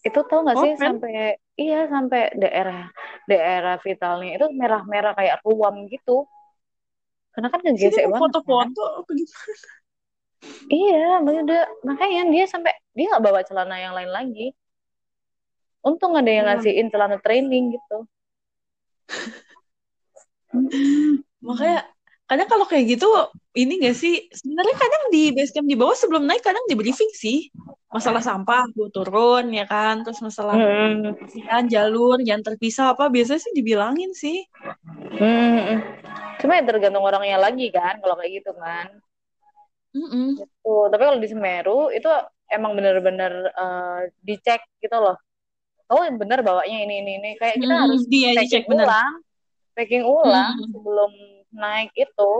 Itu 0.00 0.20
tau 0.24 0.44
gak 0.48 0.56
sih 0.64 0.72
kan? 0.80 0.96
sampai 0.96 1.36
iya 1.60 1.86
sampai 1.88 2.32
daerah 2.40 2.88
daerah 3.28 3.76
vitalnya 3.80 4.40
itu 4.40 4.46
merah-merah 4.52 5.12
kayak 5.16 5.40
ruam 5.44 5.86
gitu. 5.92 6.24
Karena 7.36 7.48
kan 7.52 7.60
ngegesek 7.64 8.08
banget 8.08 8.12
kan. 8.12 8.20
foto-foto 8.20 8.84
gimana? 9.10 9.54
Iya, 10.68 11.20
makanya 11.24 11.60
makanya 11.84 12.22
dia 12.32 12.44
sampai 12.48 12.72
dia 12.96 13.04
nggak 13.12 13.24
bawa 13.24 13.40
celana 13.44 13.76
yang 13.80 13.92
lain 13.96 14.10
lagi. 14.12 14.46
Untung 15.84 16.16
ada 16.16 16.30
yang 16.32 16.48
Wah, 16.48 16.56
ngasihin 16.56 16.88
celana 16.88 17.20
training 17.20 17.76
gitu. 17.76 18.08
Makanya 21.44 21.93
kadang 22.24 22.48
kalau 22.48 22.64
kayak 22.64 22.96
gitu 22.96 23.08
ini 23.52 23.84
gak 23.84 23.96
sih 23.96 24.26
sebenarnya 24.32 24.76
kadang 24.80 25.04
di 25.12 25.22
base 25.36 25.52
camp 25.52 25.68
di 25.68 25.76
bawah 25.76 25.92
sebelum 25.92 26.24
naik 26.24 26.40
kadang 26.40 26.64
di 26.64 26.74
briefing 26.74 27.12
sih 27.12 27.52
masalah 27.92 28.24
sampah 28.24 28.66
gue 28.74 28.88
turun 28.90 29.52
ya 29.54 29.68
kan 29.68 30.02
terus 30.02 30.18
masalah 30.24 30.56
Mm-mm. 30.56 31.14
kan 31.46 31.68
jalur 31.68 32.18
jangan 32.24 32.42
terpisah 32.52 32.96
apa 32.96 33.06
biasanya 33.12 33.44
sih 33.44 33.52
dibilangin 33.54 34.10
sih 34.16 34.42
Mm-mm. 35.20 35.78
Cuma 36.42 36.60
ya 36.60 36.64
tergantung 36.66 37.04
orangnya 37.06 37.38
lagi 37.40 37.70
kan 37.70 38.02
kalau 38.02 38.18
kayak 38.18 38.42
gitu 38.42 38.52
kan. 38.58 38.90
Mm-mm. 39.94 40.36
Gitu. 40.36 40.74
Tapi 40.90 41.02
kalau 41.02 41.18
di 41.22 41.28
Semeru 41.30 41.88
itu 41.94 42.10
emang 42.50 42.74
bener-bener 42.76 43.48
eh, 43.48 44.00
dicek 44.20 44.60
gitu 44.82 44.96
loh. 44.98 45.16
Oh 45.88 46.04
bener 46.04 46.40
bawanya 46.44 46.84
ini 46.84 47.04
ini 47.04 47.12
ini 47.20 47.30
kayak 47.40 47.60
kita 47.60 47.70
Mm-mm, 47.70 47.84
harus 47.88 48.02
dia 48.08 48.34
packing 48.34 48.44
dicek 48.44 48.64
bener 48.66 48.86
ulang, 48.88 49.12
packing 49.76 50.04
ulang 50.04 50.52
Mm-mm. 50.58 50.70
sebelum 50.74 51.12
naik 51.54 51.94
itu 51.94 52.32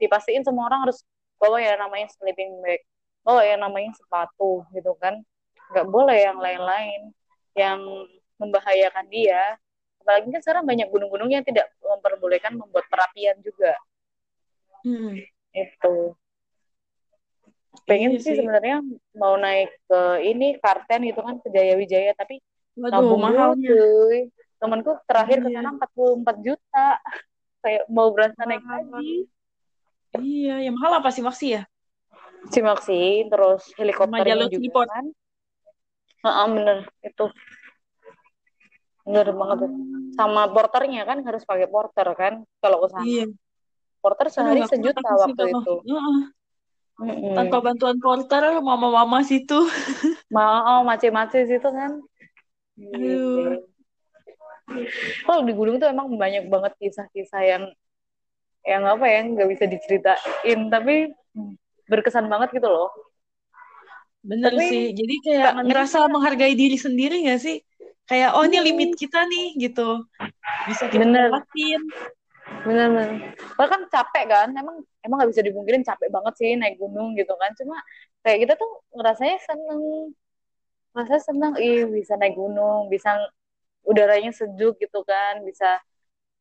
dipastiin 0.00 0.42
semua 0.42 0.68
orang 0.72 0.88
harus 0.88 1.04
bawa 1.36 1.60
ya 1.60 1.76
namanya 1.76 2.08
sleeping 2.16 2.60
bag, 2.64 2.80
bawa 3.20 3.44
ya 3.44 3.56
namanya 3.60 3.92
sepatu 3.96 4.64
gitu 4.72 4.96
kan. 4.96 5.20
Nggak 5.72 5.86
boleh 5.88 6.18
yang 6.24 6.38
lain-lain 6.40 7.00
yang 7.56 7.80
membahayakan 8.40 9.06
dia. 9.12 9.56
Apalagi 10.00 10.28
kan 10.30 10.40
sekarang 10.44 10.64
banyak 10.64 10.88
gunung-gunung 10.88 11.28
yang 11.32 11.42
tidak 11.42 11.68
memperbolehkan 11.82 12.54
membuat 12.56 12.86
perapian 12.88 13.36
juga. 13.42 13.74
Mm. 14.86 15.24
Itu. 15.52 16.14
Pengen 17.84 18.16
Iya 18.16 18.20
sih 18.22 18.32
sih 18.32 18.38
sebenarnya 18.40 18.80
mau 19.14 19.36
naik 19.36 19.70
ke 19.84 20.00
ini 20.24 20.56
Karten 20.58 21.06
gitu 21.06 21.20
kan 21.20 21.38
ke 21.38 21.48
Jaya 21.52 21.76
Wijaya 21.76 22.16
tapi 22.16 22.40
waduh 22.74 22.98
nabung 22.98 23.20
dulu 23.20 23.24
mahalnya 23.24 23.68
cuy. 23.68 24.20
Temanku 24.56 24.90
terakhir 25.04 25.38
ke 25.44 25.48
iya 25.52 25.60
sana 25.60 25.76
44 25.76 26.46
juta. 26.46 26.88
Kayak 27.66 27.82
mau 27.90 28.14
berasa 28.14 28.46
naik 28.46 28.62
haji. 28.62 29.26
iya 30.22 30.62
yang 30.70 30.78
mahal 30.78 31.02
apa 31.02 31.10
sih 31.10 31.18
maksi 31.26 31.58
ya 31.58 31.62
Simaksi, 32.46 33.26
terus 33.26 33.74
helikopternya 33.74 34.38
jalur 34.38 34.46
juga 34.46 34.62
Freeport 34.62 34.88
kan. 34.94 35.06
Heeh, 36.22 36.46
bener 36.54 36.78
itu. 37.02 37.26
Bener 39.02 39.26
banget 39.34 39.70
Sama 40.14 40.46
porternya 40.54 41.02
kan 41.10 41.18
harus 41.26 41.42
pakai 41.42 41.66
porter 41.66 42.06
kan 42.14 42.46
kalau 42.62 42.86
ke 42.86 42.88
sana. 42.94 43.02
iya 43.02 43.26
Porter 43.98 44.26
aduh 44.30 44.34
sehari 44.38 44.60
kuat 44.62 44.70
sejuta 44.70 45.00
sih 45.02 45.16
waktu 45.26 45.42
kalau 45.42 45.50
itu. 45.58 45.74
Heeh. 45.90 46.18
tanpa 47.34 47.56
Mm-mm. 47.58 47.66
bantuan 47.66 47.96
porter 47.98 48.42
mama-mama 48.62 49.18
situ 49.26 49.58
Mau 50.30 50.86
mace-mace 50.86 51.50
situ 51.50 51.66
kan. 51.66 51.98
aduh 52.78 52.94
Gitu. 52.94 53.75
Kalau 55.26 55.42
di 55.46 55.52
gunung 55.54 55.78
tuh 55.78 55.88
emang 55.90 56.10
banyak 56.18 56.50
banget 56.50 56.72
kisah-kisah 56.82 57.42
yang 57.46 57.64
yang 58.66 58.82
apa 58.82 59.06
ya 59.06 59.22
nggak 59.22 59.48
bisa 59.54 59.64
diceritain 59.70 60.60
tapi 60.66 61.14
berkesan 61.86 62.26
banget 62.26 62.50
gitu 62.58 62.66
loh. 62.66 62.90
Bener 64.26 64.50
Tapi 64.50 64.66
sih. 64.66 64.84
Jadi 64.90 65.14
kayak 65.22 65.52
ngerasa 65.62 66.10
menghargai 66.10 66.54
diri 66.58 66.74
sendiri 66.74 67.30
gak 67.30 67.40
sih? 67.46 67.62
Kayak, 68.06 68.38
oh 68.38 68.42
ini 68.46 68.58
limit 68.62 68.94
Mm-mm. 68.94 69.02
kita 69.02 69.22
nih, 69.26 69.46
gitu. 69.58 70.02
Bisa 70.66 70.86
kita 70.90 71.02
Bener, 71.02 71.30
lewatin. 71.30 71.82
bener, 72.62 72.86
bener. 72.94 73.10
Bahkan 73.58 73.80
capek 73.90 74.24
kan, 74.30 74.48
emang 74.54 74.82
emang 75.02 75.16
nggak 75.22 75.30
bisa 75.34 75.42
dimungkirin 75.42 75.82
capek 75.82 76.10
banget 76.10 76.34
sih 76.38 76.50
naik 76.54 76.78
gunung 76.78 77.18
gitu 77.18 77.34
kan. 77.34 77.50
Cuma 77.58 77.78
kayak 78.22 78.46
kita 78.46 78.52
tuh 78.58 78.70
ngerasanya 78.94 79.36
seneng, 79.42 79.82
ngerasa 80.94 81.16
seneng, 81.22 81.52
ih 81.58 81.86
bisa 81.90 82.14
naik 82.18 82.34
gunung, 82.38 82.86
bisa 82.86 83.18
udaranya 83.86 84.34
sejuk 84.34 84.76
gitu 84.82 85.00
kan, 85.06 85.40
bisa 85.46 85.78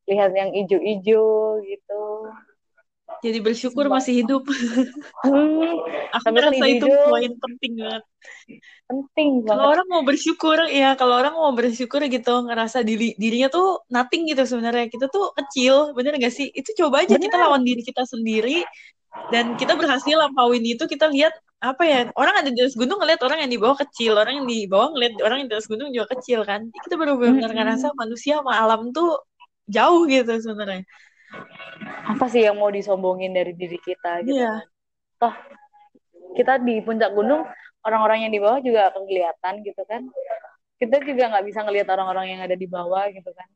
lihat 0.09 0.33
yang 0.33 0.51
ijo-ijo 0.53 1.61
gitu. 1.65 2.03
Jadi 3.21 3.37
bersyukur 3.37 3.85
masih 3.85 4.25
hidup. 4.25 4.49
Hmm, 5.21 5.77
Aku 6.13 6.25
tapi 6.25 6.35
ngerasa 6.41 6.65
itu 6.65 6.87
poin 6.89 7.31
penting 7.37 7.73
banget. 7.77 8.03
penting 8.85 9.29
Kalau 9.45 9.65
banget. 9.65 9.73
orang 9.77 9.87
mau 9.89 10.01
bersyukur, 10.05 10.57
ya 10.69 10.97
kalau 10.97 11.21
orang 11.21 11.33
mau 11.37 11.53
bersyukur 11.53 12.01
gitu, 12.05 12.33
ngerasa 12.49 12.81
diri 12.81 13.13
dirinya 13.17 13.49
tuh 13.49 13.85
nothing 13.93 14.25
gitu 14.29 14.41
sebenarnya. 14.45 14.89
Kita 14.89 15.05
tuh 15.09 15.33
kecil, 15.37 15.93
bener 15.93 16.17
gak 16.17 16.33
sih? 16.33 16.49
Itu 16.49 16.73
coba 16.81 17.05
aja 17.05 17.17
kita 17.17 17.37
Bener. 17.37 17.45
lawan 17.45 17.61
diri 17.61 17.81
kita 17.85 18.05
sendiri, 18.09 18.65
dan 19.29 19.53
kita 19.55 19.77
berhasil 19.77 20.15
lampauin 20.17 20.65
itu, 20.65 20.83
kita 20.89 21.05
lihat 21.09 21.33
apa 21.71 21.83
ya 21.91 21.99
orang 22.21 22.35
ada 22.41 22.49
di 22.53 22.59
atas 22.63 22.75
gunung 22.79 22.97
ngeliat 23.01 23.21
orang 23.27 23.39
yang 23.43 23.51
di 23.53 23.59
bawah 23.63 23.77
kecil 23.83 24.11
orang 24.21 24.33
yang 24.43 24.47
di 24.51 24.57
bawah 24.71 24.89
ngeliat 24.93 25.13
orang 25.25 25.37
yang 25.43 25.49
di 25.51 25.55
atas 25.57 25.69
gunung 25.71 25.89
juga 25.95 26.07
kecil 26.17 26.39
kan 26.49 26.61
kita 26.85 26.95
baru 27.01 27.13
benar 27.17 27.49
Mm-mm. 27.51 27.57
ngerasa 27.57 27.87
manusia 28.01 28.33
sama 28.39 28.53
alam 28.63 28.81
tuh 28.95 29.09
jauh 29.75 30.01
gitu 30.09 30.31
sebenarnya 30.45 30.83
Apa 32.11 32.25
sih 32.31 32.41
yang 32.45 32.57
mau 32.61 32.69
disombongin 32.69 33.31
dari 33.37 33.51
diri 33.57 33.77
kita 33.81 34.21
gitu 34.25 34.37
iya 34.37 34.51
kan? 34.53 34.65
Toh 35.21 35.35
kita 36.37 36.53
di 36.67 36.83
puncak 36.85 37.11
gunung 37.17 37.43
orang-orang 37.87 38.27
yang 38.27 38.31
di 38.35 38.39
bawah 38.43 38.59
juga 38.61 38.91
akan 38.91 39.03
kelihatan 39.09 39.53
gitu 39.67 39.81
kan. 39.87 40.01
Kita 40.81 40.95
juga 41.07 41.23
nggak 41.31 41.45
bisa 41.47 41.59
ngelihat 41.65 41.87
orang-orang 41.95 42.25
yang 42.35 42.41
ada 42.45 42.55
di 42.59 42.67
bawah 42.67 43.05
gitu 43.11 43.31
kan. 43.31 43.47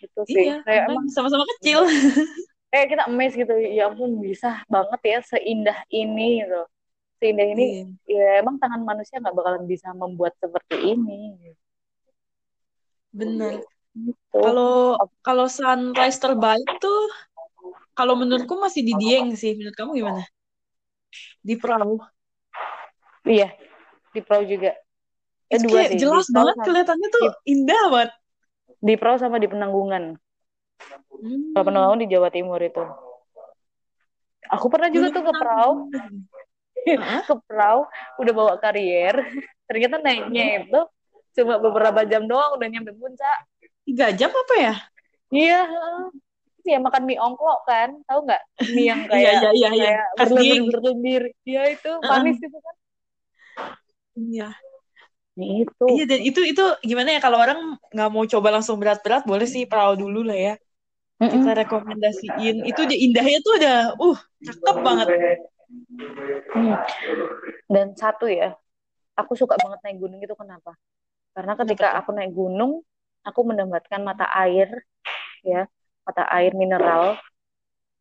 Itu 0.00 0.22
sih. 0.28 0.48
iya 0.48 0.56
Kayak 0.64 0.82
emang 0.92 1.06
sama-sama 1.12 1.44
kecil 1.56 1.80
kayak 2.72 2.86
kita 2.92 3.02
amazed 3.08 3.36
gitu. 3.40 3.54
Ya 3.58 3.88
ampun 3.90 4.20
bisa 4.20 4.62
banget 4.68 5.00
ya 5.04 5.18
seindah 5.24 5.78
ini 5.92 6.44
gitu. 6.44 6.62
Seindah 7.16 7.46
ini 7.48 7.96
iya 8.04 8.40
ya 8.40 8.44
emang 8.44 8.60
tangan 8.60 8.84
manusia 8.84 9.16
nggak 9.18 9.36
bakalan 9.36 9.64
bisa 9.64 9.92
membuat 9.96 10.36
seperti 10.36 10.96
ini. 10.96 11.36
bener 13.16 13.64
Gitu. 13.96 14.12
kalau 14.36 15.00
kalau 15.24 15.48
sunrise 15.48 16.20
terbaik 16.20 16.68
tuh 16.84 17.08
kalau 17.96 18.12
menurutku 18.12 18.52
masih 18.60 18.84
di 18.84 18.92
Dieng 18.92 19.32
sih 19.32 19.56
menurut 19.56 19.72
kamu 19.72 20.04
gimana 20.04 20.24
di 21.40 21.56
perahu 21.56 21.96
Iya, 23.26 23.50
di 24.14 24.20
perahu 24.22 24.46
juga. 24.46 24.70
Eh 25.50 25.58
dua 25.58 25.90
sih, 25.90 25.98
jelas 25.98 26.30
banget 26.30 26.56
kelihatannya 26.62 27.08
tuh 27.10 27.22
di, 27.26 27.58
indah 27.58 27.82
banget 27.90 28.10
di 28.78 28.94
perahu 28.94 29.18
sama 29.18 29.42
di 29.42 29.50
penanggungan. 29.50 30.14
Kalau 31.10 31.58
hmm. 31.58 31.66
penanggungan 31.66 32.00
di 32.06 32.08
Jawa 32.10 32.30
Timur 32.30 32.62
itu. 32.62 32.82
Aku 34.46 34.70
pernah 34.70 34.86
juga 34.94 35.10
gunung 35.10 35.16
tuh 35.18 35.24
ke 35.26 35.32
perahu, 35.34 35.72
ke 37.28 37.34
perahu 37.46 37.82
udah 38.22 38.32
bawa 38.32 38.54
karier. 38.62 39.16
Ternyata 39.66 39.98
naiknya 39.98 40.62
itu 40.62 40.80
cuma 41.36 41.60
beberapa 41.60 42.00
jam 42.08 42.24
doang 42.24 42.56
udah 42.56 42.68
nyampe 42.70 42.96
puncak. 42.96 43.38
tiga 43.86 44.10
jam 44.10 44.34
apa 44.34 44.54
ya 44.58 44.74
Iya, 45.26 45.66
ya 46.62 46.78
makan 46.78 47.02
mie 47.02 47.18
ongklok 47.18 47.66
kan, 47.66 47.98
tahu 48.06 48.30
nggak? 48.30 48.42
Mie 48.74 48.86
yang 48.86 49.00
iya 49.10 49.10
kayak 49.10 49.34
iya 49.34 49.50
iya 49.50 49.70
iya 49.74 49.86
kayak 49.90 50.06
berlendir 50.18 50.62
berlendir. 50.70 51.22
Iya 51.42 51.62
itu 51.74 51.90
manis 52.02 52.38
itu 52.38 52.58
kan. 52.62 52.76
iya 54.16 54.48
itu. 55.36 55.84
Iya 55.84 56.04
dan 56.08 56.20
itu 56.22 56.40
itu 56.46 56.64
gimana 56.86 57.18
ya 57.18 57.20
kalau 57.20 57.42
orang 57.42 57.76
nggak 57.92 58.10
mau 58.14 58.24
coba 58.24 58.48
langsung 58.54 58.78
berat-berat 58.78 59.26
boleh 59.26 59.44
sih 59.44 59.66
perahu 59.68 59.98
dulu 59.98 60.24
lah 60.24 60.38
ya 60.38 60.54
kita 61.16 61.50
rekomendasiin 61.64 62.64
itu 62.68 62.80
indahnya 62.92 63.38
tuh 63.40 63.52
udah 63.56 63.76
uh 63.96 64.18
cakep 64.44 64.76
banget 64.84 65.08
Hmm. 65.66 66.78
Dan 67.66 67.98
satu 67.98 68.30
ya, 68.30 68.54
aku 69.18 69.34
suka 69.34 69.58
banget 69.58 69.82
naik 69.82 69.98
gunung 69.98 70.20
itu 70.22 70.34
kenapa? 70.38 70.78
Karena 71.34 71.52
ketika 71.58 71.98
aku 71.98 72.14
naik 72.14 72.32
gunung, 72.32 72.86
aku 73.26 73.40
mendapatkan 73.42 74.00
mata 74.06 74.30
air 74.38 74.86
ya 75.42 75.66
mata 76.06 76.22
air 76.30 76.54
mineral 76.54 77.18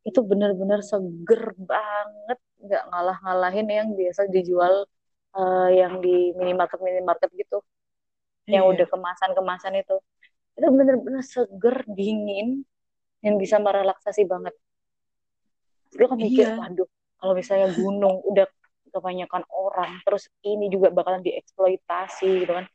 itu 0.06 0.22
benar-benar 0.22 0.86
seger 0.86 1.58
banget 1.58 2.40
nggak 2.62 2.84
ngalah-ngalahin 2.94 3.68
yang 3.70 3.90
biasa 3.98 4.30
dijual 4.30 4.86
uh, 5.34 5.70
yang 5.74 5.98
di 5.98 6.30
minimarket 6.38 6.78
minimarket 6.78 7.34
gitu 7.34 7.66
iya. 8.46 8.62
yang 8.62 8.70
udah 8.70 8.86
kemasan-kemasan 8.86 9.82
itu 9.82 9.98
itu 10.56 10.68
benar-benar 10.70 11.26
seger 11.26 11.78
dingin 11.90 12.62
yang 13.26 13.42
bisa 13.42 13.58
merelaksasi 13.58 14.30
banget 14.30 14.54
lu 15.98 16.06
kan 16.06 16.18
mikir 16.22 16.54
iya. 16.54 16.62
waduh 16.62 16.90
kalau 17.26 17.34
misalnya 17.34 17.74
gunung 17.74 18.22
udah 18.22 18.46
kebanyakan 18.94 19.42
orang 19.50 19.98
terus 20.06 20.30
ini 20.46 20.70
juga 20.70 20.94
bakalan 20.94 21.26
dieksploitasi 21.26 22.46
gitu 22.46 22.54
kan. 22.54 22.70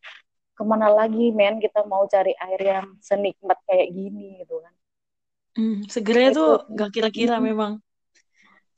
Ke 0.58 0.62
mana 0.66 0.90
lagi 0.90 1.30
men 1.30 1.62
kita 1.62 1.86
mau 1.86 2.02
cari 2.10 2.34
air 2.34 2.58
yang 2.58 2.98
senikmat 2.98 3.62
kayak 3.70 3.94
gini 3.94 4.42
gitu 4.42 4.58
kan. 4.58 4.74
Hmm, 5.54 5.86
segernya 5.86 6.34
tuh 6.34 6.50
gak 6.74 6.90
kira-kira 6.90 7.38
hmm. 7.38 7.46
memang. 7.46 7.72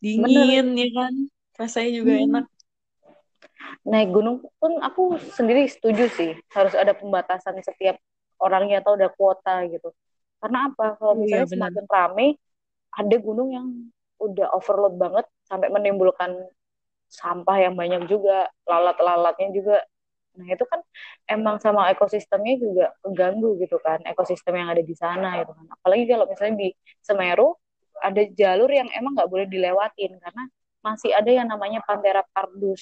Dingin 0.04 0.76
Bener. 0.76 0.84
ya 0.84 0.88
kan? 0.92 1.12
Rasanya 1.56 1.90
juga 2.04 2.12
hmm. 2.20 2.24
enak. 2.28 2.44
Naik 3.88 4.08
gunung 4.12 4.44
pun 4.60 4.76
aku 4.84 5.16
sendiri 5.32 5.64
setuju 5.72 6.12
sih 6.12 6.36
harus 6.52 6.76
ada 6.76 6.92
pembatasan 6.92 7.56
setiap 7.64 7.96
orangnya 8.36 8.84
atau 8.84 8.92
ada 8.92 9.08
kuota 9.08 9.64
gitu. 9.72 9.88
Karena 10.36 10.68
apa? 10.68 11.00
Kalau 11.00 11.16
iya, 11.16 11.20
misalnya 11.24 11.46
iya, 11.48 11.54
semakin 11.56 11.84
rame 11.88 12.26
ada 12.92 13.16
gunung 13.16 13.48
yang 13.56 13.66
udah 14.22 14.54
overload 14.54 14.94
banget 15.00 15.26
sampai 15.53 15.68
menimbulkan 15.68 16.32
sampah 17.12 17.68
yang 17.68 17.76
banyak 17.76 18.09
juga 18.09 18.48
lalat-lalatnya 18.64 19.53
juga 19.53 19.76
nah 20.32 20.48
itu 20.48 20.64
kan 20.64 20.80
emang 21.28 21.61
sama 21.61 21.92
ekosistemnya 21.92 22.57
juga 22.57 22.86
keganggu 23.05 23.61
gitu 23.61 23.76
kan 23.84 24.00
ekosistem 24.09 24.57
yang 24.57 24.72
ada 24.72 24.80
di 24.80 24.96
sana 24.96 25.44
gitu 25.44 25.53
kan 25.53 25.66
apalagi 25.76 26.09
kalau 26.09 26.24
misalnya 26.24 26.57
di 26.57 26.68
Semeru 27.05 27.53
ada 28.00 28.22
jalur 28.32 28.72
yang 28.72 28.88
emang 28.96 29.12
nggak 29.12 29.28
boleh 29.28 29.44
dilewatin 29.44 30.16
karena 30.16 30.44
masih 30.80 31.12
ada 31.12 31.28
yang 31.28 31.53
namanya 31.53 31.84
Panthera 31.84 32.24
pardus 32.32 32.80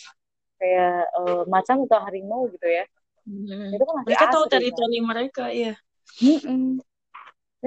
kayak 0.62 1.10
uh, 1.18 1.42
macan 1.50 1.90
atau 1.90 1.98
harimau 2.06 2.46
gitu 2.54 2.70
ya 2.70 2.86
hmm. 3.26 3.74
itu 3.74 3.82
kan 3.82 3.94
masih 3.98 4.08
mereka 4.14 4.24
asli, 4.30 4.34
tahu 4.38 4.44
teritori 4.46 4.96
kan? 4.96 5.04
mereka 5.10 5.44
ya 5.50 5.74
hmm. 6.22 6.78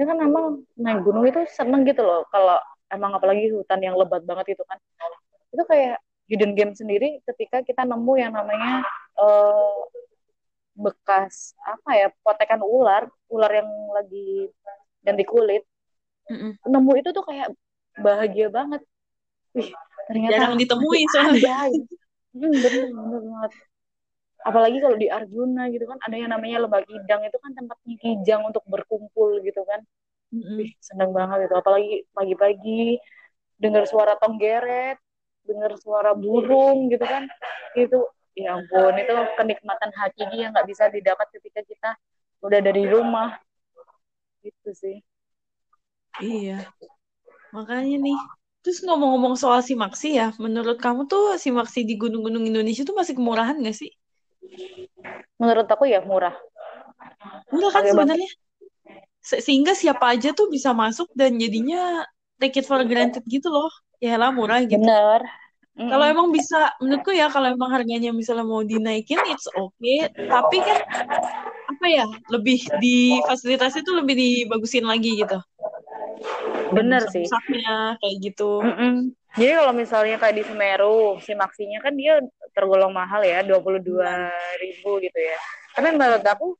ini 0.00 0.04
kan 0.08 0.18
emang 0.18 0.46
naik 0.80 1.00
gunung 1.04 1.28
itu 1.28 1.44
seneng 1.52 1.84
gitu 1.84 2.00
loh 2.00 2.24
kalau 2.32 2.56
emang 2.94 3.12
apalagi 3.18 3.50
hutan 3.50 3.80
yang 3.82 3.98
lebat 3.98 4.22
banget 4.22 4.56
itu 4.56 4.62
kan. 4.64 4.78
Itu 5.50 5.62
kayak 5.66 5.98
hidden 6.30 6.56
game 6.56 6.72
sendiri 6.72 7.20
ketika 7.28 7.60
kita 7.60 7.84
nemu 7.84 8.14
yang 8.16 8.32
namanya 8.32 8.86
uh, 9.20 9.84
bekas 10.74 11.54
apa 11.62 11.90
ya 11.94 12.08
potekan 12.26 12.58
ular 12.64 13.06
ular 13.30 13.52
yang 13.52 13.70
lagi 13.94 14.50
ganti 15.04 15.24
kulit. 15.26 15.62
Mm-hmm. 16.24 16.64
nemu 16.72 16.92
itu 17.04 17.12
tuh 17.12 17.24
kayak 17.28 17.52
bahagia 18.00 18.48
banget. 18.48 18.80
Wih 19.52 19.68
ternyata 20.08 20.32
jarang 20.32 20.56
ditemui 20.56 21.02
soalnya. 21.12 21.68
hmm, 22.32 22.54
bener 22.64 22.84
bener 22.90 23.20
banget. 23.20 23.52
Apalagi 24.44 24.78
kalau 24.80 24.96
di 24.96 25.08
Arjuna 25.08 25.68
gitu 25.72 25.84
kan 25.88 26.00
ada 26.00 26.16
yang 26.16 26.32
namanya 26.32 26.64
lembah 26.64 26.80
Kidang. 26.84 27.28
Itu 27.28 27.36
kan 27.40 27.52
tempatnya 27.52 27.96
kijang 28.00 28.42
untuk 28.48 28.64
berkumpul 28.64 29.40
gitu 29.44 29.62
kan 29.68 29.84
mm-hmm. 30.34 30.58
Wih, 30.58 30.70
seneng 30.82 31.14
banget 31.14 31.46
itu. 31.46 31.54
Apalagi 31.54 31.92
pagi-pagi 32.10 32.98
dengar 33.54 33.86
suara 33.86 34.18
tonggeret 34.18 34.98
dengar 35.46 35.76
suara 35.78 36.12
burung 36.16 36.90
gitu 36.90 37.06
kan. 37.06 37.30
Itu 37.78 38.10
ya 38.34 38.58
ampun 38.58 38.98
itu 38.98 39.14
kenikmatan 39.38 39.94
hakiki 39.94 40.42
yang 40.42 40.50
nggak 40.50 40.66
bisa 40.66 40.90
didapat 40.90 41.30
ketika 41.30 41.62
kita 41.62 41.90
udah 42.42 42.60
dari 42.60 42.84
rumah. 42.90 43.38
Gitu 44.42 44.70
sih. 44.74 44.96
Iya. 46.18 46.66
Makanya 47.54 47.96
nih 48.02 48.18
terus 48.64 48.80
ngomong-ngomong 48.80 49.36
soal 49.36 49.60
simaksi 49.60 50.16
ya 50.16 50.32
menurut 50.40 50.80
kamu 50.80 51.04
tuh 51.04 51.36
simaksi 51.36 51.84
di 51.84 52.00
gunung-gunung 52.00 52.48
Indonesia 52.48 52.80
tuh 52.80 52.96
masih 52.96 53.12
kemurahan 53.12 53.60
gak 53.60 53.76
sih? 53.76 53.92
Menurut 55.36 55.68
aku 55.68 55.84
ya 55.84 56.00
murah. 56.00 56.32
Murah 57.52 57.70
kan 57.70 57.84
sebenarnya 57.84 58.30
Se 59.24 59.40
sehingga 59.40 59.72
siapa 59.72 60.12
aja 60.12 60.36
tuh 60.36 60.52
bisa 60.52 60.76
masuk 60.76 61.08
dan 61.16 61.40
jadinya 61.40 62.04
take 62.36 62.60
it 62.60 62.68
for 62.68 62.84
granted 62.84 63.24
gitu 63.24 63.48
loh 63.48 63.72
ya 63.96 64.20
lah 64.20 64.28
murah 64.28 64.60
gitu 64.68 64.84
bener 64.84 65.24
mm 65.74 65.90
Kalau 65.90 66.06
emang 66.06 66.28
bisa, 66.30 66.70
menurutku 66.78 67.10
ya 67.10 67.26
kalau 67.26 67.50
emang 67.50 67.66
harganya 67.74 68.14
misalnya 68.14 68.46
mau 68.46 68.62
dinaikin, 68.62 69.18
it's 69.26 69.50
okay. 69.58 70.06
Tapi 70.06 70.62
kan 70.62 70.78
apa 71.66 71.86
ya, 71.90 72.06
lebih 72.30 72.62
di 72.78 73.18
fasilitasnya 73.26 73.82
tuh 73.82 73.98
lebih 73.98 74.14
dibagusin 74.14 74.86
lagi 74.86 75.18
gitu. 75.18 75.34
Bener 76.70 77.02
sih. 77.10 77.26
kayak 77.98 78.16
gitu. 78.22 78.62
Mm-mm. 78.62 79.10
Jadi 79.34 79.50
kalau 79.50 79.72
misalnya 79.74 80.16
kayak 80.22 80.36
di 80.38 80.44
Semeru, 80.46 81.18
si 81.18 81.34
maksinya 81.34 81.82
kan 81.82 81.98
dia 81.98 82.22
tergolong 82.54 82.94
mahal 82.94 83.26
ya, 83.26 83.42
dua 83.42 83.58
puluh 83.58 83.82
dua 83.82 84.30
ribu 84.62 85.02
gitu 85.02 85.18
ya. 85.18 85.38
Karena 85.74 85.90
menurut 85.90 86.22
aku 86.22 86.54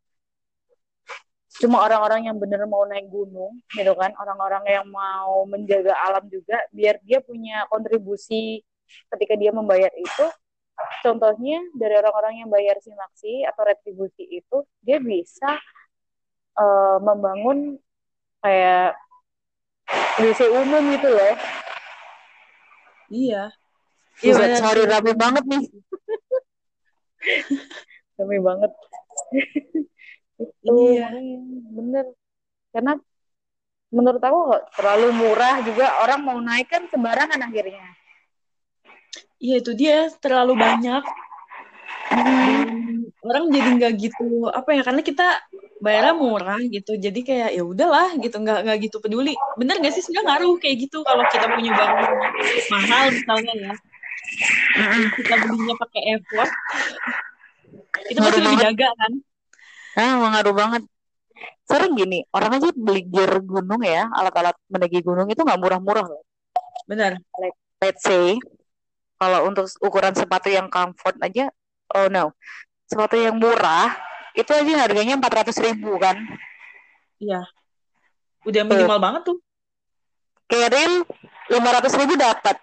cuma 1.62 1.86
orang-orang 1.86 2.26
yang 2.26 2.36
bener 2.38 2.66
mau 2.66 2.82
naik 2.88 3.06
gunung 3.06 3.62
gitu 3.74 3.92
kan. 3.94 4.10
Orang-orang 4.18 4.64
yang 4.66 4.86
mau 4.90 5.46
menjaga 5.46 5.94
alam 6.02 6.26
juga 6.26 6.58
biar 6.74 6.98
dia 7.06 7.22
punya 7.22 7.66
kontribusi 7.70 8.62
ketika 9.14 9.34
dia 9.38 9.54
membayar 9.54 9.90
itu. 9.94 10.26
Contohnya 11.06 11.62
dari 11.78 11.94
orang-orang 11.94 12.42
yang 12.42 12.50
bayar 12.50 12.74
simaksi 12.82 13.46
atau 13.46 13.62
retribusi 13.62 14.26
itu 14.26 14.66
dia 14.82 14.98
bisa 14.98 15.54
uh, 16.58 16.98
membangun 16.98 17.78
kayak 18.42 18.98
WC 20.18 20.50
umum 20.50 20.82
gitu 20.90 21.08
loh. 21.14 21.34
Iya. 23.14 23.54
Iya, 24.22 24.58
sorry 24.62 24.86
rame 24.86 25.12
banget 25.14 25.44
nih. 25.46 25.62
rame 28.18 28.38
banget. 28.42 28.72
Itu 30.38 30.74
iya. 30.94 31.08
bener. 31.70 32.04
Karena 32.74 32.98
menurut 33.94 34.22
aku 34.22 34.40
terlalu 34.74 35.08
murah 35.14 35.62
juga. 35.62 35.86
Orang 36.02 36.20
mau 36.26 36.38
naik 36.42 36.70
kan 36.70 36.82
sembarangan 36.90 37.38
akhirnya. 37.38 37.86
Iya 39.38 39.54
itu 39.62 39.72
dia. 39.78 40.10
Terlalu 40.18 40.58
banyak. 40.58 41.02
Dan 42.14 43.08
orang 43.24 43.44
jadi 43.48 43.68
nggak 43.80 43.92
gitu 43.96 44.52
apa 44.52 44.70
ya 44.76 44.82
karena 44.84 45.02
kita 45.06 45.26
bayarnya 45.78 46.14
murah 46.18 46.60
gitu. 46.66 46.98
Jadi 46.98 47.20
kayak 47.22 47.50
ya 47.54 47.62
udahlah 47.62 48.18
gitu. 48.18 48.36
Nggak 48.42 48.58
nggak 48.66 48.78
gitu 48.90 48.96
peduli. 48.98 49.34
Bener 49.54 49.78
gak 49.78 49.94
sih? 49.94 50.02
Sebenarnya 50.02 50.26
ngaruh 50.34 50.54
kayak 50.58 50.76
gitu 50.88 50.98
kalau 51.06 51.24
kita 51.30 51.46
punya 51.46 51.70
barang 51.70 52.10
mahal 52.74 53.04
misalnya 53.14 53.54
ya. 53.54 53.74
Kita 55.14 55.34
belinya 55.46 55.74
pakai 55.78 56.02
effort. 56.18 56.52
Itu 58.10 58.18
pasti 58.18 58.42
lebih 58.42 58.58
jaga 58.58 58.90
kan 58.98 59.12
ah 59.98 60.14
mengaruh 60.18 60.54
banget 60.54 60.82
sering 61.66 61.94
gini 61.96 62.22
orang 62.34 62.60
aja 62.60 62.70
beli 62.74 63.02
gear 63.06 63.40
gunung 63.42 63.82
ya 63.82 64.06
alat-alat 64.10 64.54
mendaki 64.70 65.00
gunung 65.00 65.26
itu 65.30 65.40
nggak 65.40 65.60
murah-murah 65.60 66.06
loh 66.06 66.22
benar 66.84 67.16
like, 67.40 67.56
let's 67.80 68.04
say 68.04 68.36
kalau 69.14 69.46
untuk 69.48 69.70
ukuran 69.80 70.12
sepatu 70.12 70.50
yang 70.50 70.66
comfort 70.68 71.16
aja, 71.22 71.48
oh 71.96 72.10
no, 72.10 72.34
sepatu 72.84 73.14
yang 73.16 73.38
murah 73.38 73.94
itu 74.34 74.50
aja 74.50 74.84
harganya 74.84 75.16
empat 75.16 75.32
ratus 75.40 75.62
ribu 75.62 75.96
kan? 76.02 76.18
Iya, 77.22 77.46
udah 78.44 78.62
minimal 78.66 78.98
banget 79.00 79.22
tuh. 79.32 79.38
Keril 80.50 81.06
lima 81.48 81.68
ratus 81.78 81.94
ribu 81.94 82.18
dapat. 82.18 82.58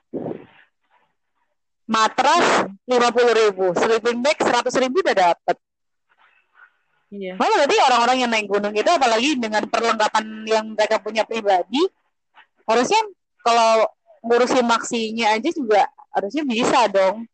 Matras 1.88 2.68
lima 2.86 3.10
puluh 3.10 3.34
ribu, 3.34 3.72
sleeping 3.74 4.20
bag 4.22 4.38
seratus 4.38 4.76
ribu 4.78 5.02
udah 5.02 5.34
dapat. 5.34 5.56
Iya. 7.12 7.36
Malah 7.36 7.56
berarti 7.60 7.78
orang-orang 7.84 8.18
yang 8.24 8.32
naik 8.32 8.48
gunung 8.48 8.72
itu 8.72 8.88
apalagi 8.88 9.30
dengan 9.36 9.64
perlengkapan 9.68 10.26
yang 10.48 10.66
mereka 10.72 10.96
punya 11.04 11.28
pribadi, 11.28 11.84
harusnya 12.64 13.02
kalau 13.44 13.92
ngurusin 14.24 14.64
maksinya 14.64 15.36
aja 15.36 15.50
juga 15.52 15.92
harusnya 16.16 16.44
bisa 16.48 16.88
dong. 16.88 17.28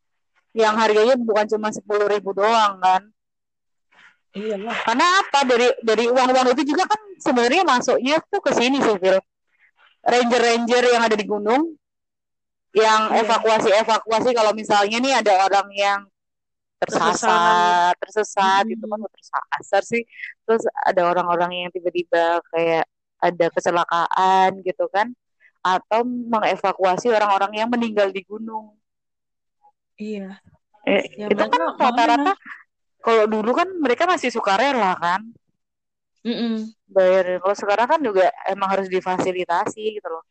Yang 0.58 0.74
harganya 0.82 1.16
bukan 1.22 1.46
cuma 1.46 1.70
sepuluh 1.70 2.10
ribu 2.10 2.34
doang 2.34 2.82
kan. 2.82 3.06
Iya 4.34 4.58
lah. 4.58 4.74
Karena 4.82 5.06
apa? 5.22 5.40
Dari 5.46 5.68
dari 5.86 6.06
uang 6.10 6.30
uang 6.34 6.48
itu 6.58 6.74
juga 6.74 6.90
kan 6.90 6.98
sebenarnya 7.22 7.62
masuknya 7.62 8.18
tuh 8.26 8.42
ke 8.42 8.52
sini 8.58 8.82
sih 8.82 8.98
Phil 8.98 9.22
ranger 10.08 10.42
ranger 10.42 10.84
yang 10.88 11.04
ada 11.04 11.16
di 11.20 11.26
gunung 11.28 11.76
yang 12.72 13.12
iya. 13.12 13.26
evakuasi 13.26 13.70
evakuasi 13.74 14.30
kalau 14.32 14.56
misalnya 14.56 14.98
nih 15.04 15.14
ada 15.20 15.34
orang 15.44 15.68
yang 15.76 16.00
tersasar 16.78 17.92
tersesat 17.98 18.64
hmm. 18.70 18.74
itu 18.78 18.86
kan 18.86 19.00
tersasar 19.10 19.82
sih 19.82 20.04
terus 20.46 20.62
ada 20.86 21.10
orang-orang 21.10 21.66
yang 21.66 21.70
tiba-tiba 21.74 22.42
kayak 22.54 22.86
ada 23.18 23.46
kecelakaan 23.50 24.62
gitu 24.62 24.86
kan 24.94 25.10
atau 25.66 26.06
mengevakuasi 26.06 27.10
orang-orang 27.12 27.66
yang 27.66 27.68
meninggal 27.68 28.08
di 28.14 28.22
gunung. 28.24 28.78
Iya. 29.98 30.38
Eh, 30.88 31.04
ya, 31.20 31.28
itu 31.28 31.44
kan 31.44 31.62
rata-rata 31.76 32.38
kalau 33.04 33.26
dulu 33.28 33.52
kan 33.52 33.68
mereka 33.82 34.08
masih 34.08 34.32
suka 34.32 34.56
rela 34.56 34.96
kan. 34.96 35.26
Mm-mm. 36.28 36.68
bayar 36.92 37.40
kalau 37.40 37.56
sekarang 37.56 37.88
kan 37.88 38.00
juga 38.04 38.28
emang 38.52 38.68
harus 38.68 38.92
difasilitasi 38.92 39.96
gitu 39.96 40.08
loh 40.12 40.26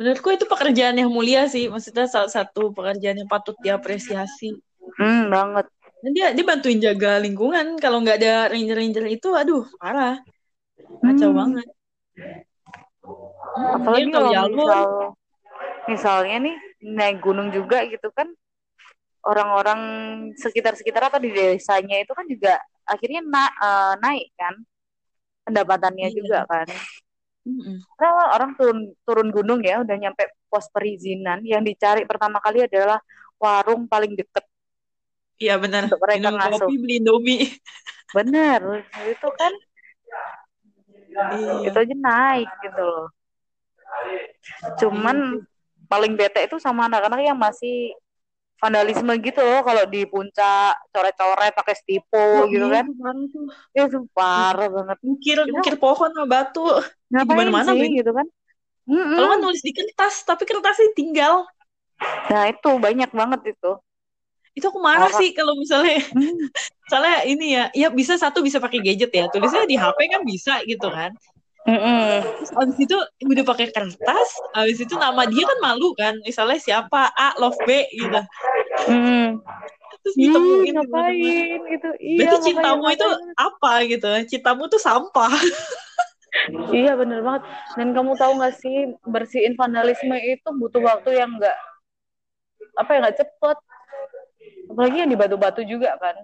Menurutku 0.00 0.32
itu 0.32 0.48
pekerjaan 0.48 0.96
yang 0.96 1.12
mulia 1.12 1.44
sih. 1.44 1.68
Maksudnya 1.68 2.08
salah 2.08 2.32
satu 2.32 2.72
pekerjaan 2.72 3.20
yang 3.20 3.28
patut 3.28 3.52
diapresiasi. 3.60 4.56
Hmm 4.98 5.30
banget 5.34 5.66
Dan 6.00 6.10
dia 6.16 6.26
dia 6.32 6.44
bantuin 6.48 6.80
jaga 6.80 7.20
lingkungan. 7.20 7.76
Kalau 7.76 8.00
nggak 8.00 8.16
ada 8.24 8.48
ranger-ranger 8.52 9.04
itu, 9.16 9.28
aduh 9.36 9.68
parah, 9.76 10.16
kacau 11.04 11.30
Hmm. 11.30 11.38
banget. 11.40 11.66
Hmm, 13.56 13.68
apalagi 13.76 14.08
dia 14.08 14.14
kalau 14.16 14.30
jalur. 14.32 14.56
misal 14.56 14.88
misalnya 15.90 16.36
nih 16.46 16.56
naik 16.96 17.18
gunung 17.20 17.48
juga 17.52 17.84
gitu 17.88 18.08
kan 18.14 18.28
orang-orang 19.20 19.80
sekitar-sekitar 20.40 21.12
atau 21.12 21.20
di 21.20 21.30
desanya 21.32 22.00
itu 22.00 22.12
kan 22.16 22.24
juga 22.24 22.56
akhirnya 22.88 23.20
na- 23.24 23.56
eh, 23.60 23.94
naik 24.00 24.28
kan 24.38 24.54
pendapatannya 25.44 26.08
Iya. 26.08 26.16
juga 26.16 26.38
kan 26.48 26.66
Mm-mm. 27.44 27.76
karena 27.96 28.24
orang 28.36 28.50
turun 28.56 28.78
turun 29.04 29.28
gunung 29.32 29.60
ya 29.64 29.80
udah 29.84 29.96
nyampe 29.96 30.24
pos 30.48 30.68
perizinan 30.72 31.40
yang 31.44 31.64
dicari 31.64 32.04
pertama 32.08 32.40
kali 32.40 32.64
adalah 32.68 33.00
warung 33.40 33.88
paling 33.88 34.12
deket 34.16 34.44
Iya 35.40 35.54
benar. 35.56 35.82
untuk 35.88 36.00
mereka 36.04 36.20
Minum 36.20 36.36
ngasuh 36.36 36.68
kopi, 36.68 36.74
beli 36.82 36.94
Indomie. 37.00 37.40
bener 38.16 38.60
itu 39.12 39.28
kan 39.38 39.52
Iya. 41.10 41.68
itu 41.68 41.76
aja 41.82 41.94
naik 41.96 42.48
gitu 42.64 42.82
loh 42.82 43.06
cuman 44.80 45.16
paling 45.90 46.12
bete 46.14 46.46
itu 46.46 46.56
sama 46.62 46.86
anak-anak 46.86 47.20
yang 47.24 47.38
masih 47.38 47.94
vandalisme 48.60 49.08
gitu 49.24 49.40
loh 49.40 49.60
kalau 49.64 49.84
di 49.88 50.04
puncak 50.04 50.76
coret-coret 50.92 51.52
pakai 51.56 51.74
stipo 51.76 52.20
Oh, 52.20 52.44
gitu 52.52 52.66
iya, 52.68 52.84
kan 52.84 53.16
tuh. 53.32 53.46
itu 53.74 53.98
parah 54.12 54.68
banget 54.68 54.96
Ngukir, 55.00 55.38
ngukir 55.48 55.74
pohon 55.80 56.10
sama 56.12 56.28
batu. 56.28 56.60
Di 56.60 57.16
ngapain 57.16 57.48
mana-mana 57.48 57.70
sih 57.74 57.88
gitu 57.96 58.12
kan 58.12 58.26
Mm-mm. 58.90 59.14
Kalau 59.14 59.28
kan 59.30 59.38
nulis 59.38 59.62
di 59.62 59.70
kertas, 59.70 60.26
tapi 60.26 60.42
kertasnya 60.48 60.90
tinggal. 60.98 61.46
nah 62.32 62.48
itu 62.48 62.70
banyak 62.80 63.10
banget 63.12 63.40
itu 63.54 63.70
Itu 64.60 64.68
aku 64.68 64.78
marah 64.78 65.08
Parah. 65.08 65.16
sih 65.16 65.32
kalau 65.32 65.56
misalnya 65.56 66.04
Hmm. 66.12 66.44
soalnya 66.92 67.24
ini 67.24 67.46
ya, 67.56 67.64
ya 67.72 67.88
bisa 67.88 68.14
satu 68.14 68.44
bisa 68.44 68.60
pakai 68.60 68.84
gadget 68.84 69.08
ya. 69.08 69.24
Tulisnya 69.32 69.64
di 69.64 69.80
HP 69.80 69.98
kan 70.12 70.20
bisa 70.22 70.60
gitu 70.68 70.92
kan. 70.92 71.16
Mm-mm. 71.60 72.24
Terus 72.40 72.50
abis 72.56 72.76
itu 72.80 72.96
udah 73.22 73.44
pakai 73.46 73.68
kertas, 73.68 74.28
abis 74.52 74.80
itu 74.80 74.96
nama 74.96 75.22
dia 75.24 75.44
kan 75.44 75.58
malu 75.60 75.92
kan. 75.92 76.16
Misalnya 76.20 76.56
siapa 76.56 77.12
A 77.12 77.36
Love 77.36 77.56
B 77.64 77.84
gitu. 77.90 78.20
Mm. 78.88 79.38
Terus 80.00 80.14
ditemuin 80.16 80.64
di 80.64 80.72
mana-mana. 80.72 80.88
ngapain 80.88 81.60
gitu 81.68 81.90
iya 82.00 82.18
Berarti 82.24 82.38
cintamu 82.48 82.84
itu 82.88 83.04
ngapain. 83.04 83.36
apa 83.36 83.72
gitu? 83.84 84.08
Cintamu 84.26 84.62
tuh 84.66 84.80
sampah. 84.80 85.30
iya 86.72 86.94
bener 86.94 87.20
banget 87.20 87.42
dan 87.74 87.88
kamu 87.90 88.14
tahu 88.14 88.32
nggak 88.38 88.54
sih 88.56 88.76
bersihin 89.02 89.58
vandalisme 89.58 90.14
itu 90.16 90.48
butuh 90.56 90.80
waktu 90.80 91.18
yang 91.18 91.36
nggak 91.36 91.58
apa 92.78 92.90
ya 92.90 92.98
nggak 93.02 93.18
cepet 93.18 93.58
apalagi 94.70 94.96
yang 95.02 95.10
di 95.10 95.18
batu-batu 95.18 95.60
juga 95.66 95.98
kan. 95.98 96.16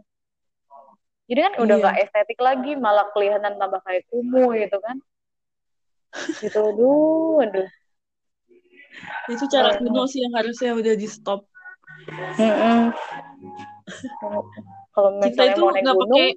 Jadi 1.26 1.40
kan 1.42 1.54
udah 1.58 1.76
Iya. 1.76 1.82
nggak 1.82 1.96
estetik 2.06 2.38
lagi 2.38 2.72
malah 2.78 3.10
kelihatan 3.10 3.58
tambah 3.58 3.82
kayak 3.82 4.06
kumuh 4.06 4.54
gitu 4.54 4.78
kan. 4.78 4.96
Gitu 6.38 6.54
aduh 6.54 7.42
aduh. 7.42 7.66
Itu 9.26 9.44
cara 9.50 9.74
kuno 9.76 10.06
sih 10.06 10.22
yang 10.22 10.34
harusnya 10.38 10.70
udah 10.72 10.94
di 10.94 11.08
stop. 11.10 11.50
Kalau 14.94 15.10
misalnya 15.20 15.52
itu 15.52 15.60
mau 15.60 15.74
naik 15.74 15.84
gunung. 15.84 16.06
pakai 16.06 16.28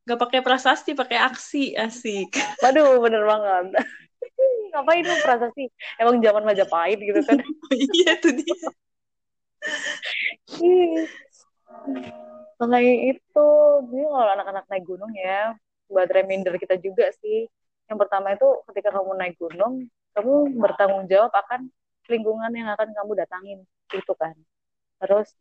nggak 0.00 0.20
pakai 0.26 0.40
prasasti, 0.40 0.90
pakai 0.96 1.18
aksi, 1.20 1.64
asik. 1.76 2.30
waduh 2.64 3.02
bener 3.02 3.26
banget. 3.26 3.82
Ngapain 4.70 5.02
lu 5.02 5.16
prasasti? 5.26 5.64
Emang 5.98 6.22
zaman 6.22 6.46
Majapahit 6.46 7.02
gitu 7.02 7.20
kan. 7.26 7.42
Iya 7.70 8.18
tuh 8.18 8.34
dia. 8.34 8.66
Selain 12.60 12.98
itu, 13.08 13.48
jadi 13.88 14.04
kalau 14.04 14.30
anak-anak 14.36 14.64
naik 14.68 14.84
gunung 14.84 15.12
ya, 15.16 15.56
buat 15.88 16.08
reminder 16.12 16.54
kita 16.60 16.76
juga 16.76 17.08
sih. 17.24 17.48
Yang 17.88 17.98
pertama 18.06 18.36
itu 18.36 18.48
ketika 18.70 18.94
kamu 18.94 19.16
naik 19.16 19.34
gunung, 19.40 19.88
kamu 20.12 20.60
bertanggung 20.60 21.08
jawab 21.08 21.32
akan 21.32 21.72
lingkungan 22.06 22.52
yang 22.52 22.68
akan 22.76 22.92
kamu 22.92 23.12
datangin, 23.16 23.58
itu 23.96 24.12
kan. 24.14 24.36
Terus 25.00 25.32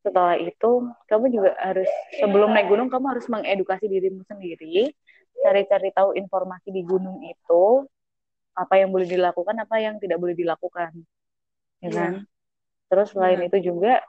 setelah 0.00 0.38
itu, 0.40 0.70
kamu 1.10 1.24
juga 1.34 1.52
harus 1.60 1.90
sebelum 2.16 2.56
naik 2.56 2.72
gunung, 2.72 2.88
kamu 2.88 3.04
harus 3.12 3.26
mengedukasi 3.28 3.84
dirimu 3.90 4.24
sendiri, 4.24 4.94
cari-cari 5.44 5.92
tahu 5.92 6.16
informasi 6.16 6.72
di 6.72 6.82
gunung 6.86 7.20
itu, 7.26 7.84
apa 8.56 8.80
yang 8.80 8.88
boleh 8.88 9.04
dilakukan, 9.04 9.52
apa 9.60 9.76
yang 9.76 10.00
tidak 10.00 10.16
boleh 10.16 10.32
dilakukan, 10.32 10.96
ya 11.84 11.86
Iya. 11.86 11.92
kan? 11.92 12.12
Terus 12.88 13.08
selain 13.12 13.44
Benar. 13.44 13.48
itu 13.52 13.58
juga 13.74 14.00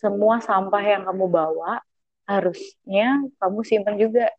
semua 0.00 0.40
sampah 0.40 0.80
yang 0.80 1.02
kamu 1.04 1.28
bawa 1.28 1.84
harusnya 2.24 3.20
kamu 3.36 3.60
simpan 3.62 4.00
juga 4.00 4.32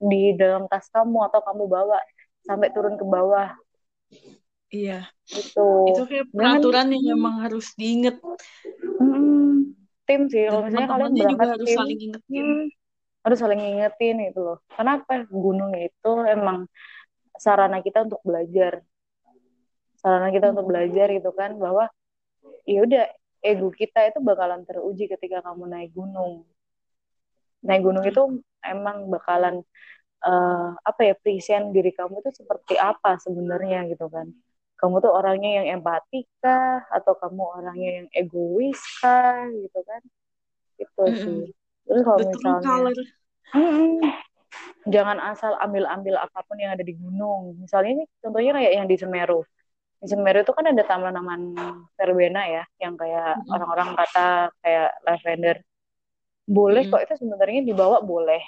di 0.00 0.32
dalam 0.34 0.64
tas 0.66 0.88
kamu 0.88 1.28
atau 1.28 1.44
kamu 1.44 1.64
bawa 1.68 1.98
sampai 2.42 2.72
turun 2.72 2.96
ke 2.96 3.04
bawah 3.04 3.52
Iya. 4.72 5.04
gitu. 5.28 5.68
Itu 5.92 6.02
kayak 6.08 6.32
Jangan- 6.32 6.56
peraturan 6.64 6.86
yang 6.96 7.04
memang 7.12 7.44
harus 7.44 7.76
diinget. 7.76 8.16
Mm-mm. 8.96 9.76
tim 10.02 10.26
sih 10.26 10.48
kalau 10.50 10.64
Dan 10.64 10.66
misalnya 10.66 10.88
kalian 10.88 10.88
teman-temannya 10.88 11.22
juga 11.22 11.36
berangkat 11.36 11.52
harus 11.54 11.68
tim 11.68 11.78
saling 11.78 11.98
ingetin. 12.00 12.42
hmm, 12.42 12.62
harus 13.22 13.38
saling 13.38 13.60
ngingetin 13.60 14.16
itu 14.26 14.40
loh. 14.40 14.58
Kenapa 14.66 15.12
gunung 15.30 15.72
itu 15.76 16.12
emang 16.26 16.58
sarana 17.36 17.78
kita 17.78 18.08
untuk 18.08 18.20
belajar. 18.24 18.72
Sarana 20.00 20.28
kita 20.34 20.50
untuk 20.50 20.66
belajar 20.66 21.06
gitu 21.12 21.30
kan 21.30 21.54
bahwa 21.54 21.86
ya 22.66 22.82
udah 22.82 23.04
ego 23.42 23.68
kita 23.74 24.06
itu 24.06 24.22
bakalan 24.22 24.62
teruji 24.62 25.10
ketika 25.10 25.42
kamu 25.42 25.66
naik 25.66 25.90
gunung. 25.92 26.46
Naik 27.66 27.82
gunung 27.82 28.06
itu 28.06 28.22
emang 28.62 29.10
bakalan 29.10 29.66
eh, 30.22 30.70
apa 30.78 31.00
ya 31.02 31.14
present 31.18 31.74
diri 31.74 31.90
kamu 31.90 32.22
itu 32.22 32.30
seperti 32.42 32.78
apa 32.78 33.18
sebenarnya 33.18 33.90
gitu 33.90 34.06
kan. 34.06 34.30
Kamu 34.78 34.98
tuh 34.98 35.14
orangnya 35.14 35.62
yang 35.62 35.78
empati 35.78 36.26
kah 36.42 36.82
atau 36.90 37.14
kamu 37.14 37.42
orangnya 37.42 37.90
yang 38.02 38.08
egois 38.14 38.80
kah 38.98 39.46
gitu 39.50 39.78
kan. 39.82 40.02
Itu 40.78 41.04
sih. 41.14 41.42
Terus 41.86 42.02
kalau 42.06 42.18
The 42.18 42.26
true 42.38 42.58
misalnya. 42.58 42.94
Jangan 44.82 45.18
asal 45.22 45.54
ambil-ambil 45.62 46.18
apa 46.18 46.42
pun 46.42 46.58
yang 46.58 46.74
ada 46.74 46.82
di 46.82 46.98
gunung. 46.98 47.62
Misalnya 47.62 48.02
ini 48.02 48.04
contohnya 48.18 48.52
kayak 48.58 48.72
yang 48.74 48.86
di 48.90 48.96
Semeru. 48.98 49.46
Di 50.02 50.10
Semeru 50.10 50.42
itu 50.42 50.50
kan 50.50 50.66
ada 50.66 50.82
taman-taman 50.82 51.54
verbena 51.94 52.42
ya, 52.50 52.66
yang 52.82 52.98
kayak 52.98 53.38
Mm-mm. 53.38 53.54
orang-orang 53.54 53.88
kata 53.94 54.50
kayak 54.58 54.90
lavender. 55.06 55.56
Boleh 56.42 56.82
Mm-mm. 56.82 56.90
kok 56.90 57.02
itu 57.06 57.14
sebenarnya 57.22 57.62
dibawa 57.62 58.02
boleh. 58.02 58.42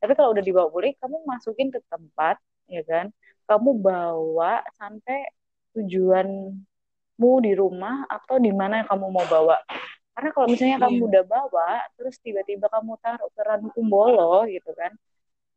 Tapi 0.00 0.12
kalau 0.16 0.32
udah 0.32 0.44
dibawa 0.46 0.72
boleh, 0.72 0.96
kamu 0.96 1.16
masukin 1.28 1.68
ke 1.68 1.84
tempat, 1.90 2.40
ya 2.70 2.80
kan? 2.86 3.12
Kamu 3.44 3.76
bawa 3.76 4.64
sampai 4.78 5.28
tujuanmu 5.76 7.32
di 7.44 7.52
rumah 7.52 8.08
atau 8.08 8.40
di 8.40 8.48
mana 8.54 8.80
yang 8.80 8.88
kamu 8.88 9.06
mau 9.10 9.26
bawa. 9.28 9.58
Karena 10.16 10.30
kalau 10.34 10.46
misalnya 10.50 10.78
kamu 10.82 10.96
Iya. 10.98 11.08
udah 11.12 11.24
bawa, 11.28 11.70
terus 11.94 12.16
tiba-tiba 12.24 12.66
kamu 12.72 12.96
taruh 13.04 13.30
ke 13.36 13.42
Ranukumbolo 13.44 14.48
gitu 14.48 14.70
kan, 14.74 14.96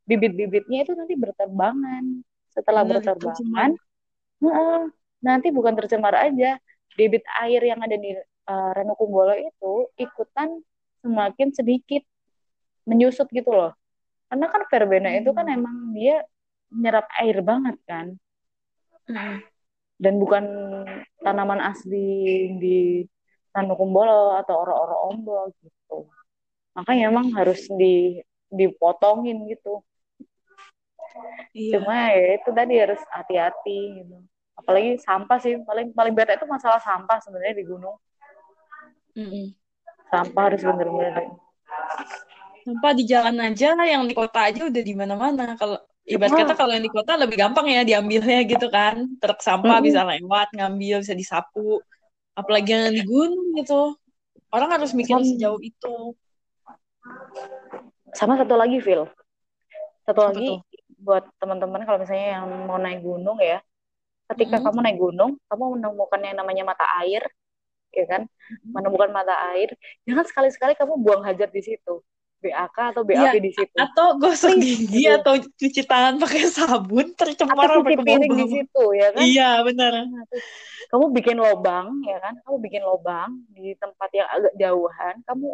bibit-bibitnya 0.05 0.83
itu 0.83 0.93
nanti 0.97 1.15
berterbangan. 1.15 2.03
Setelah 2.51 2.83
Bener, 2.83 2.99
berterbangan, 2.99 3.69
nanti 5.21 5.47
bukan 5.53 5.73
tercemar 5.77 6.13
aja, 6.17 6.57
debit 6.97 7.23
air 7.41 7.61
yang 7.61 7.79
ada 7.81 7.95
di 7.95 8.17
uh, 8.49 8.71
Ranukumbolo 8.75 9.37
itu 9.37 9.73
ikutan 9.97 10.59
semakin 11.01 11.49
sedikit 11.53 12.03
menyusut 12.89 13.29
gitu 13.31 13.53
loh. 13.53 13.71
Karena 14.29 14.47
kan 14.49 14.61
verbena 14.71 15.09
itu 15.13 15.29
kan 15.35 15.45
Hmm. 15.47 15.57
emang 15.57 15.77
dia 15.93 16.23
menyerap 16.71 17.05
air 17.19 17.37
banget 17.43 17.77
kan, 17.85 18.15
Mm-mm. 19.09 19.43
dan 20.01 20.13
bukan 20.17 20.43
tanaman 21.21 21.61
asli 21.61 22.07
di 22.57 23.03
Ranukumbolo 23.51 24.39
atau 24.39 24.55
oro-oro 24.63 24.95
ombok 25.11 25.51
gitu. 25.59 26.07
Makanya 26.75 27.11
emang 27.11 27.27
harus 27.35 27.67
di 27.75 28.23
dipotongin 28.51 29.47
gitu. 29.51 29.83
Iya. 31.51 31.83
Cuma 31.83 32.15
ya 32.15 32.39
itu 32.39 32.49
tadi 32.55 32.73
harus 32.79 33.01
hati-hati 33.11 33.79
gitu. 33.99 34.15
Apalagi 34.61 35.01
sampah 35.01 35.37
sih 35.41 35.57
paling 35.65 35.89
paling 35.97 36.13
bete 36.13 36.37
itu 36.37 36.45
masalah 36.45 36.77
sampah 36.77 37.17
sebenarnya 37.17 37.57
di 37.57 37.65
gunung. 37.65 37.97
Mm-mm. 39.17 39.57
Sampah 40.13 40.43
harus 40.47 40.61
bener-bener. 40.61 41.33
Sampah 42.61 42.91
di 42.93 43.03
jalan 43.09 43.35
aja, 43.41 43.73
yang 43.73 44.05
di 44.05 44.13
kota 44.13 44.47
aja 44.47 44.69
udah 44.69 44.83
di 44.85 44.93
mana-mana. 44.93 45.57
Kalau 45.57 45.81
ibarat 46.05 46.31
Wah. 46.31 46.39
kata 46.45 46.53
kalau 46.53 46.73
yang 46.77 46.85
di 46.85 46.93
kota 46.93 47.17
lebih 47.17 47.41
gampang 47.41 47.65
ya 47.73 47.81
diambilnya 47.81 48.45
gitu 48.45 48.69
kan. 48.69 49.17
Truk 49.17 49.41
sampah 49.41 49.81
Mm-mm. 49.81 49.87
bisa 49.89 50.05
lewat, 50.05 50.53
ngambil, 50.53 51.01
bisa 51.01 51.17
disapu. 51.17 51.81
Apalagi 52.37 52.69
yang 52.71 52.93
di 52.93 53.03
gunung 53.03 53.57
gitu. 53.57 53.97
Orang 54.53 54.69
harus 54.71 54.93
mikir 54.93 55.17
Sam- 55.17 55.25
sejauh 55.25 55.59
itu. 55.59 56.15
Sama 58.13 58.37
satu 58.37 58.55
lagi, 58.59 58.77
Phil. 58.83 59.09
Satu 60.05 60.21
lagi 60.27 60.59
Betul. 60.59 60.99
buat 61.01 61.23
teman-teman 61.39 61.81
kalau 61.87 61.97
misalnya 62.03 62.39
yang 62.39 62.45
mau 62.67 62.77
naik 62.77 63.01
gunung 63.01 63.39
ya, 63.39 63.63
ketika 64.35 64.59
hmm. 64.59 64.65
kamu 64.67 64.77
naik 64.83 64.97
gunung, 64.99 65.31
kamu 65.47 65.63
menemukan 65.77 66.21
yang 66.23 66.37
namanya 66.39 66.63
mata 66.63 66.85
air, 67.03 67.23
ya 67.91 68.05
kan? 68.07 68.21
Hmm. 68.27 68.71
Menemukan 68.73 69.09
mata 69.11 69.35
air, 69.55 69.75
jangan 70.07 70.25
sekali-sekali 70.27 70.73
kamu 70.75 70.99
buang 70.99 71.23
hajar 71.27 71.51
di 71.51 71.61
situ. 71.61 72.03
BAK 72.41 72.77
atau 72.97 73.05
BAP 73.05 73.21
ya, 73.21 73.31
di 73.37 73.51
situ. 73.53 73.77
Atau 73.77 74.17
gosok 74.17 74.57
gigi 74.57 75.05
gitu. 75.05 75.13
atau 75.13 75.37
cuci 75.37 75.81
tangan 75.85 76.17
pakai 76.17 76.49
sabun 76.49 77.13
tercemar 77.13 77.69
atau 77.69 77.85
cuci 77.85 78.01
piring 78.01 78.33
di 78.33 78.45
situ 78.49 78.83
ya 78.97 79.07
kan? 79.13 79.21
Iya, 79.21 79.49
benar. 79.61 80.09
Kamu 80.89 81.13
bikin 81.13 81.37
lobang 81.37 82.01
ya 82.01 82.17
kan? 82.17 82.41
Kamu 82.41 82.57
bikin 82.57 82.81
lobang 82.81 83.45
di 83.53 83.77
tempat 83.77 84.09
yang 84.11 84.27
agak 84.27 84.53
jauhan, 84.57 85.15
kamu 85.29 85.47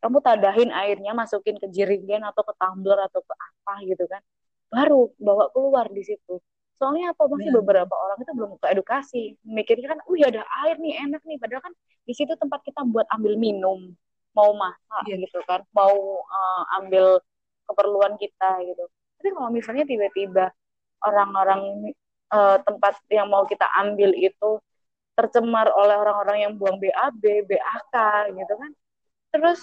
kamu 0.00 0.16
tadahin 0.24 0.70
airnya 0.72 1.12
masukin 1.12 1.60
ke 1.60 1.68
jerigen 1.68 2.24
atau 2.24 2.40
ke 2.40 2.54
tumbler 2.56 2.96
atau 3.10 3.20
ke 3.20 3.34
apa 3.34 3.72
gitu 3.84 4.06
kan. 4.08 4.22
Baru 4.70 5.12
bawa 5.18 5.50
keluar 5.50 5.90
di 5.90 6.06
situ. 6.06 6.38
Soalnya 6.80 7.12
apa 7.12 7.28
masih 7.28 7.52
ya. 7.52 7.56
beberapa 7.60 7.92
orang 7.92 8.18
itu 8.24 8.32
belum 8.32 8.50
ke 8.56 8.66
edukasi, 8.72 9.36
mikirnya 9.44 9.92
kan, 9.92 10.00
"Uh, 10.08 10.16
ya 10.16 10.32
ada 10.32 10.48
air 10.64 10.80
nih, 10.80 10.96
enak 10.96 11.20
nih." 11.28 11.36
Padahal 11.36 11.60
kan 11.60 11.74
di 12.08 12.12
situ 12.16 12.32
tempat 12.40 12.64
kita 12.64 12.80
buat 12.88 13.04
ambil 13.12 13.36
minum 13.36 13.92
mau 14.34 14.50
masak 14.54 15.04
yeah. 15.10 15.18
gitu 15.18 15.38
kan 15.46 15.60
mau 15.74 16.22
uh, 16.22 16.62
ambil 16.82 17.18
keperluan 17.66 18.14
kita 18.18 18.62
gitu 18.66 18.84
tapi 19.20 19.28
kalau 19.34 19.50
misalnya 19.52 19.84
tiba-tiba 19.86 20.50
orang-orang 21.04 21.92
uh, 22.32 22.56
tempat 22.62 22.98
yang 23.10 23.28
mau 23.28 23.44
kita 23.44 23.66
ambil 23.78 24.14
itu 24.14 24.50
tercemar 25.18 25.68
oleh 25.76 25.96
orang-orang 26.00 26.48
yang 26.48 26.52
buang 26.56 26.80
BAB, 26.80 27.44
BAK 27.44 27.94
gitu 28.32 28.54
kan 28.56 28.70
terus 29.30 29.60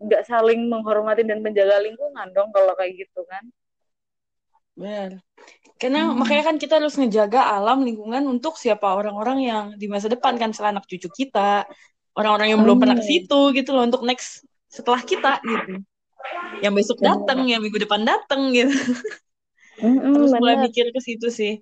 nggak 0.00 0.26
saling 0.26 0.66
menghormati 0.66 1.22
dan 1.22 1.38
menjaga 1.38 1.78
lingkungan 1.82 2.26
dong 2.34 2.50
kalau 2.50 2.74
kayak 2.74 3.06
gitu 3.06 3.22
kan 3.30 3.44
Benar. 4.74 5.22
Karena 5.84 6.08
hmm. 6.08 6.16
makanya 6.16 6.42
kan 6.48 6.56
kita 6.56 6.80
harus 6.80 6.96
ngejaga 6.96 7.44
alam 7.44 7.84
lingkungan 7.84 8.24
untuk 8.24 8.56
siapa? 8.56 8.88
Orang-orang 8.88 9.44
yang 9.44 9.64
di 9.76 9.84
masa 9.84 10.08
depan 10.08 10.40
kan 10.40 10.48
setelah 10.56 10.80
anak 10.80 10.88
cucu 10.88 11.12
kita, 11.12 11.68
orang-orang 12.16 12.56
yang 12.56 12.60
belum 12.64 12.80
pernah 12.80 12.96
ke 12.96 13.04
hmm. 13.04 13.12
situ 13.12 13.40
gitu 13.52 13.76
loh 13.76 13.84
untuk 13.84 14.00
next 14.00 14.48
setelah 14.72 15.04
kita 15.04 15.44
gitu. 15.44 15.84
Yang 16.64 16.72
besok 16.80 17.04
datang 17.04 17.44
yang 17.44 17.60
minggu 17.60 17.84
depan 17.84 18.00
datang 18.00 18.48
gitu. 18.56 18.72
Mm 19.76 20.16
terus 20.16 20.32
mulai 20.40 20.56
mikir 20.64 20.88
ke 20.88 21.04
situ 21.04 21.28
sih. 21.28 21.60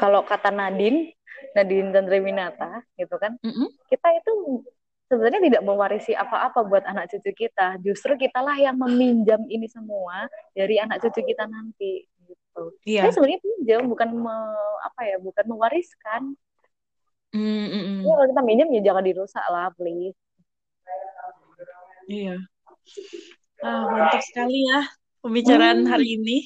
Kalau 0.00 0.24
kata 0.24 0.48
Nadine 0.48 1.12
Nadine 1.52 1.92
dan 1.92 2.08
Reminata 2.08 2.80
gitu 2.94 3.18
kan 3.20 3.36
mm-hmm. 3.42 3.68
kita 3.90 4.08
itu 4.16 4.62
sebenarnya 5.10 5.42
tidak 5.50 5.62
mewarisi 5.66 6.14
apa-apa 6.14 6.62
buat 6.62 6.86
anak 6.86 7.10
cucu 7.10 7.34
kita. 7.34 7.76
Justru 7.82 8.14
kitalah 8.14 8.54
yang 8.56 8.78
meminjam 8.78 9.42
ini 9.50 9.66
semua 9.66 10.30
dari 10.54 10.78
anak 10.78 11.02
cucu 11.02 11.26
kita 11.26 11.44
nanti 11.50 12.06
gitu 12.50 12.62
iya. 12.84 13.08
sebenarnya 13.08 13.40
pinjam 13.40 13.82
bukan 13.86 14.08
me, 14.10 14.36
apa 14.84 15.00
ya 15.06 15.16
bukan 15.22 15.44
mewariskan 15.46 16.22
Mm, 17.30 17.46
mm, 17.46 17.70
mm. 17.70 18.00
Ya, 18.02 18.10
kalau 18.10 18.26
kita 18.26 18.42
minjem 18.42 18.68
ya 18.74 18.80
jangan 18.90 19.06
dirusak 19.06 19.46
lah, 19.54 19.70
please. 19.78 20.18
Iya. 22.10 22.42
Ah, 23.62 23.86
mantap 23.86 24.18
sekali 24.26 24.66
ya 24.66 24.90
pembicaraan 25.22 25.86
hmm. 25.86 25.90
hari 25.94 26.18
ini. 26.18 26.38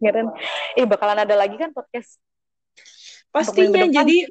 Keren. 0.00 0.32
Eh, 0.80 0.88
bakalan 0.88 1.28
ada 1.28 1.36
lagi 1.36 1.60
kan 1.60 1.76
podcast? 1.76 2.16
Pastinya. 3.28 3.84
Jadi 3.84 4.24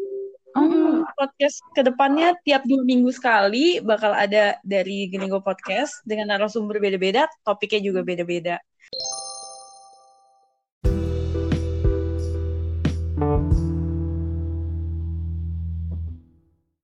Hmm, 0.50 1.06
podcast 1.14 1.62
ke 1.78 1.86
depannya 1.86 2.34
tiap 2.41 2.66
dua 2.66 2.82
minggu 2.82 3.14
sekali 3.14 3.78
bakal 3.86 4.18
ada 4.18 4.58
dari 4.66 5.06
Genigo 5.06 5.45
Podcast 5.45 6.02
dengan 6.02 6.34
narasumber 6.34 6.82
beda-beda, 6.82 7.30
topiknya 7.45 7.93
juga 7.93 8.02
beda-beda. 8.02 8.58